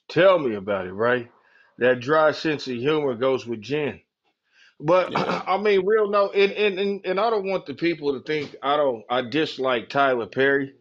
tell 0.08 0.38
me 0.38 0.56
about 0.56 0.86
it, 0.86 0.92
right? 0.92 1.30
That 1.78 2.00
dry 2.00 2.32
sense 2.32 2.68
of 2.68 2.76
humor 2.76 3.14
goes 3.14 3.46
with 3.46 3.62
Jen. 3.62 4.00
But 4.80 5.10
Yeah, 5.10 5.42
I 5.46 5.58
mean, 5.58 5.86
real 5.86 6.08
no, 6.10 6.30
and, 6.30 6.52
and 6.52 6.78
and 6.80 7.06
and 7.06 7.20
I 7.20 7.30
don't 7.30 7.48
want 7.48 7.66
the 7.66 7.74
people 7.74 8.14
to 8.14 8.24
think 8.24 8.56
I 8.62 8.76
don't 8.76 9.04
I 9.10 9.22
dislike 9.22 9.88
Tyler 9.88 10.26
Perry. 10.26 10.74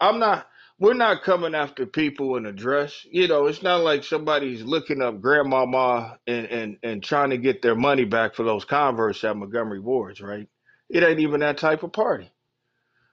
I'm 0.00 0.18
not. 0.20 0.48
We're 0.82 0.94
not 0.94 1.24
coming 1.24 1.56
after 1.56 1.86
people 1.86 2.36
in 2.36 2.46
a 2.46 2.52
dress. 2.52 3.06
You 3.10 3.28
know, 3.28 3.46
it's 3.46 3.62
not 3.64 3.82
like 3.82 4.04
somebody's 4.04 4.62
looking 4.64 5.02
up 5.02 5.22
grandmama 5.22 6.18
and 6.28 6.46
and 6.48 6.78
and 6.84 7.04
trying 7.04 7.30
to 7.30 7.38
get 7.38 7.62
their 7.62 7.76
money 7.76 8.04
back 8.04 8.36
for 8.36 8.44
those 8.44 8.66
Converse 8.66 9.24
at 9.24 9.38
Montgomery 9.38 9.80
Wards, 9.80 10.20
right? 10.22 10.48
It 10.90 11.04
ain't 11.04 11.20
even 11.20 11.40
that 11.40 11.58
type 11.58 11.84
of 11.84 11.94
party. 11.94 12.32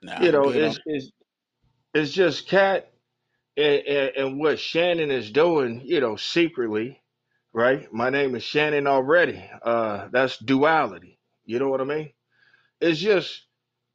nah, 0.04 0.20
You 0.20 0.34
know, 0.34 0.50
it's 0.50 0.80
it's 0.86 1.12
it's 1.94 2.12
just 2.14 2.48
Katt 2.48 2.92
and, 3.58 3.82
and, 3.88 4.12
and 4.18 4.40
what 4.40 4.60
Shannon 4.60 5.12
is 5.12 5.32
doing. 5.32 5.82
You 5.86 6.02
know, 6.02 6.18
secretly, 6.18 7.02
right? 7.54 7.92
My 7.94 8.10
name 8.12 8.36
is 8.36 8.44
Shannon 8.44 8.88
already. 8.88 9.44
Uh, 9.64 10.10
that's 10.12 10.38
duality. 10.40 11.20
You 11.46 11.60
know 11.60 11.70
what 11.70 11.82
I 11.82 11.86
mean? 11.86 12.12
It's 12.82 13.00
just 13.00 13.46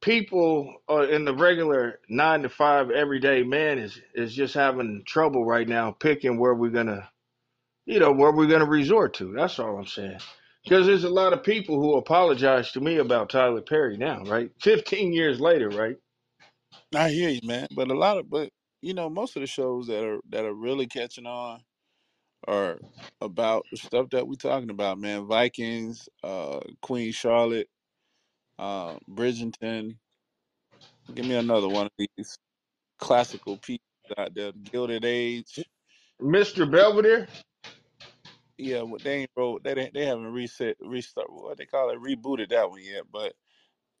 people 0.01 0.75
uh, 0.89 1.07
in 1.07 1.25
the 1.25 1.33
regular 1.33 1.99
nine 2.09 2.43
to 2.43 2.49
five 2.49 2.91
everyday 2.91 3.43
man 3.43 3.79
is 3.79 3.99
is 4.13 4.35
just 4.35 4.53
having 4.53 5.03
trouble 5.05 5.45
right 5.45 5.67
now 5.67 5.91
picking 5.91 6.39
where 6.39 6.55
we're 6.55 6.69
gonna, 6.69 7.09
you 7.85 7.99
know, 7.99 8.11
where 8.11 8.31
we're 8.31 8.47
gonna 8.47 8.65
resort 8.65 9.13
to. 9.15 9.33
That's 9.33 9.59
all 9.59 9.77
I'm 9.77 9.85
saying. 9.87 10.19
Because 10.63 10.87
there's 10.87 11.03
a 11.03 11.09
lot 11.09 11.33
of 11.33 11.43
people 11.43 11.79
who 11.79 11.95
apologize 11.97 12.71
to 12.71 12.81
me 12.81 12.97
about 12.97 13.29
Tyler 13.29 13.61
Perry 13.61 13.97
now, 13.97 14.23
right? 14.23 14.51
15 14.61 15.13
years 15.13 15.39
later, 15.39 15.69
right? 15.69 15.97
I 16.95 17.09
hear 17.09 17.29
you, 17.29 17.41
man. 17.43 17.67
But 17.75 17.91
a 17.91 17.95
lot 17.97 18.17
of, 18.17 18.29
but 18.29 18.49
you 18.81 18.93
know, 18.93 19.09
most 19.09 19.35
of 19.35 19.41
the 19.41 19.47
shows 19.47 19.87
that 19.87 20.03
are 20.03 20.19
that 20.29 20.45
are 20.45 20.53
really 20.53 20.87
catching 20.87 21.25
on 21.27 21.61
are 22.47 22.79
about 23.21 23.65
the 23.71 23.77
stuff 23.77 24.09
that 24.11 24.27
we're 24.27 24.35
talking 24.35 24.69
about, 24.69 24.99
man. 24.99 25.27
Vikings, 25.27 26.07
uh, 26.23 26.59
Queen 26.81 27.11
Charlotte, 27.11 27.69
uh, 28.59 28.95
Bridgerton. 29.09 29.97
Give 31.13 31.25
me 31.25 31.35
another 31.35 31.69
one 31.69 31.87
of 31.87 31.91
these 31.97 32.37
classical 32.99 33.57
pieces 33.57 33.81
out 34.17 34.35
there. 34.35 34.51
Gilded 34.53 35.05
Age. 35.05 35.63
Mr. 36.21 36.69
Belvedere. 36.71 37.27
Yeah, 38.57 38.83
what 38.83 39.03
they 39.03 39.21
ain't 39.21 39.31
wrote. 39.37 39.63
They 39.65 39.75
ain't- 39.75 39.95
they 39.95 40.05
haven't 40.05 40.33
reset, 40.33 40.77
restart. 40.81 41.31
What 41.31 41.57
they 41.59 41.67
call 41.67 41.91
it, 41.91 41.99
rebooted 41.99 42.49
that 42.51 42.69
one 42.71 42.83
yet. 42.83 43.05
But 43.11 43.35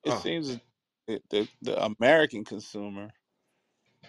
it 0.03 0.13
seems 0.13 0.49
as 0.51 0.59
the 1.07 1.21
the, 1.31 1.49
the 1.61 1.85
American 1.85 2.45
consumer 2.45 3.11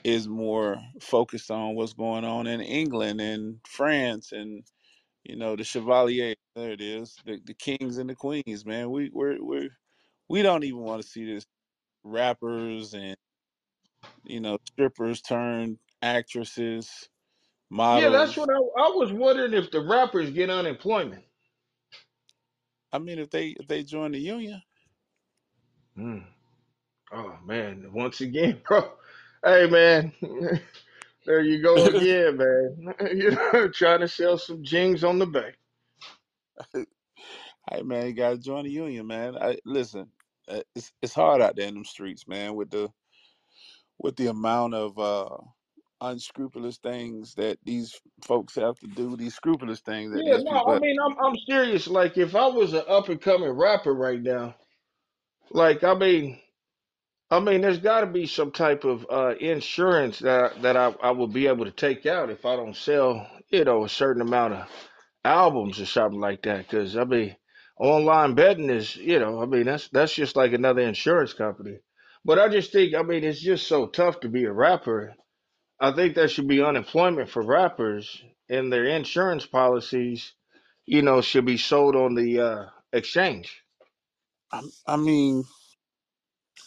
is 0.04 0.28
more 0.28 0.78
focused 1.00 1.50
on 1.50 1.74
what's 1.76 1.94
going 1.94 2.24
on 2.24 2.46
in 2.46 2.60
England 2.60 3.20
and 3.20 3.60
France 3.68 4.32
and 4.32 4.64
you 5.24 5.36
know 5.36 5.56
the 5.56 5.64
Chevalier. 5.64 6.34
There 6.56 6.72
it 6.72 6.80
is, 6.82 7.16
the 7.26 7.40
the 7.44 7.54
kings 7.54 7.98
and 7.98 8.10
the 8.10 8.16
queens. 8.16 8.66
Man, 8.66 8.90
we 8.90 9.10
we're 9.12 9.42
we 9.44 9.70
we 10.28 10.42
don't 10.42 10.64
even 10.64 10.80
want 10.80 11.02
to 11.02 11.08
see 11.08 11.24
this 11.24 11.44
rappers 12.04 12.94
and 12.94 13.16
you 14.24 14.40
know 14.40 14.58
strippers 14.66 15.22
turn 15.22 15.78
actresses, 16.02 17.08
models. 17.70 18.02
yeah, 18.02 18.10
that's 18.18 18.36
what 18.36 18.50
I, 18.50 18.54
I 18.54 18.90
was 18.90 19.12
wondering 19.12 19.54
if 19.54 19.70
the 19.70 19.80
rappers 19.80 20.30
get 20.30 20.50
unemployment. 20.50 21.24
I 22.92 22.98
mean, 22.98 23.18
if 23.18 23.30
they 23.30 23.48
if 23.60 23.66
they 23.68 23.82
join 23.82 24.12
the 24.12 24.18
union, 24.18 24.62
Mm. 25.98 26.24
Oh 27.12 27.36
man, 27.44 27.90
once 27.92 28.20
again, 28.20 28.60
bro. 28.68 28.92
Hey 29.44 29.68
man, 29.68 30.12
there 31.26 31.42
you 31.42 31.62
go 31.62 31.86
again, 31.88 32.36
man. 32.38 32.94
You 33.16 33.30
know, 33.32 33.68
trying 33.68 34.00
to 34.00 34.08
sell 34.08 34.38
some 34.38 34.62
jings 34.64 35.04
on 35.04 35.18
the 35.18 35.26
bay. 35.26 35.52
Hey 37.70 37.82
man, 37.82 38.06
you 38.06 38.14
gotta 38.14 38.38
join 38.38 38.64
the 38.64 38.70
union, 38.70 39.06
man. 39.06 39.36
I 39.36 39.58
listen. 39.64 40.08
Uh, 40.48 40.62
It's 40.76 40.92
it's 41.02 41.14
hard 41.14 41.42
out 41.42 41.56
there 41.56 41.68
in 41.68 41.74
them 41.74 41.84
streets, 41.86 42.28
man, 42.28 42.56
with 42.56 42.70
the 42.70 42.90
with 43.98 44.16
the 44.16 44.28
amount 44.28 44.74
of 44.74 44.98
uh 44.98 45.36
unscrupulous 46.02 46.78
things 46.78 47.34
that 47.36 47.58
these 47.64 48.00
folks 48.24 48.56
have 48.56 48.78
to 48.80 48.88
do, 48.88 49.16
these 49.16 49.34
scrupulous 49.36 49.80
things 49.80 50.12
that 50.12 50.24
Yeah, 50.24 50.36
these 50.36 50.44
no, 50.44 50.52
people 50.52 50.72
I 50.72 50.74
have. 50.74 50.80
mean, 50.80 50.96
I'm 51.04 51.16
I'm 51.24 51.36
serious. 51.48 51.88
Like, 51.88 52.18
if 52.18 52.34
I 52.36 52.46
was 52.48 52.74
an 52.74 52.84
up 52.88 53.08
and 53.10 53.20
coming 53.20 53.50
rapper 53.50 53.94
right 53.94 54.22
now, 54.22 54.56
like, 55.50 55.84
I 55.84 55.94
mean, 55.94 56.40
I 57.30 57.40
mean, 57.40 57.62
there's 57.62 57.80
got 57.80 58.02
to 58.02 58.06
be 58.06 58.26
some 58.26 58.52
type 58.52 58.84
of 58.84 59.06
uh, 59.10 59.34
insurance 59.40 60.20
that 60.20 60.62
that 60.62 60.76
I 60.78 60.94
I 61.02 61.12
will 61.12 61.28
be 61.28 61.48
able 61.48 61.66
to 61.66 61.72
take 61.72 62.06
out 62.06 62.30
if 62.30 62.46
I 62.46 62.56
don't 62.56 62.76
sell, 62.76 63.28
you 63.50 63.64
know, 63.64 63.84
a 63.84 63.90
certain 63.90 64.22
amount 64.22 64.54
of 64.54 64.68
albums 65.24 65.80
or 65.80 65.86
something 65.86 66.20
like 66.20 66.42
that. 66.44 66.58
Because 66.68 66.96
I 66.96 67.04
mean, 67.04 67.36
online 67.78 68.34
betting 68.34 68.70
is, 68.70 68.96
you 68.96 69.18
know, 69.18 69.42
I 69.42 69.46
mean, 69.46 69.64
that's 69.64 69.88
that's 69.88 70.14
just 70.14 70.36
like 70.36 70.52
another 70.52 70.82
insurance 70.82 71.32
company. 71.32 71.78
But 72.24 72.38
I 72.38 72.48
just 72.48 72.72
think, 72.72 72.94
I 72.94 73.02
mean, 73.02 73.22
it's 73.24 73.40
just 73.40 73.68
so 73.68 73.86
tough 73.86 74.20
to 74.20 74.28
be 74.28 74.44
a 74.44 74.52
rapper. 74.52 75.14
I 75.78 75.92
think 75.92 76.14
there 76.14 76.28
should 76.28 76.48
be 76.48 76.62
unemployment 76.62 77.28
for 77.28 77.42
rappers, 77.42 78.22
and 78.48 78.72
their 78.72 78.86
insurance 78.86 79.46
policies, 79.46 80.32
you 80.86 81.02
know, 81.02 81.20
should 81.20 81.44
be 81.44 81.58
sold 81.58 81.94
on 81.94 82.14
the 82.14 82.40
uh, 82.40 82.64
exchange. 82.92 83.62
I, 84.50 84.62
I 84.86 84.96
mean, 84.96 85.44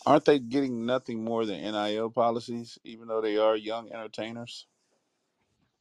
aren't 0.05 0.25
they 0.25 0.39
getting 0.39 0.85
nothing 0.85 1.23
more 1.23 1.45
than 1.45 1.61
NIL 1.61 2.11
policies, 2.11 2.77
even 2.83 3.07
though 3.07 3.21
they 3.21 3.37
are 3.37 3.55
young 3.55 3.91
entertainers? 3.91 4.67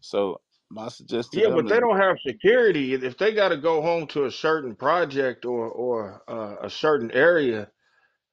So 0.01 0.41
my 0.71 0.89
suggestion 0.89 1.43
to 1.43 1.43
Yeah, 1.43 1.51
them 1.51 1.67
but 1.67 1.69
they 1.69 1.79
is, 1.79 1.81
don't 1.81 1.99
have 1.99 2.19
security. 2.27 2.95
If 2.95 3.19
they 3.19 3.35
got 3.35 3.51
to 3.51 3.59
go 3.59 3.83
home 3.83 4.07
to 4.09 4.25
a 4.27 4.31
certain 4.33 4.75
project 4.77 5.45
or 5.45 5.69
or 5.69 6.23
uh, 6.29 6.57
a 6.63 6.71
certain 6.71 7.11
area, 7.13 7.71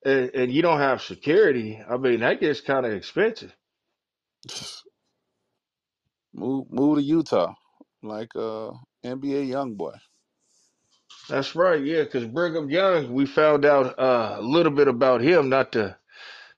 and, 0.06 0.32
and 0.36 0.52
you 0.52 0.62
don't 0.64 0.80
have 0.80 1.02
security, 1.02 1.82
I 1.90 1.98
mean, 1.98 2.22
that 2.22 2.42
gets 2.42 2.62
kind 2.62 2.86
of 2.86 2.94
expensive. 2.94 3.56
move 6.34 6.68
move 6.72 6.98
to 6.98 7.04
Utah, 7.04 7.54
like 8.04 8.36
uh 8.36 8.72
NBA 9.06 9.50
YoungBoy. 9.50 9.98
That's 11.30 11.56
right, 11.56 11.84
yeah, 11.84 12.04
because 12.04 12.26
Brigham 12.26 12.70
Young, 12.70 13.14
we 13.14 13.26
found 13.26 13.66
out 13.66 14.00
uh, 14.00 14.38
a 14.40 14.44
little 14.44 14.72
bit 14.72 14.88
about 14.88 15.22
him, 15.22 15.50
not 15.50 15.74
to, 15.74 15.98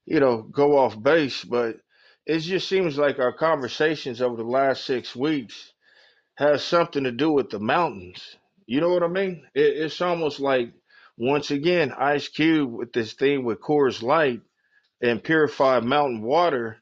you 0.05 0.19
know, 0.19 0.43
go 0.43 0.77
off 0.77 1.01
base, 1.01 1.43
but 1.43 1.77
it 2.27 2.39
just 2.39 2.67
seems 2.69 2.97
like 2.97 3.19
our 3.19 3.33
conversations 3.33 4.21
over 4.21 4.37
the 4.37 4.43
last 4.49 4.85
six 4.85 5.15
weeks 5.15 5.73
has 6.35 6.63
something 6.63 7.05
to 7.05 7.11
do 7.11 7.31
with 7.31 7.49
the 7.49 7.59
mountains. 7.59 8.37
You 8.67 8.81
know 8.81 8.89
what 8.89 9.03
I 9.03 9.07
mean? 9.07 9.45
It, 9.55 9.77
it's 9.77 10.01
almost 10.01 10.41
like, 10.41 10.73
once 11.17 11.51
again, 11.51 11.93
Ice 11.97 12.27
Cube 12.27 12.73
with 12.73 12.93
this 12.93 13.13
thing 13.13 13.45
with 13.45 13.61
Coors 13.61 14.03
Light 14.03 14.41
and 15.01 15.23
purified 15.23 15.85
mountain 15.85 16.21
water 16.21 16.77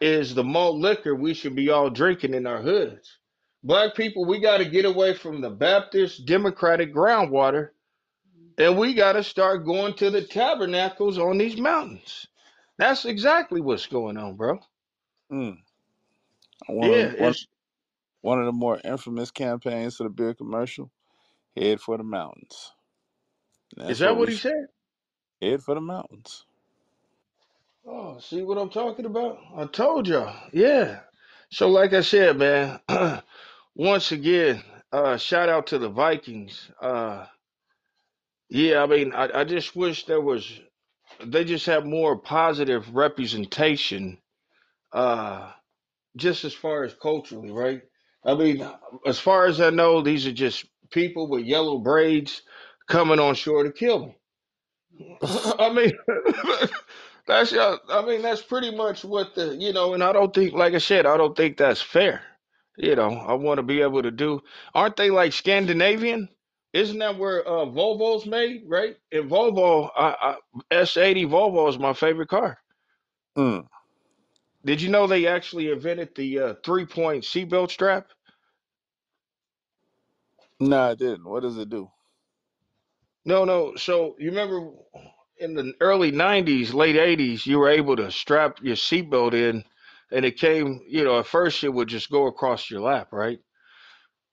is 0.00 0.34
the 0.34 0.44
malt 0.44 0.76
liquor 0.76 1.14
we 1.16 1.34
should 1.34 1.56
be 1.56 1.70
all 1.70 1.90
drinking 1.90 2.34
in 2.34 2.46
our 2.46 2.62
hoods. 2.62 3.18
Black 3.64 3.96
people, 3.96 4.24
we 4.24 4.40
got 4.40 4.58
to 4.58 4.64
get 4.64 4.84
away 4.84 5.14
from 5.14 5.40
the 5.40 5.50
Baptist 5.50 6.26
Democratic 6.26 6.94
groundwater 6.94 7.70
and 8.58 8.78
we 8.78 8.94
got 8.94 9.14
to 9.14 9.24
start 9.24 9.66
going 9.66 9.94
to 9.94 10.10
the 10.10 10.22
tabernacles 10.22 11.18
on 11.18 11.38
these 11.38 11.58
mountains. 11.58 12.26
That's 12.78 13.04
exactly 13.04 13.60
what's 13.60 13.86
going 13.86 14.16
on, 14.16 14.36
bro. 14.36 14.60
Mm. 15.32 15.58
One 16.68 16.92
Yeah, 16.92 17.06
of 17.06 17.14
one 17.16 17.34
it's 17.34 17.46
one 18.22 18.40
of 18.40 18.46
the 18.46 18.52
more 18.52 18.80
infamous 18.84 19.30
campaigns 19.30 19.96
for 19.96 20.04
the 20.04 20.10
beer 20.10 20.34
commercial. 20.34 20.90
Head 21.56 21.80
for 21.80 21.98
the 21.98 22.04
mountains. 22.04 22.72
And 23.76 23.86
is 23.88 23.98
that's 23.98 24.00
that 24.00 24.16
what 24.16 24.18
what 24.18 24.28
we 24.28 24.30
he 24.30 24.36
said? 24.36 24.66
head 25.42 25.62
for 25.62 25.74
the 25.74 25.82
mountains. 25.82 26.46
Oh, 27.86 28.18
see 28.20 28.42
what 28.42 28.58
I'm 28.58 28.70
talking 28.70 29.06
about? 29.06 29.38
I 29.56 29.66
told 29.66 30.08
y'all. 30.08 30.36
Yeah. 30.52 31.00
So, 31.50 31.68
like 31.68 31.92
I 31.94 32.02
said, 32.02 32.38
man, 32.38 32.80
once 33.76 34.12
again, 34.12 34.62
uh, 34.92 35.16
shout 35.18 35.48
out 35.48 35.68
to 35.68 35.78
the 35.78 35.88
Vikings. 35.90 36.70
Uh, 36.80 37.26
yeah, 38.50 38.82
I 38.82 38.86
mean, 38.86 39.12
I, 39.14 39.40
I 39.40 39.44
just 39.44 39.76
wish 39.76 40.06
there 40.06 40.20
was, 40.20 40.60
they 41.24 41.44
just 41.44 41.66
have 41.66 41.86
more 41.86 42.16
positive 42.18 42.94
representation, 42.94 44.18
uh, 44.92 45.50
just 46.16 46.44
as 46.44 46.54
far 46.54 46.84
as 46.84 46.94
culturally, 46.94 47.50
right? 47.50 47.82
I 48.24 48.34
mean, 48.34 48.66
as 49.06 49.18
far 49.18 49.46
as 49.46 49.60
I 49.60 49.70
know, 49.70 50.00
these 50.02 50.26
are 50.26 50.32
just 50.32 50.66
people 50.90 51.28
with 51.28 51.44
yellow 51.44 51.78
braids 51.78 52.42
coming 52.88 53.20
on 53.20 53.34
shore 53.34 53.64
to 53.64 53.72
kill 53.72 54.06
me. 54.06 54.16
I 55.58 55.72
mean, 55.72 55.92
that's 57.26 57.52
uh, 57.52 57.76
I 57.88 58.04
mean, 58.04 58.22
that's 58.22 58.42
pretty 58.42 58.74
much 58.74 59.04
what 59.04 59.34
the 59.34 59.56
you 59.56 59.72
know, 59.72 59.94
and 59.94 60.02
I 60.02 60.12
don't 60.12 60.34
think, 60.34 60.54
like 60.54 60.74
I 60.74 60.78
said, 60.78 61.06
I 61.06 61.16
don't 61.16 61.36
think 61.36 61.56
that's 61.56 61.82
fair. 61.82 62.22
You 62.78 62.94
know, 62.94 63.10
I 63.10 63.34
want 63.34 63.58
to 63.58 63.62
be 63.62 63.80
able 63.82 64.02
to 64.02 64.10
do. 64.10 64.42
Aren't 64.74 64.96
they 64.96 65.10
like 65.10 65.32
Scandinavian? 65.32 66.28
Isn't 66.72 66.98
that 66.98 67.16
where 67.16 67.46
uh, 67.46 67.64
Volvo's 67.64 68.26
made, 68.26 68.64
right? 68.66 68.96
And 69.10 69.30
Volvo, 69.30 69.88
I, 69.96 70.36
I, 70.70 70.74
S80 70.74 71.26
Volvo 71.26 71.70
is 71.70 71.78
my 71.78 71.94
favorite 71.94 72.28
car. 72.28 72.58
Mm. 73.38 73.66
Did 74.66 74.82
you 74.82 74.90
know 74.90 75.06
they 75.06 75.28
actually 75.28 75.70
invented 75.70 76.16
the 76.16 76.40
uh, 76.40 76.54
three-point 76.64 77.24
seatbelt 77.24 77.70
strap? 77.70 78.08
No, 80.60 80.82
I 80.90 80.94
didn't. 80.96 81.24
What 81.24 81.42
does 81.44 81.56
it 81.58 81.70
do? 81.70 81.90
No, 83.24 83.44
no. 83.44 83.76
So 83.76 84.16
you 84.18 84.30
remember 84.30 84.72
in 85.38 85.54
the 85.54 85.74
early 85.80 86.12
90s, 86.12 86.74
late 86.74 86.96
80s, 86.96 87.46
you 87.46 87.58
were 87.60 87.70
able 87.70 87.96
to 87.96 88.10
strap 88.10 88.58
your 88.62 88.76
seatbelt 88.76 89.34
in 89.34 89.64
and 90.12 90.24
it 90.24 90.38
came, 90.38 90.82
you 90.88 91.04
know, 91.04 91.20
at 91.20 91.26
first 91.26 91.64
it 91.64 91.70
would 91.70 91.88
just 91.88 92.10
go 92.10 92.26
across 92.26 92.70
your 92.70 92.80
lap, 92.80 93.08
right? 93.12 93.40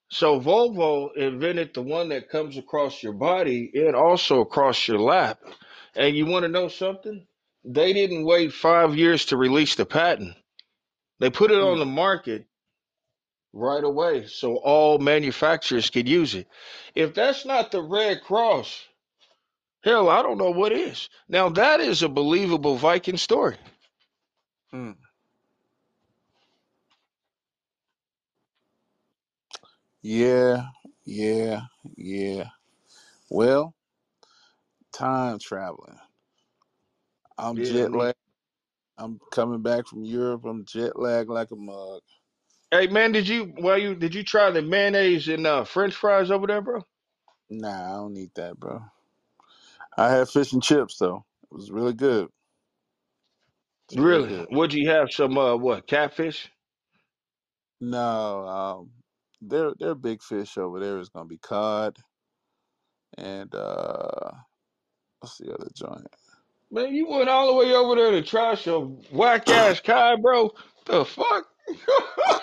So 0.09 0.39
Volvo 0.39 1.15
invented 1.15 1.73
the 1.75 1.83
one 1.83 2.09
that 2.09 2.29
comes 2.29 2.57
across 2.57 3.03
your 3.03 3.13
body 3.13 3.71
and 3.75 3.95
also 3.95 4.41
across 4.41 4.87
your 4.87 4.99
lap. 4.99 5.39
And 5.95 6.15
you 6.15 6.25
want 6.25 6.43
to 6.43 6.49
know 6.49 6.69
something? 6.69 7.27
They 7.65 7.93
didn't 7.93 8.25
wait 8.25 8.53
five 8.53 8.97
years 8.97 9.25
to 9.27 9.37
release 9.37 9.75
the 9.75 9.85
patent. 9.85 10.35
They 11.19 11.29
put 11.31 11.51
it 11.51 11.59
on 11.61 11.79
Mm. 11.79 11.79
the 11.79 11.85
market 11.85 12.45
right 13.53 13.83
away 13.83 14.27
so 14.27 14.57
all 14.57 14.99
manufacturers 14.99 15.89
could 15.89 16.09
use 16.09 16.35
it. 16.35 16.47
If 16.95 17.13
that's 17.15 17.45
not 17.45 17.71
the 17.71 17.81
Red 17.81 18.21
Cross, 18.23 18.85
hell, 19.83 20.09
I 20.09 20.23
don't 20.23 20.37
know 20.39 20.51
what 20.51 20.71
is. 20.73 21.09
Now 21.29 21.49
that 21.49 21.81
is 21.81 22.03
a 22.03 22.09
believable 22.09 22.77
Viking 22.77 23.17
story. 23.17 23.57
Mm. 24.73 24.97
Yeah, 30.03 30.65
yeah, 31.05 31.61
yeah. 31.97 32.45
Well, 33.29 33.75
time 34.93 35.39
traveling. 35.39 35.97
I'm 37.37 37.61
Yeah, 37.61 37.63
jet 37.63 37.93
lagged. 37.93 38.17
I'm 38.97 39.19
coming 39.31 39.61
back 39.61 39.87
from 39.87 40.05
Europe. 40.05 40.45
I'm 40.45 40.65
jet 40.65 40.97
lagged 40.99 41.29
like 41.29 41.51
a 41.51 41.55
mug. 41.55 42.01
Hey 42.71 42.87
man, 42.87 43.13
did 43.13 43.27
you 43.27 43.53
well 43.59 43.77
you 43.79 43.95
did 43.95 44.15
you 44.15 44.23
try 44.23 44.51
the 44.51 44.61
mayonnaise 44.61 45.27
and 45.27 45.47
uh 45.47 45.63
French 45.65 45.95
fries 45.95 46.31
over 46.31 46.47
there, 46.47 46.61
bro? 46.61 46.83
Nah, 47.49 47.93
I 47.93 47.95
don't 47.97 48.13
need 48.13 48.31
that, 48.35 48.59
bro. 48.59 48.83
I 49.97 50.09
had 50.11 50.29
fish 50.29 50.53
and 50.53 50.63
chips 50.63 50.97
though. 50.97 51.25
It 51.43 51.55
was 51.55 51.71
really 51.71 51.93
good. 51.93 52.29
It's 53.89 53.97
Really? 53.97 54.29
good. 54.29 54.47
Would 54.51 54.73
you 54.73 54.89
have 54.89 55.11
some 55.11 55.37
uh 55.37 55.55
what 55.57 55.87
catfish? 55.87 56.49
No, 57.81 58.47
um, 58.47 58.91
their 59.41 59.73
their 59.79 59.95
big 59.95 60.21
fish 60.23 60.57
over 60.57 60.79
there 60.79 60.99
is 60.99 61.09
gonna 61.09 61.25
be 61.27 61.37
cod 61.37 61.97
and 63.17 63.53
uh, 63.53 64.31
what's 65.19 65.37
the 65.37 65.53
other 65.53 65.69
joint? 65.75 66.07
Man, 66.73 66.95
you 66.95 67.07
went 67.07 67.29
all 67.29 67.47
the 67.49 67.53
way 67.53 67.75
over 67.75 67.95
there 67.95 68.11
to 68.13 68.23
try 68.23 68.57
your 68.65 68.87
whack 69.11 69.49
ass 69.51 69.79
cod, 69.79 70.23
bro. 70.23 70.51
The 70.87 71.05
fuck? 71.05 71.47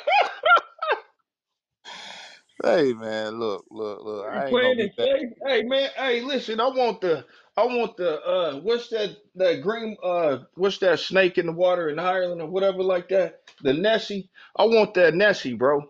Hey 2.63 2.93
man, 2.93 3.41
look, 3.41 3.65
look, 3.71 4.05
look. 4.05 4.27
You 4.29 4.43
I 4.43 4.49
ain't 4.49 4.61
gonna 4.61 4.77
be 4.77 4.89
it 4.89 4.93
that. 4.99 5.09
safe? 5.09 5.31
Hey 5.47 5.63
man, 5.65 5.91
hey 5.97 6.21
listen, 6.23 6.61
I 6.61 6.69
want 6.69 7.01
the 7.01 7.25
I 7.57 7.65
want 7.67 7.97
the 7.97 8.21
uh 8.23 8.61
what's 8.61 8.89
that 8.91 9.17
that 9.37 9.63
green 9.63 9.97
uh 10.03 10.39
what's 10.57 10.79
that 10.79 11.01
snake 11.01 11.39
in 11.39 11.47
the 11.47 11.53
water 11.53 11.91
in 11.91 11.99
Ireland 11.99 12.43
or 12.43 12.49
whatever 12.49 12.83
like 12.83 13.09
that? 13.11 13.41
The 13.63 13.73
Nessie. 13.75 14.31
I 14.57 14.65
want 14.65 14.95
that 14.95 15.15
Nessie, 15.15 15.55
bro. 15.55 15.83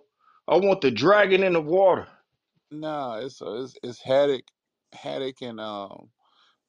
I 0.49 0.57
want 0.57 0.81
the 0.83 0.91
dragon 0.91 1.43
in 1.45 1.55
the 1.55 1.61
water. 1.63 2.09
Nah, 2.71 3.19
it's 3.19 3.43
uh, 3.43 3.63
it's 3.63 3.75
it's 3.83 4.03
haddock, 4.03 4.45
haddock 4.93 5.43
and 5.43 5.61
um 5.61 6.11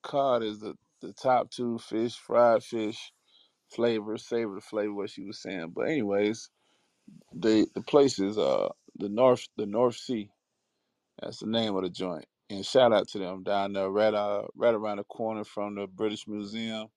cod 0.04 0.44
is 0.44 0.60
the 0.60 0.76
the 1.02 1.14
top 1.14 1.52
two 1.52 1.80
fish, 1.80 2.16
fried 2.18 2.64
fish 2.64 3.12
flavor, 3.70 4.18
savor 4.18 4.56
the 4.56 4.62
flavor 4.62 4.94
what 4.94 5.10
she 5.12 5.24
was 5.24 5.40
saying. 5.42 5.72
But 5.76 5.90
anyways, 5.90 6.50
the 7.34 7.68
the 7.76 7.82
place 7.82 8.20
is 8.20 8.38
uh 8.38 8.70
the 8.96 9.10
North 9.10 9.48
the 9.58 9.66
North 9.68 9.96
Sea. 9.98 10.32
That's 11.22 11.40
the 11.40 11.48
name 11.48 11.76
of 11.76 11.84
the 11.84 11.90
joint. 11.92 12.26
And 12.50 12.66
shout 12.66 12.94
out 12.94 13.08
to 13.10 13.20
them 13.20 13.44
down 13.44 13.74
there, 13.74 13.90
right 13.90 14.14
uh 14.14 14.44
right 14.56 14.76
around 14.76 14.98
the 14.98 15.06
corner 15.06 15.44
from 15.46 15.76
the 15.76 15.88
British 15.88 16.28
Museum, 16.28 16.90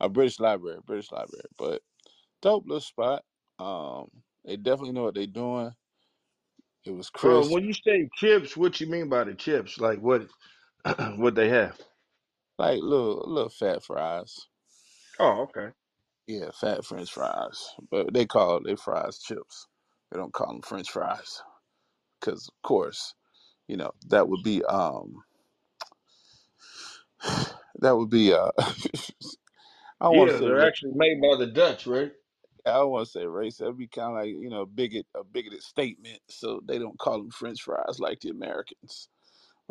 uh 0.00 0.08
British 0.08 0.40
Library, 0.40 0.80
British 0.86 1.12
Library. 1.12 1.46
But 1.58 1.82
dope 2.42 2.64
little 2.66 2.80
spot. 2.80 3.24
Um, 3.58 4.10
they 4.44 4.56
definitely 4.56 4.92
know 4.92 5.04
what 5.04 5.14
they're 5.14 5.26
doing. 5.26 5.72
It 6.84 6.92
was 6.92 7.10
Uh, 7.24 7.44
crisp, 7.44 7.52
when 7.52 7.64
you 7.64 7.74
say 7.74 8.08
chips, 8.16 8.56
what 8.56 8.80
you 8.80 8.86
mean 8.88 9.08
by 9.08 9.24
the 9.24 9.34
chips? 9.34 9.78
Like 9.80 10.00
what 10.00 10.28
what 11.16 11.34
they 11.36 11.48
have? 11.50 11.80
Like 12.58 12.80
little 12.82 13.24
little 13.26 13.50
fat 13.50 13.84
fries. 13.84 14.36
Oh, 15.20 15.42
okay. 15.44 15.68
Yeah, 16.28 16.50
fat 16.54 16.86
French 16.86 17.12
fries, 17.12 17.60
but 17.90 18.14
they 18.14 18.26
call 18.26 18.62
they 18.64 18.76
fries 18.76 19.20
chips. 19.20 19.68
They 20.12 20.18
don't 20.18 20.32
call 20.34 20.48
them 20.54 20.62
French 20.62 20.90
fries 20.90 21.42
because, 22.20 22.48
of 22.48 22.54
course, 22.68 23.14
you 23.68 23.76
know 23.78 23.92
that 24.08 24.28
would 24.28 24.42
be 24.44 24.64
um 24.64 25.14
that 27.80 27.96
would 27.96 28.10
be 28.10 28.32
uh 28.34 28.52
I 30.00 30.10
want 30.10 30.30
to 30.30 30.36
Yeah, 30.36 30.38
say 30.38 30.48
they're 30.48 30.60
ra- 30.60 30.68
actually 30.68 30.92
made 30.94 31.20
by 31.22 31.36
the 31.38 31.48
Dutch, 31.52 31.86
right? 31.86 32.12
I 32.66 32.74
don't 32.74 32.90
want 32.90 33.06
to 33.06 33.12
say 33.12 33.26
race. 33.26 33.58
That'd 33.58 33.78
be 33.78 33.88
kind 33.88 34.10
of 34.10 34.16
like 34.24 34.28
you 34.30 34.50
know 34.50 34.62
a 34.62 34.66
bigot 34.66 35.06
a 35.16 35.24
bigoted 35.24 35.62
statement. 35.62 36.20
So 36.30 36.60
they 36.66 36.78
don't 36.78 36.98
call 36.98 37.18
them 37.18 37.30
French 37.30 37.62
fries 37.62 37.98
like 38.00 38.20
the 38.20 38.30
Americans. 38.30 39.08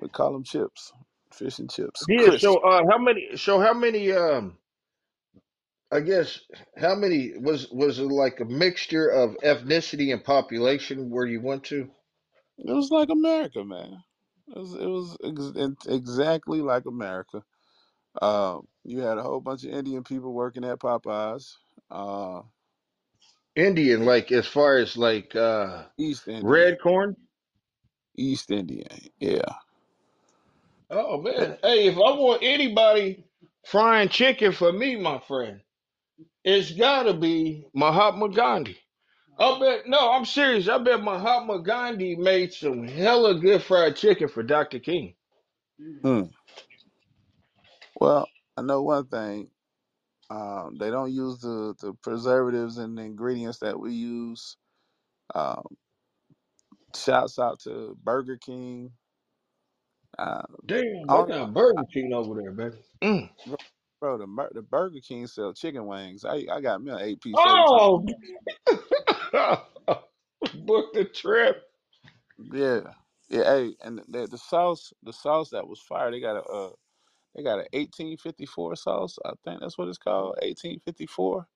We 0.02 0.10
call 0.10 0.34
them 0.34 0.44
chips, 0.44 0.94
fish 1.36 1.60
and 1.60 1.72
chips, 1.72 2.08
Yeah, 2.08 2.32
so 2.38 2.58
crisp. 2.58 2.60
uh 2.60 2.84
how 2.90 2.98
many 3.00 3.38
so 3.38 3.60
how 3.62 3.74
many 3.74 4.12
um 4.14 4.58
I 5.92 6.02
guess 6.02 6.40
how 6.78 6.96
many 6.96 7.34
was 7.40 7.70
was 7.72 8.00
it 8.00 8.04
like 8.06 8.40
a 8.42 8.46
mixture 8.46 9.10
of 9.10 9.38
ethnicity 9.44 10.14
and 10.14 10.24
population 10.24 11.10
where 11.12 11.26
you 11.28 11.42
went 11.42 11.66
to? 11.66 11.90
It 12.60 12.74
was 12.74 12.92
like 12.92 13.10
America, 13.10 13.64
man. 13.66 14.04
It 14.50 14.58
was 14.60 14.76
it 14.76 14.88
was 14.88 15.18
ex- 15.26 15.88
exactly 15.88 16.62
like 16.62 16.86
America. 16.86 17.44
Um, 18.22 18.68
you 18.84 19.00
had 19.02 19.18
a 19.18 19.24
whole 19.24 19.42
bunch 19.42 19.66
of 19.66 19.72
Indian 19.72 20.04
people 20.04 20.34
working 20.34 20.66
at 20.66 20.80
Popeyes. 20.80 21.54
Uh, 21.92 22.44
Indian, 23.56 24.06
like 24.06 24.32
as 24.32 24.48
far 24.48 24.78
as 24.78 24.98
like 24.98 25.36
uh 25.36 25.86
East 26.00 26.28
Indian, 26.28 26.68
red 26.68 26.80
corn? 26.82 27.16
East 28.18 28.52
Indian, 28.52 28.88
yeah. 29.20 29.56
Oh 30.90 31.22
man. 31.22 31.58
Hey, 31.64 31.88
if 31.88 31.96
I 31.96 32.12
want 32.18 32.44
anybody 32.44 33.24
frying 33.66 34.10
chicken 34.10 34.52
for 34.52 34.72
me, 34.72 34.96
my 34.96 35.20
friend, 35.28 35.62
it's 36.44 36.72
gotta 36.72 37.14
be 37.14 37.66
Mahatma 37.74 38.30
Gandhi. 38.30 38.78
I 39.38 39.60
bet 39.60 39.88
no, 39.88 40.12
I'm 40.12 40.26
serious. 40.26 40.70
I 40.70 40.78
bet 40.78 41.04
Mahatma 41.04 41.62
Gandhi 41.62 42.16
made 42.16 42.54
some 42.54 42.88
hella 42.88 43.40
good 43.40 43.64
fried 43.64 43.96
chicken 43.96 44.28
for 44.28 44.44
Dr. 44.44 44.80
King. 44.80 45.16
hmm. 46.04 46.24
well, 48.00 48.28
I 48.58 48.62
know 48.62 48.82
one 48.84 49.08
thing. 49.08 49.50
Um, 50.30 50.78
they 50.80 50.90
don't 50.90 51.12
use 51.12 51.40
the, 51.40 51.76
the 51.82 51.94
preservatives 52.02 52.78
and 52.78 52.98
the 52.98 53.04
ingredients 53.04 53.60
that 53.60 53.80
we 53.80 53.94
use. 53.94 54.58
Um, 55.36 55.64
shouts 56.96 57.38
out 57.38 57.60
to 57.62 57.98
Burger 58.04 58.38
King. 58.38 58.92
Uh, 60.18 60.42
Damn, 60.66 60.82
they 60.82 61.08
don't, 61.08 61.30
got 61.30 61.54
Burger 61.54 61.84
King 61.92 62.14
over 62.14 62.42
there, 62.42 62.52
baby. 62.52 62.78
Mm. 63.04 63.30
bro, 64.00 64.18
the, 64.18 64.48
the 64.54 64.62
Burger 64.62 65.00
King 65.06 65.28
sell 65.28 65.54
chicken 65.54 65.86
wings. 65.86 66.26
I 66.26 66.46
I 66.52 66.62
got 66.62 66.82
me 66.82 66.92
an 66.92 67.00
eight 67.00 67.22
piece 67.22 67.36
every 67.46 67.60
time. 67.70 68.16
Oh, 69.34 70.04
book 70.66 70.94
the 70.94 71.06
trip. 71.06 71.64
Yeah, 72.52 72.82
yeah. 73.30 73.44
Hey, 73.44 73.76
and 73.84 74.02
the, 74.08 74.28
the 74.28 74.38
sauce, 74.38 74.94
the 75.04 75.14
sauce 75.14 75.50
that 75.50 75.68
was 75.68 75.80
fire. 75.80 76.12
They 76.12 76.22
got 76.22 76.38
a 76.38 76.44
uh, 76.44 76.70
they 77.36 77.44
got 77.44 77.60
an 77.60 77.66
eighteen 77.74 78.18
fifty 78.18 78.46
four 78.46 78.76
sauce. 78.76 79.18
I 79.26 79.32
think 79.44 79.60
that's 79.62 79.78
what 79.78 79.88
it's 79.90 79.98
called, 79.98 80.38
eighteen 80.42 80.80
fifty 80.86 81.06
four. 81.06 81.48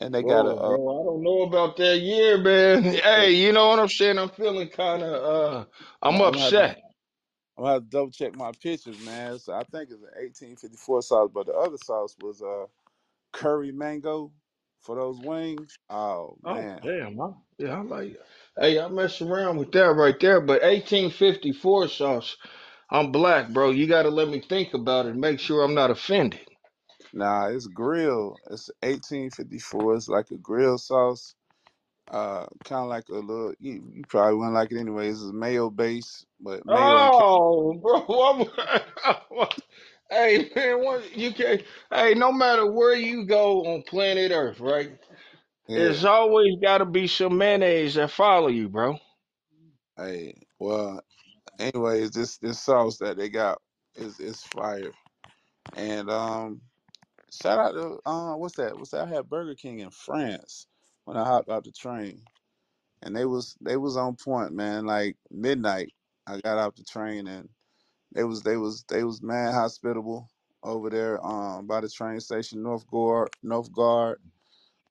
And 0.00 0.14
they 0.14 0.22
got 0.22 0.46
a 0.46 0.54
Whoa, 0.54 0.56
uh, 0.56 0.68
bro, 0.68 1.00
I 1.00 1.04
don't 1.04 1.22
know 1.22 1.42
about 1.42 1.76
that 1.76 1.98
year, 1.98 2.38
man. 2.38 2.82
Hey, 3.02 3.32
you 3.32 3.52
know 3.52 3.68
what 3.68 3.78
I'm 3.78 3.88
saying? 3.88 4.18
I'm 4.18 4.30
feeling 4.30 4.68
kind 4.68 5.02
of, 5.02 5.22
uh, 5.22 5.64
I'm, 6.02 6.14
I'm 6.14 6.22
I'm 6.22 6.32
gonna 6.32 6.38
have 6.40 6.50
to 6.50 6.56
upset. 6.64 6.82
I'm 7.58 7.64
gonna 7.64 7.74
have 7.74 7.84
to 7.84 7.88
double 7.90 8.10
check 8.12 8.34
my 8.36 8.52
pictures, 8.62 9.00
man. 9.00 9.38
So 9.38 9.54
I 9.54 9.64
think 9.64 9.90
it's 9.90 10.02
an 10.02 10.10
eighteen 10.20 10.56
fifty 10.56 10.76
four 10.78 11.02
sauce, 11.02 11.30
but 11.34 11.46
the 11.46 11.54
other 11.54 11.78
sauce 11.78 12.16
was 12.20 12.42
uh 12.42 12.66
curry 13.32 13.72
mango 13.72 14.32
for 14.80 14.96
those 14.96 15.20
wings. 15.20 15.78
Oh 15.90 16.36
Oh, 16.44 16.66
man, 16.66 16.80
damn, 16.82 17.18
huh? 17.18 17.32
Yeah, 17.58 17.78
I 17.78 17.82
like, 17.82 18.18
hey, 18.58 18.80
I 18.80 18.88
mess 18.88 19.22
around 19.22 19.58
with 19.58 19.72
that 19.72 19.94
right 19.94 20.18
there, 20.20 20.40
but 20.40 20.62
1854 20.62 21.88
sauce, 21.88 22.36
I'm 22.90 23.12
black, 23.12 23.50
bro. 23.50 23.70
You 23.70 23.86
got 23.88 24.04
to 24.04 24.10
let 24.10 24.28
me 24.28 24.40
think 24.40 24.74
about 24.74 25.06
it. 25.06 25.16
Make 25.16 25.40
sure 25.40 25.64
I'm 25.64 25.74
not 25.74 25.90
offended. 25.92 26.40
nah, 27.12 27.48
it's 27.48 27.68
grill. 27.68 28.40
It's 28.50 28.70
eighteen 28.82 29.30
fifty 29.30 29.58
four. 29.58 29.96
It's 29.96 30.08
like 30.08 30.30
a 30.32 30.36
grill 30.38 30.78
sauce. 30.78 31.34
Uh, 32.12 32.44
kind 32.64 32.82
of 32.82 32.88
like 32.88 33.08
a 33.08 33.14
little. 33.14 33.54
You, 33.58 33.82
you 33.94 34.02
probably 34.06 34.34
wouldn't 34.34 34.54
like 34.54 34.70
it 34.70 34.78
anyways. 34.78 35.22
It's 35.22 35.30
a 35.30 35.32
mayo 35.32 35.70
base, 35.70 36.26
but 36.40 36.64
mayo 36.66 36.98
and 36.98 37.10
Oh, 37.14 37.72
bro, 37.82 39.48
hey, 40.10 40.50
man, 40.54 40.84
what 40.84 41.16
you 41.16 41.32
can, 41.32 41.60
hey, 41.90 42.12
no 42.12 42.30
matter 42.30 42.70
where 42.70 42.94
you 42.94 43.24
go 43.24 43.64
on 43.64 43.82
planet 43.82 44.30
Earth, 44.30 44.60
right? 44.60 44.92
Yeah. 45.68 45.78
There's 45.78 46.04
always 46.04 46.56
got 46.62 46.78
to 46.78 46.84
be 46.84 47.06
some 47.06 47.38
mayonnaise 47.38 47.94
that 47.94 48.10
follow 48.10 48.48
you, 48.48 48.68
bro. 48.68 48.98
Hey, 49.96 50.34
well, 50.58 51.02
anyways, 51.58 52.10
this 52.10 52.36
this 52.36 52.60
sauce 52.60 52.98
that 52.98 53.16
they 53.16 53.30
got 53.30 53.58
is 53.94 54.20
is 54.20 54.42
fire. 54.42 54.92
And 55.76 56.10
um, 56.10 56.60
shout 57.30 57.58
out 57.58 57.72
to 57.72 57.98
uh, 58.04 58.36
what's 58.36 58.56
that? 58.56 58.76
What's 58.76 58.90
that? 58.90 59.08
I 59.08 59.14
had 59.14 59.30
Burger 59.30 59.54
King 59.54 59.78
in 59.78 59.90
France 59.90 60.66
when 61.04 61.16
I 61.16 61.24
hopped 61.24 61.50
out 61.50 61.64
the 61.64 61.72
train, 61.72 62.22
and 63.02 63.16
they 63.16 63.24
was 63.26 63.56
they 63.60 63.76
was 63.76 63.96
on 63.96 64.16
point, 64.16 64.52
man. 64.54 64.86
Like 64.86 65.16
midnight, 65.30 65.92
I 66.26 66.40
got 66.40 66.58
off 66.58 66.76
the 66.76 66.84
train, 66.84 67.28
and 67.28 67.48
they 68.14 68.24
was 68.24 68.42
they 68.42 68.56
was 68.56 68.84
they 68.88 69.04
was 69.04 69.22
mad 69.22 69.54
hospitable 69.54 70.30
over 70.62 70.90
there 70.90 71.24
um 71.26 71.66
by 71.66 71.80
the 71.80 71.88
train 71.90 72.20
station, 72.20 72.62
North 72.62 72.86
Guard, 72.88 73.30
North 73.42 73.72
Guard. 73.72 74.20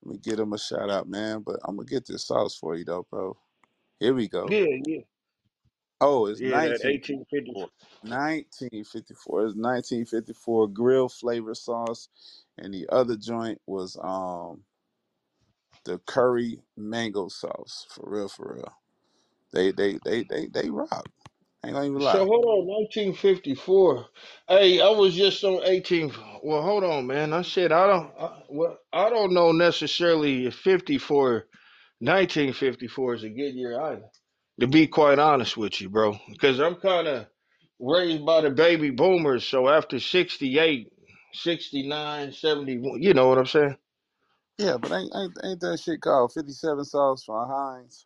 Let 0.03 0.13
me 0.13 0.19
get 0.19 0.37
them 0.37 0.53
a 0.53 0.59
shout 0.59 0.89
out, 0.91 1.09
man. 1.09 1.41
But 1.41 1.59
I'm 1.65 1.77
gonna 1.77 1.87
get 1.87 2.07
this 2.07 2.25
sauce 2.27 2.55
for 2.55 2.75
you 2.75 2.85
though, 2.85 3.07
bro. 3.09 3.37
Here 3.99 4.13
we 4.13 4.27
go. 4.29 4.49
Yeah, 4.49 4.65
yeah, 4.85 5.01
Oh, 6.01 6.27
it's 6.27 6.41
yeah. 6.41 6.61
That 6.63 6.81
1850. 6.83 6.83
1954. 6.83 7.69
1954. 8.03 9.39
It's 9.47 9.55
1954 9.55 10.67
grill 10.69 11.09
flavor 11.09 11.53
sauce, 11.55 12.09
and 12.57 12.73
the 12.73 12.87
other 12.89 13.17
joint 13.17 13.61
was 13.67 13.97
um 14.01 14.63
the 15.85 15.99
curry 16.07 16.61
mango 16.77 17.29
sauce. 17.29 17.87
For 17.91 18.09
real, 18.09 18.29
for 18.29 18.55
real. 18.55 18.73
They 19.53 19.71
they 19.71 19.99
they 20.05 20.23
they 20.25 20.47
they 20.47 20.69
rock. 20.69 21.07
Ain't 21.65 21.75
gonna 21.75 21.87
even 21.87 21.99
So 21.99 22.19
lie. 22.19 22.25
hold 22.25 22.45
on, 22.45 22.67
1954. 22.67 24.05
Hey, 24.49 24.81
I 24.81 24.89
was 24.89 25.15
just 25.15 25.43
on 25.43 25.61
18. 25.65 26.11
Well, 26.43 26.61
hold 26.63 26.83
on, 26.83 27.07
man. 27.07 27.33
I 27.33 27.43
said 27.43 27.71
I 27.71 27.87
don't. 27.87 28.11
I, 28.19 28.43
well, 28.49 28.77
I 28.93 29.09
don't 29.09 29.33
know 29.33 29.51
necessarily 29.53 30.47
if 30.47 30.55
54. 30.55 31.45
1954 32.01 33.15
is 33.15 33.23
a 33.25 33.29
good 33.29 33.55
year 33.55 33.81
either. 33.81 34.03
To 34.61 34.67
be 34.67 34.87
quite 34.87 35.19
honest 35.19 35.57
with 35.57 35.81
you, 35.81 35.89
bro, 35.89 36.17
because 36.29 36.59
I'm 36.61 36.75
kind 36.75 37.07
of 37.07 37.27
raised 37.79 38.25
by 38.25 38.41
the 38.41 38.51
baby 38.51 38.91
boomers. 38.91 39.45
So 39.47 39.69
after 39.69 39.99
68, 39.99 40.91
69, 41.33 42.33
71, 42.33 43.03
you 43.03 43.13
know 43.13 43.29
what 43.29 43.39
I'm 43.39 43.47
saying? 43.47 43.77
Yeah, 44.57 44.77
but 44.77 44.91
ain't 44.93 45.11
ain't, 45.15 45.37
ain't 45.43 45.61
that 45.61 45.79
shit 45.81 46.01
called 46.01 46.33
fifty 46.33 46.53
seven 46.53 46.85
sauce 46.85 47.23
from 47.25 47.47
Heinz? 47.49 48.05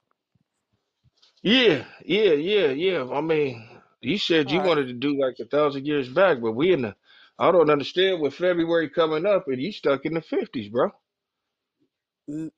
Yeah, 1.43 1.85
yeah, 2.05 2.33
yeah, 2.33 2.67
yeah. 2.67 3.05
I 3.11 3.21
mean, 3.21 3.67
you 4.01 4.17
said 4.17 4.49
All 4.49 4.51
you 4.51 4.61
right. 4.61 4.63
wanted 4.63 4.87
to 4.87 4.93
do 4.93 5.19
like 5.19 5.37
a 5.39 5.45
thousand 5.45 5.85
years 5.87 6.09
back, 6.09 6.41
but 6.41 6.51
we 6.53 6.73
in 6.73 6.83
the, 6.83 6.95
I 7.39 7.51
don't 7.51 7.69
understand 7.69 8.21
with 8.21 8.35
February 8.35 8.89
coming 8.89 9.25
up 9.25 9.47
and 9.47 9.61
you 9.61 9.71
stuck 9.71 10.05
in 10.05 10.15
the 10.15 10.21
50s, 10.21 10.71
bro. 10.71 10.91
N- 12.29 12.51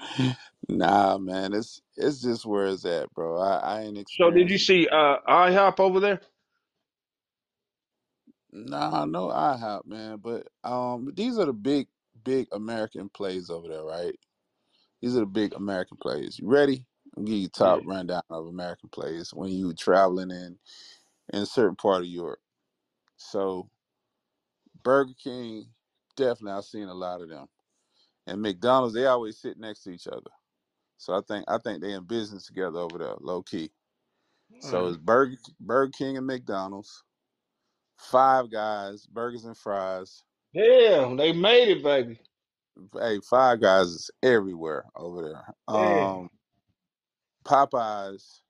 Nah, 0.68 1.18
man, 1.18 1.54
it's 1.54 1.82
it's 1.96 2.22
just 2.22 2.46
where 2.46 2.66
it's 2.66 2.84
at, 2.86 3.12
bro. 3.14 3.38
I, 3.38 3.58
I 3.58 3.82
ain't 3.82 3.98
So 4.06 4.30
did 4.30 4.50
you 4.50 4.58
experienced. 4.58 4.58
see 4.58 4.88
uh 4.88 5.16
IHOP 5.28 5.80
over 5.80 6.00
there? 6.00 6.20
Nah, 8.52 9.04
no 9.06 9.28
IHOP, 9.28 9.86
man. 9.86 10.18
But 10.18 10.48
um, 10.64 11.12
these 11.14 11.38
are 11.38 11.46
the 11.46 11.52
big, 11.54 11.88
big 12.26 12.48
American 12.52 13.10
plays 13.10 13.50
over 13.50 13.68
there, 13.68 13.84
right? 13.84 14.18
These 15.02 15.16
are 15.16 15.20
the 15.20 15.26
big 15.26 15.54
American 15.54 15.98
plays. 15.98 16.38
You 16.40 16.48
ready? 16.48 16.86
I'll 17.16 17.24
give 17.24 17.36
you 17.36 17.48
top 17.48 17.80
Yeah. 17.80 17.84
rundown 17.84 18.22
of 18.30 18.46
American 18.48 18.90
plays 18.90 19.32
when 19.34 19.50
you 19.50 19.72
traveling 19.74 20.30
in 20.32 20.58
in 21.32 21.42
a 21.42 21.46
certain 21.46 21.76
part 21.76 22.02
of 22.02 22.08
Europe. 22.08 22.40
So 23.16 23.70
Burger 24.82 25.14
King, 25.22 25.66
definitely 26.16 26.52
I've 26.52 26.64
seen 26.64 26.88
a 26.88 26.94
lot 26.94 27.22
of 27.22 27.28
them. 27.30 27.48
And 28.26 28.42
McDonald's, 28.42 28.94
they 28.94 29.06
always 29.06 29.38
sit 29.38 29.58
next 29.58 29.82
to 29.84 29.90
each 29.92 30.08
other. 30.08 30.30
So 30.98 31.14
I 31.14 31.22
think 31.28 31.44
I 31.48 31.58
think 31.58 31.82
they 31.82 31.92
in 31.92 32.04
business 32.04 32.46
together 32.46 32.80
over 32.80 32.98
there, 32.98 33.14
low 33.20 33.42
key. 33.42 33.72
So 34.60 34.86
Uh, 34.86 34.88
it's 34.88 34.98
Burger 34.98 35.36
Burger 35.60 35.92
King 35.96 36.18
and 36.18 36.26
McDonald's, 36.26 37.04
Five 37.98 38.50
Guys, 38.52 39.06
burgers 39.06 39.46
and 39.46 39.58
fries. 39.58 40.24
Damn, 40.56 41.16
they 41.16 41.32
made 41.32 41.68
it, 41.68 41.84
baby. 41.84 42.18
Hey, 42.98 43.20
Five 43.28 43.60
Guys 43.60 43.88
is 43.88 44.10
everywhere 44.22 44.86
over 44.96 45.22
there. 45.22 45.54
Damn. 45.70 46.08
Um, 46.08 46.30
Popeyes, 47.44 48.40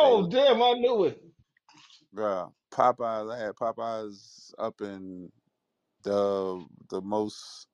they 0.00 0.06
Oh, 0.06 0.28
damn, 0.30 0.62
I 0.62 0.72
knew 0.74 1.04
it. 1.04 1.22
bruh, 2.14 2.52
Popeyes. 2.72 3.34
I 3.34 3.38
had 3.38 3.54
Popeyes 3.54 4.52
up 4.58 4.80
in 4.80 5.30
the 6.02 6.64
the 6.90 7.00
most 7.00 7.68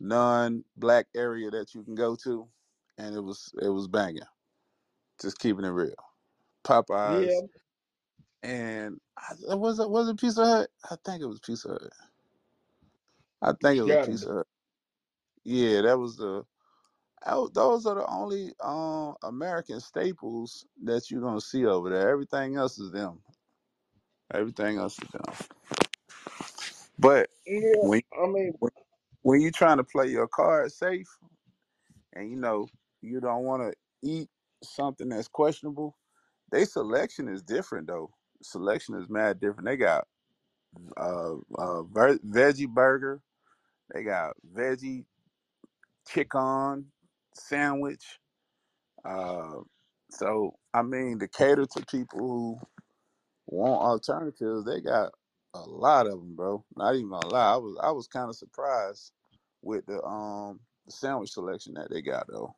non-black 0.00 1.06
area 1.14 1.50
that 1.50 1.74
you 1.74 1.82
can 1.84 1.94
go 1.94 2.16
to, 2.16 2.48
and 2.98 3.14
it 3.14 3.20
was 3.20 3.52
it 3.62 3.68
was 3.68 3.88
banging. 3.88 4.22
Just 5.20 5.38
keeping 5.38 5.64
it 5.64 5.70
real. 5.70 5.94
Popeyes. 6.64 7.26
Yeah, 7.26 7.40
and 8.42 9.00
I, 9.18 9.54
was 9.54 9.78
it 9.78 9.90
was 9.90 10.08
it 10.08 10.18
Pizza 10.18 10.44
Hut? 10.44 10.70
I 10.90 10.96
think 11.04 11.22
it 11.22 11.26
was 11.26 11.40
Pizza 11.40 11.68
Hut. 11.68 11.92
I 13.42 13.52
think 13.62 13.78
it 13.78 13.84
was 13.84 13.98
Pizza 13.98 14.28
be. 14.28 14.28
Hut. 14.28 14.46
Yeah, 15.44 15.82
that 15.82 15.98
was 15.98 16.16
the. 16.16 16.44
tho- 17.26 17.50
Those 17.54 17.86
are 17.86 17.96
the 17.96 18.06
only 18.08 18.52
um 18.62 19.16
American 19.22 19.80
staples 19.80 20.66
that 20.84 21.10
you're 21.10 21.22
gonna 21.22 21.40
see 21.40 21.66
over 21.66 21.90
there. 21.90 22.10
Everything 22.10 22.56
else 22.56 22.78
is 22.78 22.92
them. 22.92 23.20
Everything 24.34 24.78
else 24.78 24.98
is 25.02 25.08
them. 25.10 25.34
But 26.98 27.30
Yeah, 27.46 27.72
when 27.80 28.02
I 28.22 28.26
mean, 28.28 28.52
when 28.60 28.72
when 29.22 29.40
you're 29.42 29.50
trying 29.52 29.78
to 29.78 29.84
play 29.84 30.08
your 30.08 30.28
card 30.28 30.72
safe, 30.72 31.08
and 32.14 32.30
you 32.30 32.36
know 32.36 32.68
you 33.02 33.20
don't 33.20 33.44
want 33.44 33.62
to 33.62 33.74
eat 34.02 34.28
something 34.64 35.10
that's 35.10 35.28
questionable, 35.28 35.96
they 36.52 36.64
selection 36.66 37.28
is 37.28 37.42
different 37.42 37.88
though. 37.88 38.10
Selection 38.42 38.96
is 38.96 39.08
mad 39.10 39.40
different. 39.40 39.66
They 39.66 39.76
got 39.78 40.06
uh, 40.96 41.34
uh 41.58 41.82
ver- 41.84 42.18
veggie 42.18 42.68
burger. 42.68 43.22
They 43.92 44.04
got 44.04 44.34
veggie 44.54 45.04
chicken 46.08 46.86
sandwich. 47.34 48.04
Uh, 49.04 49.60
so 50.10 50.54
I 50.74 50.82
mean, 50.82 51.18
to 51.20 51.28
cater 51.28 51.66
to 51.66 51.86
people 51.86 52.20
who 52.20 52.60
want 53.46 53.82
alternatives, 53.82 54.64
they 54.64 54.80
got 54.80 55.12
a 55.54 55.60
lot 55.60 56.06
of 56.06 56.12
them, 56.12 56.34
bro. 56.36 56.64
Not 56.76 56.94
even 56.96 57.10
gonna 57.10 57.28
lie, 57.28 57.54
I 57.54 57.56
was 57.56 57.78
I 57.82 57.90
was 57.90 58.08
kind 58.08 58.28
of 58.28 58.36
surprised 58.36 59.12
with 59.62 59.86
the 59.86 60.02
um 60.04 60.60
the 60.86 60.92
sandwich 60.92 61.32
selection 61.32 61.74
that 61.74 61.90
they 61.90 62.02
got 62.02 62.26
though. 62.28 62.54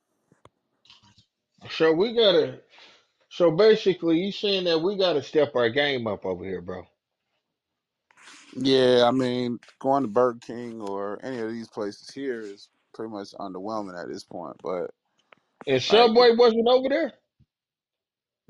so 1.70 1.92
we 1.92 2.14
gotta. 2.14 2.60
So 3.30 3.50
basically, 3.50 4.20
you 4.20 4.32
saying 4.32 4.64
that 4.64 4.82
we 4.82 4.96
gotta 4.96 5.22
step 5.22 5.56
our 5.56 5.70
game 5.70 6.06
up 6.06 6.26
over 6.26 6.44
here, 6.44 6.60
bro. 6.62 6.84
Yeah, 8.56 9.04
I 9.08 9.12
mean, 9.12 9.60
going 9.80 10.02
to 10.04 10.08
Burger 10.08 10.40
King 10.40 10.80
or 10.82 11.20
any 11.24 11.40
of 11.40 11.50
these 11.52 11.68
places 11.68 12.10
here 12.12 12.40
is 12.42 12.68
pretty 12.94 13.12
much 13.12 13.32
underwhelming 13.34 14.00
at 14.00 14.08
this 14.08 14.24
point. 14.24 14.56
But 14.62 14.90
And 15.66 15.82
like, 15.88 16.10
Subway 16.10 16.32
wasn't 16.36 16.68
over 16.68 16.88
there. 16.88 17.12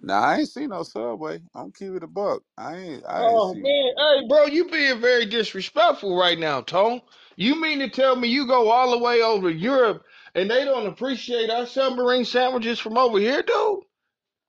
nah, 0.00 0.20
I 0.20 0.38
ain't 0.38 0.48
seen 0.50 0.70
no 0.70 0.84
Subway. 0.84 1.42
I'm 1.54 1.72
keep 1.72 1.92
it 1.94 2.04
a 2.04 2.08
buck. 2.08 2.42
I 2.58 2.76
ain't 2.76 3.06
I 3.06 3.28
ain't 3.28 3.42
Oh 3.42 3.44
see 3.44 3.62
man, 3.62 3.92
hey, 3.96 4.28
bro, 4.28 4.46
you 4.46 4.68
being 4.70 5.00
very 5.00 5.26
disrespectful 5.26 6.16
right 6.18 6.38
now, 6.38 6.62
Tone. 6.62 7.02
You 7.36 7.60
mean 7.60 7.80
to 7.80 7.90
tell 7.90 8.16
me 8.16 8.28
you 8.28 8.46
go 8.46 8.70
all 8.70 8.92
the 8.92 8.98
way 8.98 9.22
over 9.22 9.50
to 9.52 9.56
Europe 9.58 10.04
and 10.34 10.50
they 10.50 10.64
don't 10.64 10.86
appreciate 10.86 11.50
our 11.50 11.66
submarine 11.66 12.24
sandwiches 12.24 12.78
from 12.80 12.98
over 12.98 13.18
here, 13.18 13.42
dude? 13.42 13.80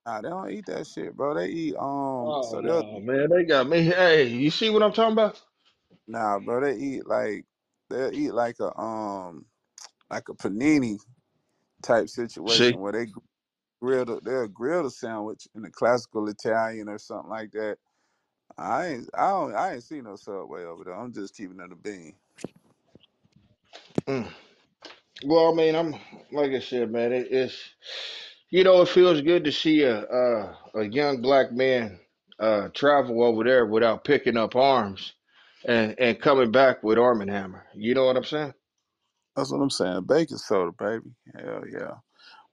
Nah, 0.05 0.21
they 0.21 0.29
don't 0.29 0.51
eat 0.51 0.65
that 0.67 0.87
shit, 0.87 1.15
bro. 1.15 1.35
They 1.35 1.47
eat 1.47 1.75
um 1.77 2.37
Oh 2.37 2.41
so 2.41 2.61
they'll 2.61 2.83
no, 2.83 3.01
man, 3.01 3.29
they 3.29 3.45
got 3.45 3.69
me. 3.69 3.83
Hey, 3.83 4.27
you 4.27 4.51
see 4.51 4.69
what 4.69 4.83
I'm 4.83 4.93
talking 4.93 5.13
about? 5.13 5.41
nah, 6.07 6.39
bro, 6.39 6.61
they 6.61 6.77
eat 6.77 7.07
like 7.07 7.45
they'll 7.89 8.13
eat 8.13 8.33
like 8.33 8.57
a 8.59 8.77
um 8.79 9.45
like 10.11 10.29
a 10.29 10.33
panini 10.33 10.99
type 11.83 12.09
See, 12.47 12.73
situation 12.73 12.79
where 12.79 12.93
they 12.93 13.07
grill 13.81 14.05
the 14.05 14.21
they'll 14.23 14.47
grill 14.47 14.83
the 14.83 14.91
sandwich 14.91 15.47
in 15.55 15.63
the 15.63 15.71
classical 15.71 16.29
Italian 16.29 16.89
or 16.89 16.97
something 16.99 17.29
like 17.31 17.51
that. 17.53 17.77
I 18.57 18.87
ain't 18.87 19.09
I 19.17 19.29
don't 19.29 19.55
I 19.55 19.73
ain't 19.75 19.83
seen 19.83 20.05
no 20.05 20.15
subway 20.17 20.63
over 20.65 20.85
there. 20.85 20.95
I'm 20.95 21.13
just 21.13 21.35
keeping 21.35 21.59
it 21.59 21.71
a 21.71 21.75
bean. 21.75 22.15
mm. 24.07 24.29
well, 25.25 25.53
I 25.53 25.55
mean, 25.55 25.75
I'm 25.75 25.93
like 26.31 26.51
I 26.51 26.59
said, 26.59 26.91
man, 26.91 27.13
it, 27.13 27.27
it's 27.31 27.57
you 28.53 28.63
know, 28.63 28.83
it 28.83 28.89
feels 28.89 29.21
good 29.21 29.43
to 29.45 29.51
see 29.51 29.81
a 29.81 30.03
a, 30.03 30.57
a 30.75 30.83
young 30.85 31.21
black 31.23 31.51
man 31.51 31.99
uh 32.39 32.69
travel 32.69 33.23
over 33.23 33.43
there 33.43 33.65
without 33.65 34.03
picking 34.05 34.37
up 34.37 34.55
arms 34.55 35.13
and 35.65 35.95
and 35.99 36.21
coming 36.21 36.51
back 36.51 36.83
with 36.83 36.99
Arm 36.99 37.21
and 37.21 37.31
Hammer. 37.31 37.65
You 37.75 37.95
know 37.95 38.05
what 38.05 38.17
I'm 38.17 38.23
saying? 38.23 38.53
That's 39.35 39.51
what 39.51 39.61
I'm 39.61 39.71
saying. 39.71 40.03
Bacon 40.03 40.37
soda, 40.37 40.71
baby. 40.77 41.15
Hell 41.35 41.63
yeah. 41.71 41.95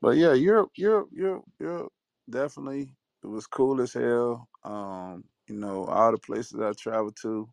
But 0.01 0.17
yeah, 0.17 0.33
Europe, 0.33 0.71
Europe, 0.77 1.11
Europe, 1.13 1.45
Europe, 1.61 1.93
definitely. 2.31 2.95
It 3.23 3.27
was 3.27 3.47
cool 3.47 3.83
as 3.83 3.93
hell. 3.93 4.49
Um, 4.65 5.25
you 5.49 5.57
know, 5.57 5.85
all 5.85 6.13
the 6.13 6.19
places 6.19 6.59
I 6.61 6.73
traveled 6.73 7.17
to. 7.23 7.47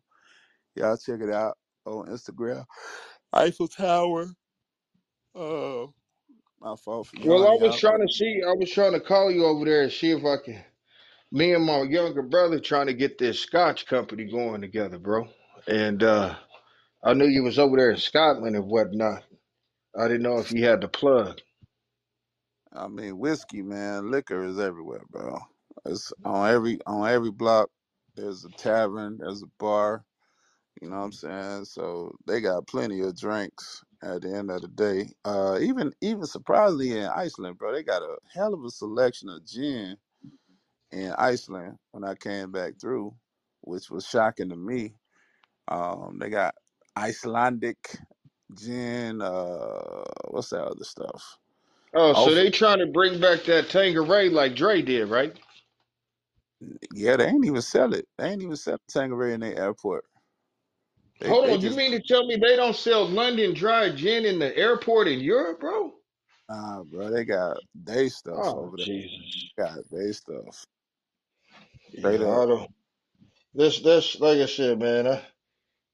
Y'all 0.76 0.96
check 0.96 1.20
it 1.20 1.30
out 1.30 1.58
on 1.84 2.06
Instagram. 2.06 2.64
Eiffel 3.34 3.68
Tower. 3.68 4.28
Uh, 5.34 5.86
my 6.60 6.76
fault 6.76 7.08
for 7.08 7.16
Well, 7.24 7.44
I 7.46 7.52
yawning, 7.52 7.58
was 7.62 7.76
y'all. 7.76 7.80
trying 7.80 8.00
to 8.06 8.12
see, 8.12 8.42
I 8.46 8.54
was 8.54 8.70
trying 8.70 8.92
to 8.94 9.00
call 9.00 9.30
you 9.30 9.46
over 9.46 9.64
there 9.64 9.82
and 9.84 9.92
see 9.92 10.10
if 10.12 10.24
I 10.24 10.36
can. 10.44 10.64
Me 11.32 11.54
and 11.54 11.64
my 11.66 11.82
younger 11.82 12.22
brother 12.22 12.60
trying 12.60 12.86
to 12.88 12.94
get 12.94 13.18
this 13.18 13.40
Scotch 13.40 13.86
company 13.86 14.24
going 14.24 14.62
together, 14.62 14.98
bro. 14.98 15.28
And 15.68 16.02
uh 16.02 16.36
I 17.04 17.14
knew 17.14 17.26
you 17.26 17.44
was 17.44 17.58
over 17.58 17.76
there 17.78 17.90
in 17.92 17.98
Scotland 17.98 18.56
and 18.56 18.66
whatnot. 18.66 19.24
I 19.98 20.08
didn't 20.08 20.22
know 20.22 20.38
if 20.38 20.52
you 20.52 20.64
had 20.66 20.82
the 20.82 20.88
plug. 20.88 21.40
I 22.72 22.88
mean, 22.88 23.18
whiskey, 23.18 23.62
man, 23.62 24.10
liquor 24.10 24.44
is 24.44 24.58
everywhere, 24.60 25.02
bro. 25.10 25.38
It's 25.86 26.12
on 26.24 26.50
every 26.50 26.78
on 26.86 27.08
every 27.08 27.32
block. 27.32 27.70
There's 28.16 28.44
a 28.44 28.50
tavern. 28.50 29.18
There's 29.20 29.42
a 29.42 29.48
bar. 29.58 30.04
You 30.82 30.90
know 30.90 30.98
what 30.98 31.04
I'm 31.04 31.12
saying? 31.12 31.66
So 31.66 32.14
they 32.26 32.40
got 32.40 32.66
plenty 32.68 33.00
of 33.02 33.18
drinks 33.18 33.84
at 34.02 34.22
the 34.22 34.34
end 34.34 34.50
of 34.50 34.62
the 34.62 34.68
day. 34.68 35.12
Uh, 35.24 35.58
even 35.60 35.92
even 36.00 36.24
surprisingly 36.26 36.92
in 36.98 37.06
Iceland, 37.06 37.58
bro, 37.58 37.72
they 37.72 37.82
got 37.82 38.02
a 38.02 38.16
hell 38.34 38.54
of 38.54 38.64
a 38.64 38.70
selection 38.70 39.28
of 39.28 39.44
gin 39.46 39.96
in 40.92 41.12
Iceland 41.18 41.78
when 41.92 42.04
I 42.04 42.14
came 42.14 42.52
back 42.52 42.74
through, 42.80 43.14
which 43.62 43.90
was 43.90 44.06
shocking 44.06 44.50
to 44.50 44.56
me. 44.56 44.94
Um, 45.68 46.18
they 46.20 46.30
got 46.30 46.54
Icelandic 46.96 47.78
gin. 48.54 49.22
Uh, 49.22 50.04
what's 50.30 50.50
that 50.50 50.64
other 50.64 50.84
stuff? 50.84 51.38
Oh, 51.94 52.14
so 52.14 52.34
Also, 52.34 52.36
they 52.36 52.50
trying 52.50 52.80
to 52.80 52.86
bring 52.86 53.20
back 53.20 53.44
that 53.44 53.70
Tanqueray 53.70 54.30
like 54.30 54.56
Dre 54.56 54.82
did, 54.82 55.06
right? 55.08 55.38
yeah, 56.92 57.16
they 57.16 57.26
ain't 57.28 57.46
even 57.46 57.62
sell 57.62 57.94
it. 57.94 58.06
They 58.18 58.30
ain't 58.30 58.42
even 58.42 58.56
sell 58.56 58.78
Tanqueray 58.88 59.34
in 59.34 59.40
their 59.40 59.58
airport. 59.58 60.04
They 61.20 61.34
Hold 61.34 61.44
they 61.44 61.56
on, 61.56 61.62
you 61.62 61.70
just 61.70 61.76
mean 61.76 61.92
to 61.92 62.02
tell 62.02 62.26
me 62.26 62.36
they 62.36 62.56
don't 62.56 62.76
sell 62.76 63.08
London 63.08 63.54
dry 63.54 63.90
gin 63.90 64.24
in 64.26 64.38
the 64.38 64.56
airport 64.56 65.08
in 65.08 65.20
Europe, 65.20 65.60
bro? 65.60 65.92
Nah, 66.50 66.84
bro, 66.84 67.10
they 67.10 67.24
got 67.24 67.58
they 67.74 68.08
stuff 68.08 68.46
Oh 68.46 68.54
over 68.54 68.78
there. 68.78 68.86
Jesus. 68.86 69.52
Got 69.58 69.78
they 69.92 70.12
stuff 70.12 70.64
They 72.02 72.18
Yeah. 72.18 72.40
I 72.42 72.46
don't. 72.46 72.70
This, 73.54 73.80
this, 73.80 74.20
like 74.20 74.38
I 74.38 74.46
said, 74.46 74.78
man. 74.80 75.06
I, 75.08 75.22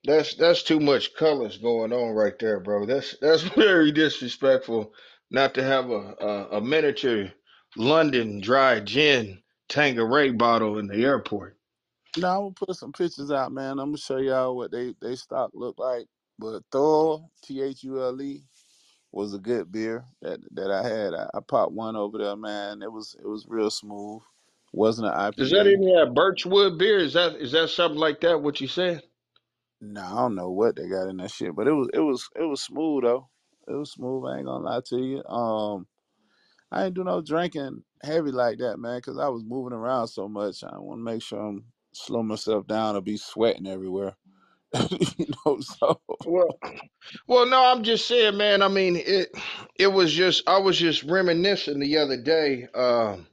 that's 0.04 0.34
that's 0.36 0.62
too 0.64 0.80
much 0.80 1.14
colors 1.16 1.58
going 1.58 1.92
on 1.92 2.14
right 2.14 2.38
there, 2.38 2.60
bro. 2.60 2.86
That's 2.86 3.16
that's 3.20 3.42
very 3.56 3.92
disrespectful. 3.92 4.94
Not 5.30 5.54
to 5.54 5.64
have 5.64 5.90
a 5.90 6.14
a, 6.20 6.58
a 6.58 6.60
miniature 6.60 7.32
London 7.76 8.40
dry 8.40 8.80
gin 8.80 9.42
Tanqueray 9.68 10.32
bottle 10.32 10.78
in 10.78 10.88
the 10.88 11.04
airport. 11.04 11.56
Now 12.16 12.36
I'm 12.36 12.42
gonna 12.44 12.54
put 12.54 12.76
some 12.76 12.92
pictures 12.92 13.30
out, 13.30 13.52
man. 13.52 13.72
I'm 13.72 13.88
gonna 13.88 13.98
show 13.98 14.18
y'all 14.18 14.56
what 14.56 14.70
they 14.70 14.94
they 15.00 15.16
stock 15.16 15.50
look 15.54 15.78
like. 15.78 16.06
But 16.38 16.62
Thule, 16.70 17.30
T 17.42 17.62
H 17.62 17.84
U 17.84 18.02
L 18.02 18.20
E, 18.20 18.44
was 19.12 19.34
a 19.34 19.38
good 19.38 19.70
beer 19.72 20.04
that 20.22 20.40
that 20.52 20.70
I 20.70 20.82
had. 20.86 21.14
I, 21.14 21.28
I 21.34 21.40
popped 21.46 21.72
one 21.72 21.96
over 21.96 22.18
there, 22.18 22.36
man. 22.36 22.82
It 22.82 22.92
was 22.92 23.16
it 23.18 23.26
was 23.26 23.46
real 23.48 23.70
smooth. 23.70 24.22
Wasn't 24.72 25.06
an 25.08 25.14
Does 25.36 25.50
that 25.50 25.66
IPA. 25.66 25.66
even 25.66 25.96
have 25.96 26.14
Birchwood 26.14 26.78
beer? 26.78 26.98
Is 26.98 27.14
that 27.14 27.36
is 27.36 27.52
that 27.52 27.70
something 27.70 28.00
like 28.00 28.20
that? 28.22 28.42
What 28.42 28.60
you 28.60 28.68
said? 28.68 29.02
No, 29.80 30.02
I 30.02 30.10
don't 30.16 30.34
know 30.34 30.50
what 30.50 30.76
they 30.76 30.88
got 30.88 31.08
in 31.08 31.18
that 31.18 31.30
shit, 31.30 31.54
but 31.54 31.68
it 31.68 31.72
was 31.72 31.88
it 31.94 32.00
was 32.00 32.28
it 32.36 32.44
was 32.44 32.62
smooth 32.62 33.04
though. 33.04 33.28
It 33.68 33.74
was 33.74 33.92
smooth. 33.92 34.26
I 34.26 34.38
ain't 34.38 34.46
gonna 34.46 34.64
lie 34.64 34.80
to 34.88 34.98
you. 34.98 35.24
Um, 35.24 35.86
I 36.72 36.86
ain't 36.86 36.94
do 36.94 37.04
no 37.04 37.20
drinking 37.22 37.84
heavy 38.02 38.32
like 38.32 38.58
that, 38.58 38.78
man, 38.78 38.98
because 38.98 39.18
I 39.18 39.28
was 39.28 39.44
moving 39.44 39.72
around 39.76 40.08
so 40.08 40.28
much. 40.28 40.64
I 40.64 40.78
want 40.78 41.00
to 41.00 41.04
make 41.04 41.22
sure 41.22 41.40
I'm 41.40 41.64
slow 41.96 42.22
myself 42.22 42.66
down 42.66 42.96
or 42.96 43.00
be 43.02 43.16
sweating 43.16 43.66
everywhere. 43.66 44.16
you 45.18 45.26
know, 45.46 45.60
so 45.60 46.00
Well, 46.24 46.60
well, 47.28 47.46
no, 47.46 47.64
I'm 47.64 47.82
just 47.84 48.06
saying, 48.08 48.36
man. 48.36 48.62
I 48.62 48.68
mean, 48.68 48.96
it 48.96 49.30
it 49.78 49.88
was 49.88 50.12
just 50.12 50.48
I 50.48 50.58
was 50.58 50.78
just 50.78 51.04
reminiscing 51.04 51.80
the 51.80 51.98
other 51.98 52.18
day, 52.20 52.68
um, 52.74 53.26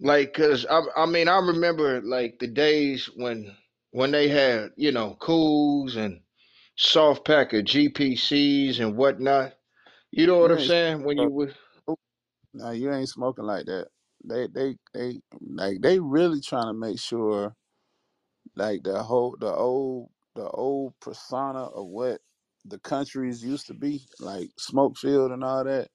like, 0.00 0.34
cause 0.34 0.66
I 0.70 0.82
I 0.96 1.06
mean 1.06 1.28
I 1.28 1.38
remember 1.38 2.02
like 2.02 2.38
the 2.38 2.48
days 2.48 3.10
when 3.16 3.56
when 3.92 4.12
they 4.12 4.28
had 4.28 4.72
you 4.76 4.92
know 4.92 5.16
Kools 5.20 5.96
and 5.96 6.20
soft 6.76 7.24
pack 7.26 7.52
of 7.54 7.64
GPCs 7.64 8.80
and 8.80 8.96
whatnot. 8.96 9.54
You 10.12 10.26
know 10.26 10.38
what 10.38 10.50
you 10.50 10.58
I'm 10.58 10.60
saying? 10.60 11.04
When 11.04 11.18
you 11.18 11.30
would, 11.30 11.54
no, 12.54 12.70
you 12.72 12.92
ain't 12.92 13.08
smoking 13.08 13.44
like 13.44 13.66
that. 13.66 13.88
They 14.26 14.48
they 14.48 14.76
they 14.94 15.20
like 15.40 15.80
they 15.82 16.00
really 16.00 16.40
trying 16.40 16.68
to 16.68 16.74
make 16.74 17.00
sure 17.00 17.54
like 18.56 18.82
the 18.84 19.02
whole 19.02 19.36
the 19.40 19.52
old 19.52 20.10
the 20.34 20.48
old 20.50 20.94
persona 21.00 21.64
of 21.64 21.86
what 21.88 22.20
the 22.64 22.78
countries 22.80 23.44
used 23.44 23.66
to 23.68 23.74
be 23.74 24.06
like 24.20 24.50
smoke 24.58 24.94
Smokefield 24.96 25.32
and 25.32 25.44
all 25.44 25.64
that. 25.64 25.88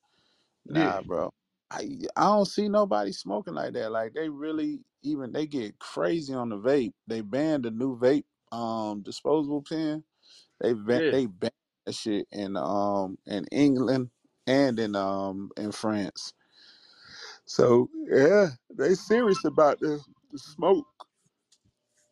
yeah, 0.70 0.92
Nah, 0.92 1.02
bro. 1.02 1.32
I 1.72 1.90
I 2.16 2.26
don't 2.26 2.46
see 2.48 2.70
nobody 2.70 3.12
smoking 3.12 3.56
like 3.56 3.74
that. 3.74 3.92
Like 3.92 4.14
they 4.14 4.30
really 4.30 4.82
even 5.04 5.32
they 5.32 5.48
get 5.48 5.80
crazy 5.80 6.34
on 6.34 6.50
the 6.50 6.58
vape. 6.58 6.94
They 7.08 7.22
banned 7.22 7.66
the 7.66 7.72
new 7.72 7.98
vape 8.00 8.26
um 8.52 9.02
disposable 9.04 9.64
pen. 9.68 10.04
They 10.62 10.74
ban 10.74 11.02
yeah. 11.02 11.12
they 11.12 11.28
banned 11.28 11.54
that 11.86 11.96
shit 11.96 12.28
in 12.32 12.58
um 12.58 13.18
in 13.28 13.46
England 13.52 14.12
and 14.48 14.80
in 14.80 14.96
um 14.96 15.52
in 15.58 15.72
France. 15.72 16.34
So 17.56 17.90
yeah, 18.10 18.50
they 18.78 18.96
serious 18.96 19.46
about 19.46 19.80
the, 19.82 20.02
the 20.32 20.40
smoke. 20.40 20.88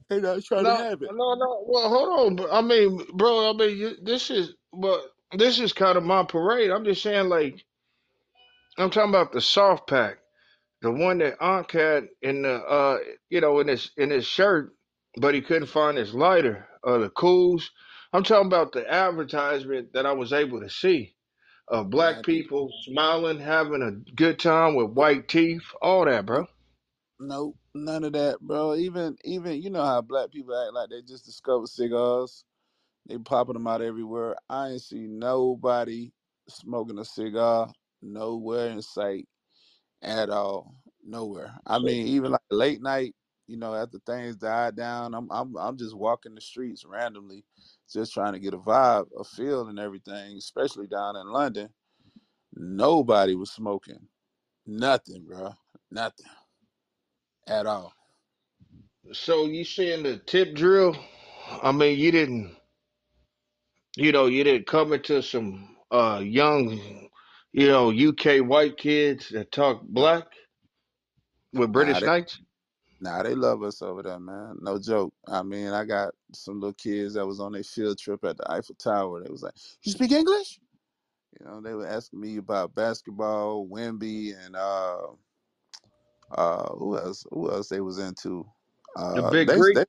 They 0.09 0.21
not 0.21 0.43
trying 0.43 0.65
to 0.65 0.73
No, 0.73 0.75
have 0.75 1.03
it. 1.03 1.11
no, 1.11 1.35
no. 1.35 1.65
Well, 1.67 1.89
hold 1.89 2.19
on. 2.29 2.37
but 2.37 2.49
I 2.53 2.61
mean, 2.61 3.05
bro. 3.15 3.51
I 3.51 3.53
mean, 3.53 3.77
you- 3.77 3.97
this 4.03 4.31
is, 4.31 4.55
but 4.73 5.01
this 5.33 5.59
is 5.59 5.73
kind 5.73 5.97
of 5.97 6.03
my 6.05 6.23
parade. 6.23 6.71
I'm 6.71 6.85
just 6.85 7.03
saying, 7.03 7.29
like, 7.29 7.65
I'm 8.77 8.91
talking 8.91 9.11
about 9.11 9.33
the 9.33 9.41
soft 9.41 9.87
pack. 9.89 10.19
The 10.81 10.91
one 10.91 11.19
that 11.19 11.37
Ankh 11.41 11.71
had 11.73 12.09
in 12.21 12.43
the 12.43 12.55
uh 12.55 12.99
you 13.29 13.41
know 13.41 13.59
in 13.59 13.67
his 13.69 13.91
in 13.97 14.11
his 14.11 14.25
shirt, 14.27 14.75
but 15.17 15.35
he 15.35 15.41
couldn't 15.41 15.67
find 15.69 15.97
his 15.97 16.13
lighter 16.13 16.67
or 16.83 16.99
the 16.99 17.09
Kools. 17.09 17.65
I'm 18.13 18.23
talking 18.23 18.47
about 18.47 18.73
the 18.73 18.89
advertisement 18.91 19.93
that 19.93 20.05
I 20.05 20.13
was 20.13 20.33
able 20.33 20.61
to 20.61 20.69
see 20.69 21.15
of 21.70 21.89
black 21.89 22.24
people 22.24 22.72
smiling, 22.84 23.39
having 23.39 23.82
a 23.84 23.91
good 24.13 24.39
time 24.39 24.76
with 24.76 24.91
white 24.91 25.28
teeth, 25.28 25.63
all 25.82 26.05
that, 26.05 26.26
bro. 26.26 26.47
Nope, 27.20 27.57
none 27.76 28.03
of 28.05 28.13
that, 28.13 28.39
bro. 28.41 28.76
Even 28.76 29.17
even 29.26 29.61
you 29.61 29.70
know 29.70 29.84
how 29.84 30.01
black 30.01 30.32
people 30.32 30.55
act 30.59 30.74
like 30.74 30.89
they 30.89 31.01
just 31.01 31.26
discovered 31.26 31.67
cigars. 31.70 32.45
They 33.07 33.17
popping 33.17 33.53
them 33.53 33.67
out 33.67 33.82
everywhere. 33.82 34.36
I 34.49 34.70
ain't 34.70 34.82
see 34.82 35.07
nobody 35.07 36.11
smoking 36.47 36.99
a 36.99 37.05
cigar 37.05 37.72
nowhere 38.01 38.70
in 38.70 38.82
sight 38.82 39.28
at 40.01 40.30
all. 40.30 40.76
Nowhere. 41.05 41.55
I 41.65 41.80
mean, 41.80 42.07
even 42.07 42.32
like 42.32 42.41
late 42.51 42.82
night, 42.82 43.15
you 43.47 43.57
know, 43.57 43.74
after 43.76 43.99
things 44.05 44.36
died 44.38 44.76
down, 44.76 45.13
I'm 45.13 45.28
I'm 45.32 45.57
I'm 45.57 45.78
just 45.78 45.95
walking 45.97 46.36
the 46.36 46.41
streets 46.41 46.86
randomly, 46.86 47.45
just 47.93 48.13
trying 48.13 48.33
to 48.33 48.39
get 48.39 48.53
a 48.53 48.57
vibe, 48.59 49.07
a 49.19 49.23
feel, 49.23 49.67
and 49.67 49.79
everything. 49.79 50.37
Especially 50.37 50.87
down 50.87 51.15
in 51.17 51.27
London, 51.27 51.69
nobody 52.55 53.35
was 53.35 53.51
smoking. 53.51 53.99
Nothing, 54.67 55.25
bro. 55.27 55.53
Nothing 55.91 56.27
at 57.47 57.65
all. 57.65 57.93
so 59.13 59.45
you 59.47 59.65
seeing 59.65 60.03
the 60.03 60.17
tip 60.17 60.55
drill? 60.55 60.95
I 61.63 61.71
mean, 61.71 61.97
you 61.99 62.11
didn't, 62.11 62.55
you 63.97 64.11
know, 64.11 64.27
you 64.27 64.43
didn't 64.43 64.67
come 64.67 64.93
into 64.93 65.21
some 65.23 65.75
uh 65.91 66.21
young, 66.23 67.09
you 67.53 67.67
know, 67.67 67.91
UK 67.91 68.45
white 68.47 68.77
kids 68.77 69.29
that 69.29 69.51
talk 69.51 69.81
black 69.83 70.25
with 71.53 71.71
Nah, 71.73 71.73
British 71.73 72.03
Knights. 72.05 72.41
Nah, 73.02 73.24
they 73.24 73.34
love 73.36 73.64
us 73.64 73.82
over 73.82 74.04
there, 74.04 74.20
man. 74.20 74.58
No 74.62 74.78
joke. 74.78 75.14
I 75.28 75.41
mean, 75.41 75.70
I 75.70 75.86
got 75.86 76.14
some 76.34 76.60
little 76.60 76.74
kids 76.74 77.14
that 77.14 77.26
was 77.26 77.39
on 77.39 77.54
their 77.54 77.64
field 77.64 77.97
trip 77.97 78.24
at 78.26 78.38
the 78.38 78.52
Eiffel 78.52 78.76
Tower. 78.76 79.24
They 79.24 79.32
was 79.32 79.43
like, 79.43 79.54
"You 79.84 79.93
speak 79.93 80.12
English?" 80.12 80.60
You 81.39 81.45
know, 81.45 81.62
they 81.62 81.74
were 81.74 81.88
asking 81.88 82.20
me 82.20 82.38
about 82.38 82.76
basketball, 82.76 83.68
Wemby, 83.68 84.34
and 84.45 84.56
uh, 84.56 85.08
uh, 86.32 86.70
who 86.76 86.97
else? 86.97 87.26
Who 87.32 87.50
else 87.52 87.70
they 87.70 87.80
was 87.82 88.00
into? 88.00 88.45
The 88.95 89.22
Uh, 89.22 89.32
Big 89.32 89.47
they, 89.47 89.56
Greek. 89.56 89.76
they, 89.76 89.86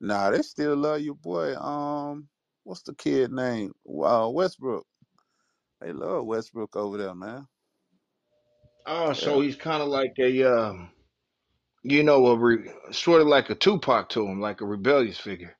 nah, 0.00 0.30
they 0.30 0.42
still 0.42 0.76
love 0.76 1.00
your 1.00 1.14
boy. 1.14 1.56
Um, 1.56 2.28
what's 2.64 2.82
the 2.82 2.94
kid 2.94 3.32
name? 3.32 3.72
Uh, 3.88 4.28
Westbrook. 4.30 4.86
They 5.80 5.92
love 5.92 6.26
Westbrook 6.26 6.76
over 6.76 6.98
there, 6.98 7.14
man. 7.14 7.46
Oh, 8.86 9.08
Yeah, 9.08 9.12
so 9.12 9.40
he's 9.40 9.56
kind 9.56 9.82
of 9.82 9.88
like 9.88 10.14
a, 10.18 10.42
um, 10.44 10.90
you 11.82 12.02
know, 12.02 12.26
a 12.28 12.38
re- 12.38 12.70
sort 12.92 13.22
of 13.22 13.28
like 13.28 13.50
a 13.50 13.54
Tupac 13.56 14.10
to 14.10 14.26
him, 14.26 14.40
like 14.40 14.60
a 14.60 14.66
rebellious 14.66 15.18
figure. 15.18 15.56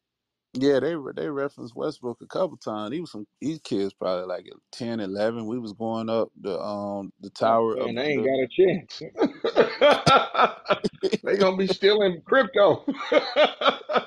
Yeah, 0.54 0.80
they 0.80 0.96
re- 0.96 1.14
they 1.16 1.30
referenced 1.30 1.76
Westbrook 1.76 2.20
a 2.22 2.26
couple 2.26 2.58
times. 2.58 2.94
He 2.94 3.00
was 3.00 3.12
some 3.12 3.26
these 3.40 3.60
kids 3.60 3.94
probably 3.94 4.26
like 4.26 4.46
10, 4.72 5.00
11. 5.00 5.46
We 5.48 5.58
was 5.60 5.72
going 5.74 6.10
up 6.10 6.30
the 6.40 6.60
um 6.60 7.12
the 7.20 7.30
Oh 7.42 7.58
tower 7.58 7.76
man, 7.76 7.94
of 7.94 7.96
they 7.96 8.02
ain't 8.02 8.24
the 8.24 8.26
got 8.26 8.40
a 8.40 8.48
chance. 8.48 9.02
they 11.24 11.36
gonna 11.38 11.56
be 11.56 11.68
stealing 11.68 12.22
crypto. 12.26 12.84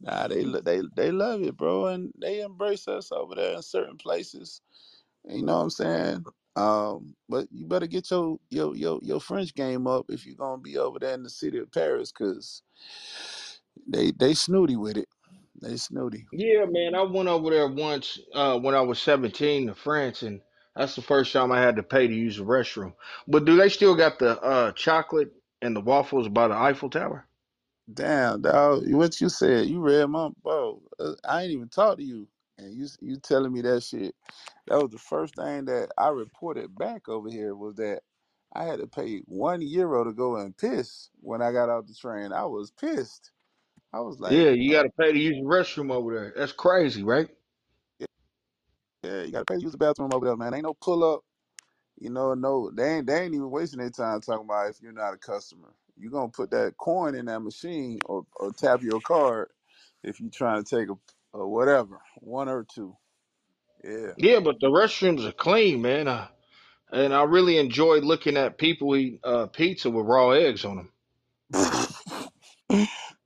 Nah, 0.00 0.28
they 0.28 0.44
lo- 0.44 0.60
they 0.62 0.82
they 0.96 1.10
love 1.12 1.42
it, 1.42 1.56
bro, 1.56 1.86
and 1.88 2.12
they 2.20 2.42
embrace 2.42 2.88
us 2.88 3.12
over 3.12 3.34
there 3.36 3.56
in 3.56 3.62
certain 3.62 3.98
places. 3.98 4.62
You 5.28 5.42
know 5.44 5.56
what 5.58 5.62
I'm 5.64 5.70
saying? 5.70 6.24
Um, 6.56 7.16
but 7.28 7.48
you 7.52 7.66
better 7.66 7.86
get 7.86 8.10
your 8.10 8.38
your 8.50 8.76
your 8.76 9.00
your 9.02 9.20
French 9.20 9.54
game 9.54 9.86
up 9.86 10.06
if 10.10 10.26
you're 10.26 10.36
gonna 10.36 10.62
be 10.62 10.78
over 10.78 10.98
there 10.98 11.14
in 11.14 11.22
the 11.24 11.30
city 11.30 11.58
of 11.58 11.72
Paris, 11.72 12.12
cause 12.12 12.62
they 13.88 14.12
they 14.12 14.34
snooty 14.34 14.76
with 14.76 14.96
it. 14.96 15.08
They 15.62 15.76
snooty. 15.76 16.26
yeah, 16.32 16.64
man, 16.68 16.94
I 16.94 17.02
went 17.02 17.28
over 17.28 17.50
there 17.50 17.68
once 17.68 18.18
uh, 18.34 18.58
when 18.58 18.74
I 18.74 18.80
was 18.82 19.00
17 19.02 19.68
to 19.68 19.74
France, 19.74 20.22
and 20.22 20.40
that's 20.76 20.96
the 20.96 21.02
first 21.02 21.32
time 21.32 21.52
I 21.52 21.60
had 21.60 21.76
to 21.76 21.82
pay 21.82 22.06
to 22.08 22.14
use 22.14 22.36
the 22.38 22.44
restroom. 22.44 22.94
But 23.28 23.44
do 23.46 23.56
they 23.56 23.68
still 23.68 23.94
got 23.96 24.18
the 24.18 24.40
uh, 24.42 24.72
chocolate 24.72 25.32
and 25.62 25.76
the 25.76 25.80
waffles 25.80 26.28
by 26.28 26.48
the 26.48 26.54
Eiffel 26.54 26.90
Tower? 26.90 27.26
Damn, 27.92 28.42
dog. 28.42 28.84
What 28.92 29.20
you 29.20 29.28
said? 29.28 29.66
You 29.66 29.80
read 29.80 30.06
my 30.06 30.30
bro. 30.42 30.82
uh, 30.98 31.12
I 31.28 31.42
ain't 31.42 31.52
even 31.52 31.68
talked 31.68 31.98
to 31.98 32.04
you, 32.04 32.28
and 32.58 32.74
you 32.74 32.86
you 33.00 33.16
telling 33.16 33.52
me 33.52 33.62
that 33.62 33.82
shit. 33.82 34.14
That 34.66 34.82
was 34.82 34.90
the 34.90 34.98
first 34.98 35.36
thing 35.36 35.66
that 35.66 35.90
I 35.98 36.08
reported 36.08 36.76
back 36.76 37.08
over 37.08 37.30
here 37.30 37.54
was 37.54 37.76
that 37.76 38.02
I 38.54 38.64
had 38.64 38.80
to 38.80 38.86
pay 38.86 39.18
one 39.26 39.62
euro 39.62 40.04
to 40.04 40.12
go 40.12 40.36
and 40.36 40.56
piss 40.56 41.10
when 41.20 41.42
I 41.42 41.52
got 41.52 41.68
out 41.68 41.86
the 41.86 41.94
train. 41.94 42.32
I 42.32 42.44
was 42.46 42.70
pissed. 42.70 43.32
I 43.92 44.00
was 44.00 44.20
like, 44.20 44.32
Yeah, 44.32 44.50
you 44.50 44.72
got 44.72 44.84
to 44.84 44.90
pay 44.98 45.12
to 45.12 45.18
use 45.18 45.36
the 45.36 45.44
restroom 45.44 45.92
over 45.92 46.14
there. 46.14 46.34
That's 46.36 46.52
crazy, 46.52 47.02
right? 47.02 47.28
yeah, 49.04 49.22
you 49.22 49.32
gotta 49.32 49.44
pay 49.44 49.56
to 49.56 49.62
use 49.62 49.72
the 49.72 49.78
bathroom 49.78 50.10
over 50.14 50.26
there, 50.26 50.36
man. 50.36 50.54
Ain't 50.54 50.64
no 50.64 50.74
pull 50.74 51.04
up. 51.04 51.22
You 51.98 52.10
know, 52.10 52.34
no, 52.34 52.70
they 52.70 52.96
ain't 52.96 53.06
they 53.06 53.22
ain't 53.22 53.34
even 53.34 53.50
wasting 53.50 53.80
their 53.80 53.90
time 53.90 54.20
talking 54.20 54.44
about 54.46 54.70
if 54.70 54.82
you're 54.82 54.92
not 54.92 55.14
a 55.14 55.18
customer. 55.18 55.74
You're 55.96 56.10
gonna 56.10 56.28
put 56.30 56.50
that 56.50 56.74
coin 56.78 57.14
in 57.14 57.26
that 57.26 57.40
machine 57.40 58.00
or, 58.06 58.26
or 58.36 58.52
tap 58.52 58.82
your 58.82 59.00
card 59.00 59.48
if 60.02 60.20
you're 60.20 60.30
trying 60.30 60.62
to 60.64 60.76
take 60.76 60.88
a, 60.90 60.94
a 61.34 61.48
whatever, 61.48 62.00
one 62.16 62.48
or 62.50 62.64
two. 62.74 62.96
Yeah. 63.84 64.12
Yeah, 64.16 64.40
but 64.40 64.60
the 64.60 64.68
restrooms 64.68 65.26
are 65.28 65.32
clean, 65.32 65.82
man. 65.82 66.08
Uh, 66.08 66.28
and 66.92 67.14
I 67.14 67.24
really 67.24 67.58
enjoy 67.58 67.98
looking 67.98 68.36
at 68.36 68.58
people 68.58 68.96
eat 68.96 69.20
uh, 69.24 69.46
pizza 69.48 69.90
with 69.90 70.06
raw 70.06 70.30
eggs 70.30 70.64
on 70.64 70.76
them. 70.78 70.92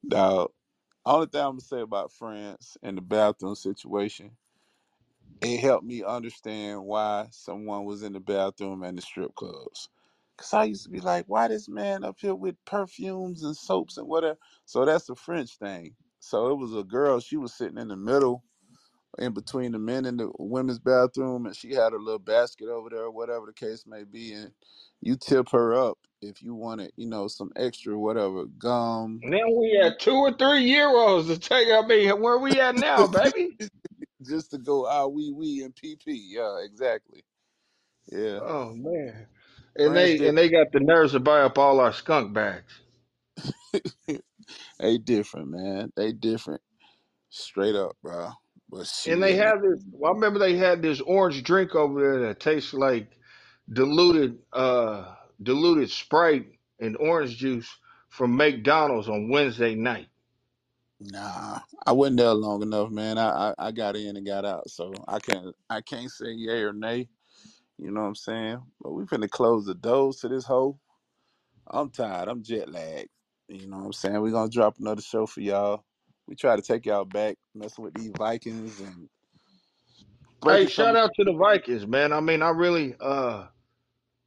Dog. 0.08 0.50
Only 1.06 1.26
thing 1.26 1.40
I'm 1.42 1.52
gonna 1.52 1.60
say 1.60 1.80
about 1.80 2.12
France 2.12 2.76
and 2.82 2.96
the 2.96 3.02
bathroom 3.02 3.56
situation, 3.56 4.32
it 5.42 5.60
helped 5.60 5.86
me 5.86 6.04
understand 6.04 6.84
why 6.84 7.28
someone 7.32 7.84
was 7.84 8.02
in 8.02 8.12
the 8.14 8.20
bathroom 8.20 8.82
and 8.84 8.98
the 8.98 9.02
strip 9.02 9.34
clubs. 9.34 9.88
Cause 10.38 10.54
I 10.54 10.64
used 10.64 10.84
to 10.84 10.90
be 10.90 11.00
like, 11.00 11.26
why 11.28 11.48
this 11.48 11.68
man 11.68 12.04
up 12.04 12.16
here 12.20 12.34
with 12.34 12.56
perfumes 12.64 13.44
and 13.44 13.56
soaps 13.56 13.98
and 13.98 14.08
whatever? 14.08 14.38
So 14.66 14.84
that's 14.84 15.08
a 15.10 15.16
French 15.16 15.56
thing. 15.58 15.96
So 16.20 16.50
it 16.50 16.56
was 16.58 16.74
a 16.74 16.84
girl, 16.84 17.20
she 17.20 17.36
was 17.36 17.54
sitting 17.54 17.78
in 17.78 17.88
the 17.88 17.96
middle 17.96 18.44
in 19.18 19.32
between 19.32 19.72
the 19.72 19.78
men 19.78 20.04
and 20.04 20.20
the 20.20 20.30
women's 20.38 20.78
bathroom 20.78 21.46
and 21.46 21.56
she 21.56 21.72
had 21.74 21.92
a 21.92 21.98
little 21.98 22.18
basket 22.18 22.68
over 22.68 22.90
there, 22.90 23.10
whatever 23.10 23.46
the 23.46 23.52
case 23.52 23.84
may 23.86 24.04
be, 24.04 24.32
and 24.32 24.52
you 25.00 25.16
tip 25.16 25.50
her 25.50 25.74
up 25.74 25.98
if 26.22 26.42
you 26.42 26.54
wanted, 26.54 26.92
you 26.96 27.06
know, 27.06 27.28
some 27.28 27.50
extra 27.56 27.98
whatever 27.98 28.46
gum. 28.46 29.20
Now 29.22 29.48
we 29.50 29.78
had 29.82 29.98
two 30.00 30.14
or 30.14 30.32
three 30.32 30.70
euros 30.70 31.26
to 31.28 31.38
take. 31.38 31.68
I 31.68 31.86
mean, 31.86 32.20
where 32.20 32.38
we 32.38 32.60
at 32.60 32.76
now, 32.76 33.06
baby? 33.06 33.56
just 34.22 34.50
to 34.50 34.58
go 34.58 34.86
ah 34.86 35.06
wee 35.06 35.32
wee 35.32 35.62
and 35.64 35.74
pee 35.74 35.96
pee. 35.96 36.34
Yeah, 36.36 36.58
exactly. 36.64 37.24
Yeah. 38.10 38.40
Oh 38.42 38.74
man. 38.74 39.26
And 39.76 39.96
they 39.96 40.16
did 40.16 40.28
and 40.28 40.38
they 40.38 40.48
got 40.48 40.72
the 40.72 40.80
nerves 40.80 41.12
to 41.12 41.20
buy 41.20 41.40
up 41.42 41.58
all 41.58 41.80
our 41.80 41.92
skunk 41.92 42.32
bags. 42.34 42.80
they 44.80 44.98
different, 44.98 45.50
man. 45.50 45.92
They 45.96 46.12
different. 46.12 46.62
Straight 47.30 47.76
up, 47.76 47.96
bro. 48.02 48.30
But 48.70 48.86
And 49.06 49.22
they 49.22 49.34
shit, 49.34 49.36
have 49.36 49.62
this. 49.62 49.84
Well, 49.92 50.12
I 50.12 50.14
remember 50.14 50.38
they 50.38 50.56
had 50.56 50.82
this 50.82 51.00
orange 51.00 51.42
drink 51.42 51.74
over 51.74 52.00
there 52.00 52.20
that 52.28 52.40
tastes 52.40 52.74
like 52.74 53.12
diluted, 53.72 54.38
uh, 54.52 55.14
diluted 55.42 55.90
Sprite 55.90 56.46
and 56.80 56.96
orange 56.98 57.36
juice 57.38 57.68
from 58.10 58.36
McDonald's 58.36 59.08
on 59.08 59.30
Wednesday 59.30 59.74
night. 59.74 60.08
Nah. 61.00 61.60
I 61.86 61.92
wasn't 61.92 62.18
there 62.18 62.34
long 62.34 62.62
enough, 62.62 62.90
man. 62.90 63.18
I, 63.18 63.50
I 63.50 63.54
I 63.68 63.72
got 63.72 63.96
in 63.96 64.16
and 64.16 64.26
got 64.26 64.44
out. 64.46 64.68
So 64.70 64.92
I 65.08 65.18
can't 65.20 65.54
I 65.70 65.80
can't 65.82 66.10
say 66.10 66.32
yay 66.32 66.62
or 66.62 66.72
nay. 66.72 67.08
You 67.78 67.90
know 67.92 68.02
what 68.02 68.08
I'm 68.08 68.16
saying? 68.16 68.62
But 68.82 68.92
we 68.92 69.04
finna 69.04 69.30
close 69.30 69.66
the 69.66 69.74
doors 69.74 70.18
to 70.18 70.28
this 70.28 70.44
hole. 70.46 70.80
I'm 71.68 71.90
tired. 71.90 72.28
I'm 72.28 72.42
jet 72.42 72.70
lagged. 72.70 73.08
You 73.48 73.66
know 73.66 73.78
what 73.78 73.86
I'm 73.86 73.92
saying? 73.92 74.20
We're 74.20 74.30
gonna 74.30 74.50
drop 74.50 74.76
another 74.78 75.02
show 75.02 75.26
for 75.26 75.40
y'all. 75.40 75.84
We 76.26 76.36
try 76.36 76.56
to 76.56 76.62
take 76.62 76.86
y'all 76.86 77.06
back, 77.06 77.36
messing 77.54 77.84
with 77.84 77.94
these 77.94 78.12
Vikings 78.16 78.80
and 78.80 79.08
Hey, 80.44 80.66
shout 80.66 80.96
out 80.96 81.10
to 81.16 81.24
the 81.24 81.32
Vikings, 81.32 81.86
man. 81.86 82.12
I 82.12 82.20
mean, 82.20 82.42
I 82.42 82.50
really, 82.50 82.94
uh, 83.00 83.46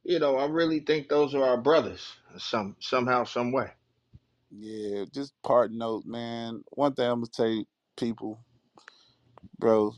you 0.04 0.18
know, 0.18 0.36
I 0.36 0.46
really 0.46 0.80
think 0.80 1.08
those 1.08 1.34
are 1.34 1.42
our 1.42 1.56
brothers, 1.56 2.12
some 2.38 2.76
somehow, 2.80 3.24
some 3.24 3.52
way. 3.52 3.70
Yeah, 4.50 5.04
just 5.12 5.32
part 5.42 5.72
note, 5.72 6.04
man. 6.04 6.62
One 6.72 6.94
thing 6.94 7.06
I'm 7.06 7.20
gonna 7.20 7.26
tell 7.28 7.48
you, 7.48 7.64
people, 7.96 8.40
bro, 9.58 9.94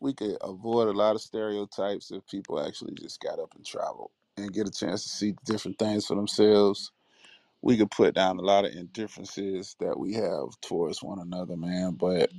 we 0.00 0.14
could 0.14 0.36
avoid 0.40 0.88
a 0.88 0.92
lot 0.92 1.14
of 1.14 1.20
stereotypes 1.20 2.10
if 2.10 2.26
people 2.26 2.64
actually 2.64 2.94
just 2.94 3.20
got 3.20 3.38
up 3.38 3.54
and 3.54 3.66
traveled 3.66 4.10
and 4.36 4.52
get 4.52 4.68
a 4.68 4.70
chance 4.70 5.02
to 5.02 5.08
see 5.10 5.34
different 5.44 5.78
things 5.78 6.06
for 6.06 6.14
themselves. 6.14 6.92
We 7.62 7.76
could 7.76 7.90
put 7.90 8.14
down 8.14 8.38
a 8.38 8.42
lot 8.42 8.64
of 8.64 8.72
indifferences 8.72 9.76
that 9.80 9.98
we 9.98 10.14
have 10.14 10.48
towards 10.62 11.02
one 11.02 11.18
another, 11.20 11.56
man. 11.56 11.94
But 11.94 12.30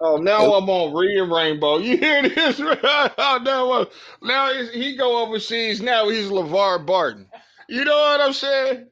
Oh, 0.00 0.16
it, 0.36 0.44
now 0.44 0.54
I'm 0.54 0.68
on 0.68 0.94
Reading 0.94 1.30
Rainbow. 1.30 1.78
You 1.80 1.96
hear 1.96 2.22
this? 2.22 2.60
Oh, 3.18 3.40
now, 3.42 3.86
now 4.22 4.52
he's, 4.52 4.70
he 4.72 4.96
go 4.96 5.24
overseas. 5.24 5.80
Now 5.80 6.08
he's 6.08 6.28
LeVar 6.28 6.86
Burton. 6.86 7.28
You 7.68 7.84
know 7.84 7.96
what 7.96 8.20
I'm 8.20 8.32
saying? 8.32 8.88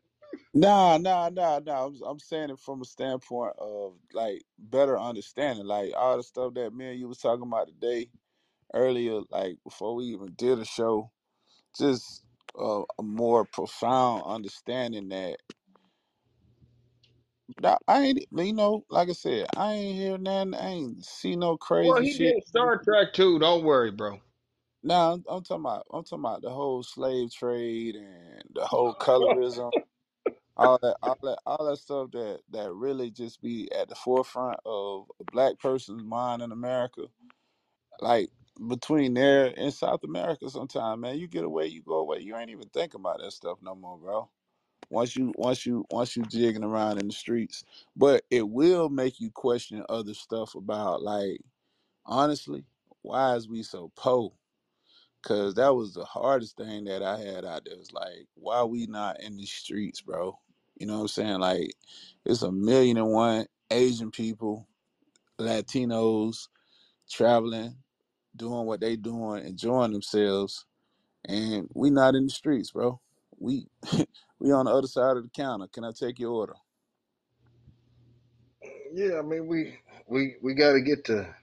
nah, 0.55 0.99
nah, 0.99 1.31
nah, 1.31 1.61
nah. 1.65 1.87
I'm, 1.87 1.97
I'm 2.07 2.19
saying 2.21 2.51
it 2.51 2.61
from 2.61 2.83
a 2.83 2.85
standpoint 2.85 3.55
of 3.59 3.95
like 4.13 4.43
better 4.59 4.99
understanding, 4.99 5.67
like 5.67 5.93
all 5.97 6.17
the 6.19 6.23
stuff 6.23 6.55
that 6.55 6.75
me 6.75 6.91
and 6.91 7.01
you 7.01 7.09
was 7.09 7.19
talking 7.19 7.47
about 7.47 7.69
today 7.69 8.11
earlier, 8.75 9.21
like 9.31 9.59
before 9.65 9.95
we 9.97 10.07
even 10.07 10.33
did 10.37 10.59
a 10.59 10.65
show 10.65 11.11
just 11.79 12.25
uh, 12.61 12.83
a 12.99 13.03
more 13.03 13.45
profound 13.45 14.23
understanding 14.27 15.09
that, 15.11 15.39
I 17.89 18.01
ain't 18.03 18.27
you 18.33 18.53
know 18.55 18.85
like 18.91 19.11
I 19.11 19.13
said 19.13 19.49
I 19.57 19.75
ain't 19.75 19.97
hear 19.97 20.19
nothing 20.19 20.55
I 20.55 20.69
ain't 20.71 21.05
see 21.05 21.37
no 21.37 21.57
Well, 21.81 22.01
crazy 22.01 22.05
he 22.05 22.15
shit. 22.15 22.35
did 22.35 22.47
Star 22.47 22.81
Trek 22.83 23.13
too. 23.15 23.39
Don't 23.39 23.65
worry, 23.65 23.91
bro. 23.93 24.21
Now 24.85 25.13
I'm, 25.15 25.25
I'm 25.29 25.45
talking 25.45 25.63
about 25.65 25.87
I'm 25.93 26.05
talking 26.05 26.21
about 26.21 26.43
the 26.43 26.51
whole 26.51 26.83
slave 26.85 27.33
trade 27.33 27.97
and 27.97 28.45
the 28.55 28.67
whole 28.67 28.97
colorism, 29.01 29.75
all 30.57 30.79
that 30.83 30.97
all 31.03 31.19
that 31.23 31.39
all 31.47 31.67
that 31.71 31.79
stuff 31.79 32.11
that 32.13 32.41
that 32.51 32.73
really 32.73 33.11
just 33.11 33.43
be 33.43 33.71
at 33.73 33.89
the 33.89 33.97
forefront 33.97 34.61
of 34.67 35.07
a 35.21 35.25
black 35.25 35.59
person's 35.61 36.05
mind 36.05 36.43
in 36.43 36.53
America. 36.53 37.03
Like 38.01 38.31
between 38.69 39.15
there 39.15 39.55
and 39.57 39.73
South 39.75 40.05
America, 40.05 40.51
sometime 40.51 41.01
man, 41.03 41.19
you 41.19 41.29
get 41.29 41.45
away, 41.45 41.67
you 41.69 41.83
go 41.83 41.99
away, 42.01 42.21
you 42.21 42.37
ain't 42.37 42.51
even 42.51 42.69
think 42.71 42.95
about 42.95 43.21
that 43.21 43.33
stuff 43.33 43.59
no 43.63 43.75
more, 43.75 43.99
bro. 43.99 44.31
Once 44.91 45.17
you 45.17 45.33
once 45.37 45.67
you 45.67 45.87
once 45.91 46.17
you 46.17 46.25
jigging 46.25 46.65
around 46.65 46.99
in 46.99 47.09
the 47.09 47.15
streets. 47.15 47.65
But 47.97 48.25
it 48.31 48.49
will 48.49 48.91
make 48.91 49.21
you 49.21 49.31
question 49.33 49.85
other 49.91 50.15
stuff 50.15 50.57
about 50.57 51.03
like 51.03 51.41
honestly 52.07 52.65
why 53.03 53.37
is 53.37 53.49
we 53.49 53.63
so 53.63 53.93
po? 53.97 54.35
Because 55.23 55.55
that 55.57 55.75
was 55.75 55.95
the 55.95 56.05
hardest 56.05 56.57
thing 56.57 56.85
that 56.85 57.03
i 57.03 57.19
had 57.19 57.45
out 57.45 57.65
there 57.67 57.79
was 57.79 57.93
like 57.93 58.27
why 58.35 58.65
we 58.65 58.87
not 58.87 59.21
in 59.23 59.37
the 59.37 59.47
streets 59.47 60.03
bro? 60.03 60.39
You 60.79 60.87
know 60.87 60.97
what 60.97 61.03
i'm 61.03 61.09
saying? 61.09 61.41
Like 61.41 61.73
it's 62.27 62.43
a 62.43 62.53
million 62.53 62.99
and 62.99 63.11
one 63.13 63.47
asian 63.73 64.11
people 64.11 64.69
latinos 65.41 66.49
traveling 67.11 67.77
doing 68.37 68.67
what 68.67 68.81
they 68.81 68.97
doing 68.97 69.47
enjoying 69.47 69.93
themselves 69.93 70.67
and 71.27 71.69
we 71.75 71.91
not 71.91 72.15
in 72.17 72.25
the 72.25 72.31
streets 72.31 72.73
bro 72.73 73.01
we 73.41 73.67
we 74.41 74.53
on 74.53 74.67
the 74.67 74.73
other 74.73 74.89
side 74.89 75.17
of 75.19 75.25
the 75.25 75.31
counter 75.31 75.69
can 75.75 75.85
i 75.85 75.93
take 75.99 76.21
your 76.21 76.33
order 76.33 76.55
Yeah, 78.93 79.19
I 79.19 79.23
mean, 79.23 79.47
we 79.47 79.79
we 80.07 80.37
we 80.43 80.55
got 80.55 80.73
to 80.73 80.83
get 80.83 81.05
to 81.07 81.35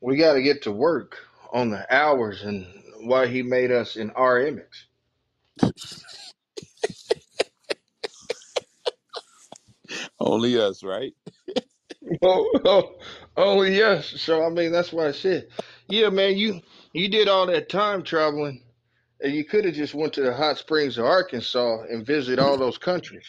we 0.00 0.16
got 0.16 0.34
to 0.34 0.42
get 0.42 0.62
to 0.64 0.72
work 0.72 1.18
on 1.52 1.70
the 1.70 1.86
hours 1.94 2.42
and 2.42 2.66
why 3.02 3.26
he 3.28 3.42
made 3.42 3.72
us 3.72 3.96
in 3.96 4.10
our 4.12 4.40
image. 4.40 4.88
Only 10.20 10.58
us, 10.60 10.82
right? 10.84 11.12
Oh, 12.22 12.50
oh, 12.64 12.96
oh, 13.36 13.62
yes. 13.62 14.06
So 14.20 14.44
I 14.44 14.50
mean, 14.50 14.72
that's 14.72 14.92
why 14.92 15.08
I 15.08 15.12
said, 15.12 15.48
yeah, 15.88 16.10
man. 16.10 16.36
You 16.38 16.60
you 16.92 17.08
did 17.08 17.28
all 17.28 17.46
that 17.46 17.68
time 17.68 18.02
traveling, 18.02 18.62
and 19.22 19.34
you 19.34 19.44
could 19.44 19.64
have 19.64 19.74
just 19.74 19.94
went 19.94 20.12
to 20.14 20.22
the 20.22 20.34
hot 20.34 20.58
springs 20.58 20.98
of 20.98 21.04
Arkansas 21.04 21.82
and 21.90 22.06
visit 22.06 22.38
all 22.38 22.56
those 22.56 22.78
countries. 22.78 23.26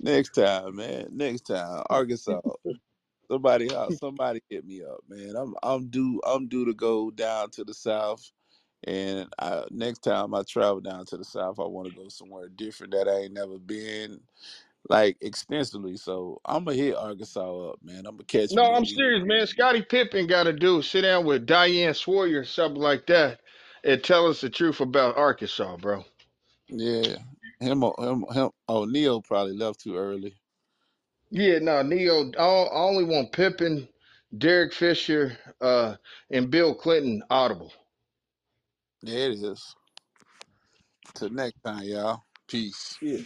Next 0.00 0.30
time, 0.30 0.76
man. 0.76 1.08
Next 1.12 1.42
time, 1.42 1.82
Arkansas. 1.88 2.40
Somebody, 3.30 3.72
uh, 3.72 3.90
somebody 4.00 4.42
hit 4.50 4.66
me 4.66 4.82
up, 4.82 5.00
man. 5.08 5.34
I'm, 5.36 5.54
I'm 5.62 5.88
due, 5.88 6.20
I'm 6.26 6.48
due 6.48 6.66
to 6.66 6.74
go 6.74 7.10
down 7.10 7.50
to 7.50 7.64
the 7.64 7.72
south, 7.72 8.30
and 8.84 9.28
I, 9.38 9.64
next 9.70 10.00
time 10.00 10.34
I 10.34 10.42
travel 10.42 10.80
down 10.80 11.06
to 11.06 11.16
the 11.16 11.24
south, 11.24 11.60
I 11.60 11.64
want 11.64 11.88
to 11.88 11.94
go 11.94 12.08
somewhere 12.08 12.48
different 12.48 12.92
that 12.94 13.08
I 13.08 13.20
ain't 13.20 13.32
never 13.32 13.58
been, 13.58 14.20
like 14.88 15.16
extensively. 15.20 15.96
So 15.96 16.40
I'm 16.44 16.64
gonna 16.64 16.76
hit 16.76 16.96
Arkansas 16.96 17.70
up, 17.70 17.78
man. 17.82 17.98
I'm 18.06 18.16
gonna 18.16 18.24
catch 18.24 18.50
No, 18.52 18.72
I'm 18.72 18.84
serious, 18.84 19.24
man. 19.24 19.46
Scottie 19.46 19.82
Pippen 19.82 20.26
got 20.26 20.44
to 20.44 20.52
do 20.52 20.82
sit 20.82 21.02
down 21.02 21.24
with 21.24 21.46
Diane 21.46 21.94
Sawyer 21.94 22.40
or 22.40 22.44
something 22.44 22.80
like 22.82 23.06
that, 23.06 23.40
and 23.84 24.02
tell 24.02 24.26
us 24.26 24.40
the 24.40 24.50
truth 24.50 24.80
about 24.80 25.16
Arkansas, 25.16 25.76
bro. 25.76 26.04
Yeah, 26.68 27.16
him, 27.60 27.84
or- 27.84 27.94
him, 27.98 28.24
him. 28.32 28.50
Oh, 28.68 28.84
Neil 28.84 29.22
probably 29.22 29.54
left 29.54 29.80
too 29.80 29.96
early. 29.96 30.34
Yeah, 31.30 31.58
no, 31.60 31.82
Neo. 31.82 32.30
I 32.38 32.42
I 32.42 32.80
only 32.82 33.04
want 33.04 33.32
Pippen, 33.32 33.88
Derek 34.36 34.72
Fisher, 34.72 35.36
uh, 35.60 35.96
and 36.30 36.50
Bill 36.50 36.74
Clinton 36.74 37.22
audible. 37.30 37.72
There 39.02 39.30
it 39.30 39.42
is. 39.42 39.74
Till 41.14 41.30
next 41.30 41.60
time, 41.64 41.84
y'all. 41.84 42.22
Peace. 42.46 42.96
Yeah. 43.00 43.18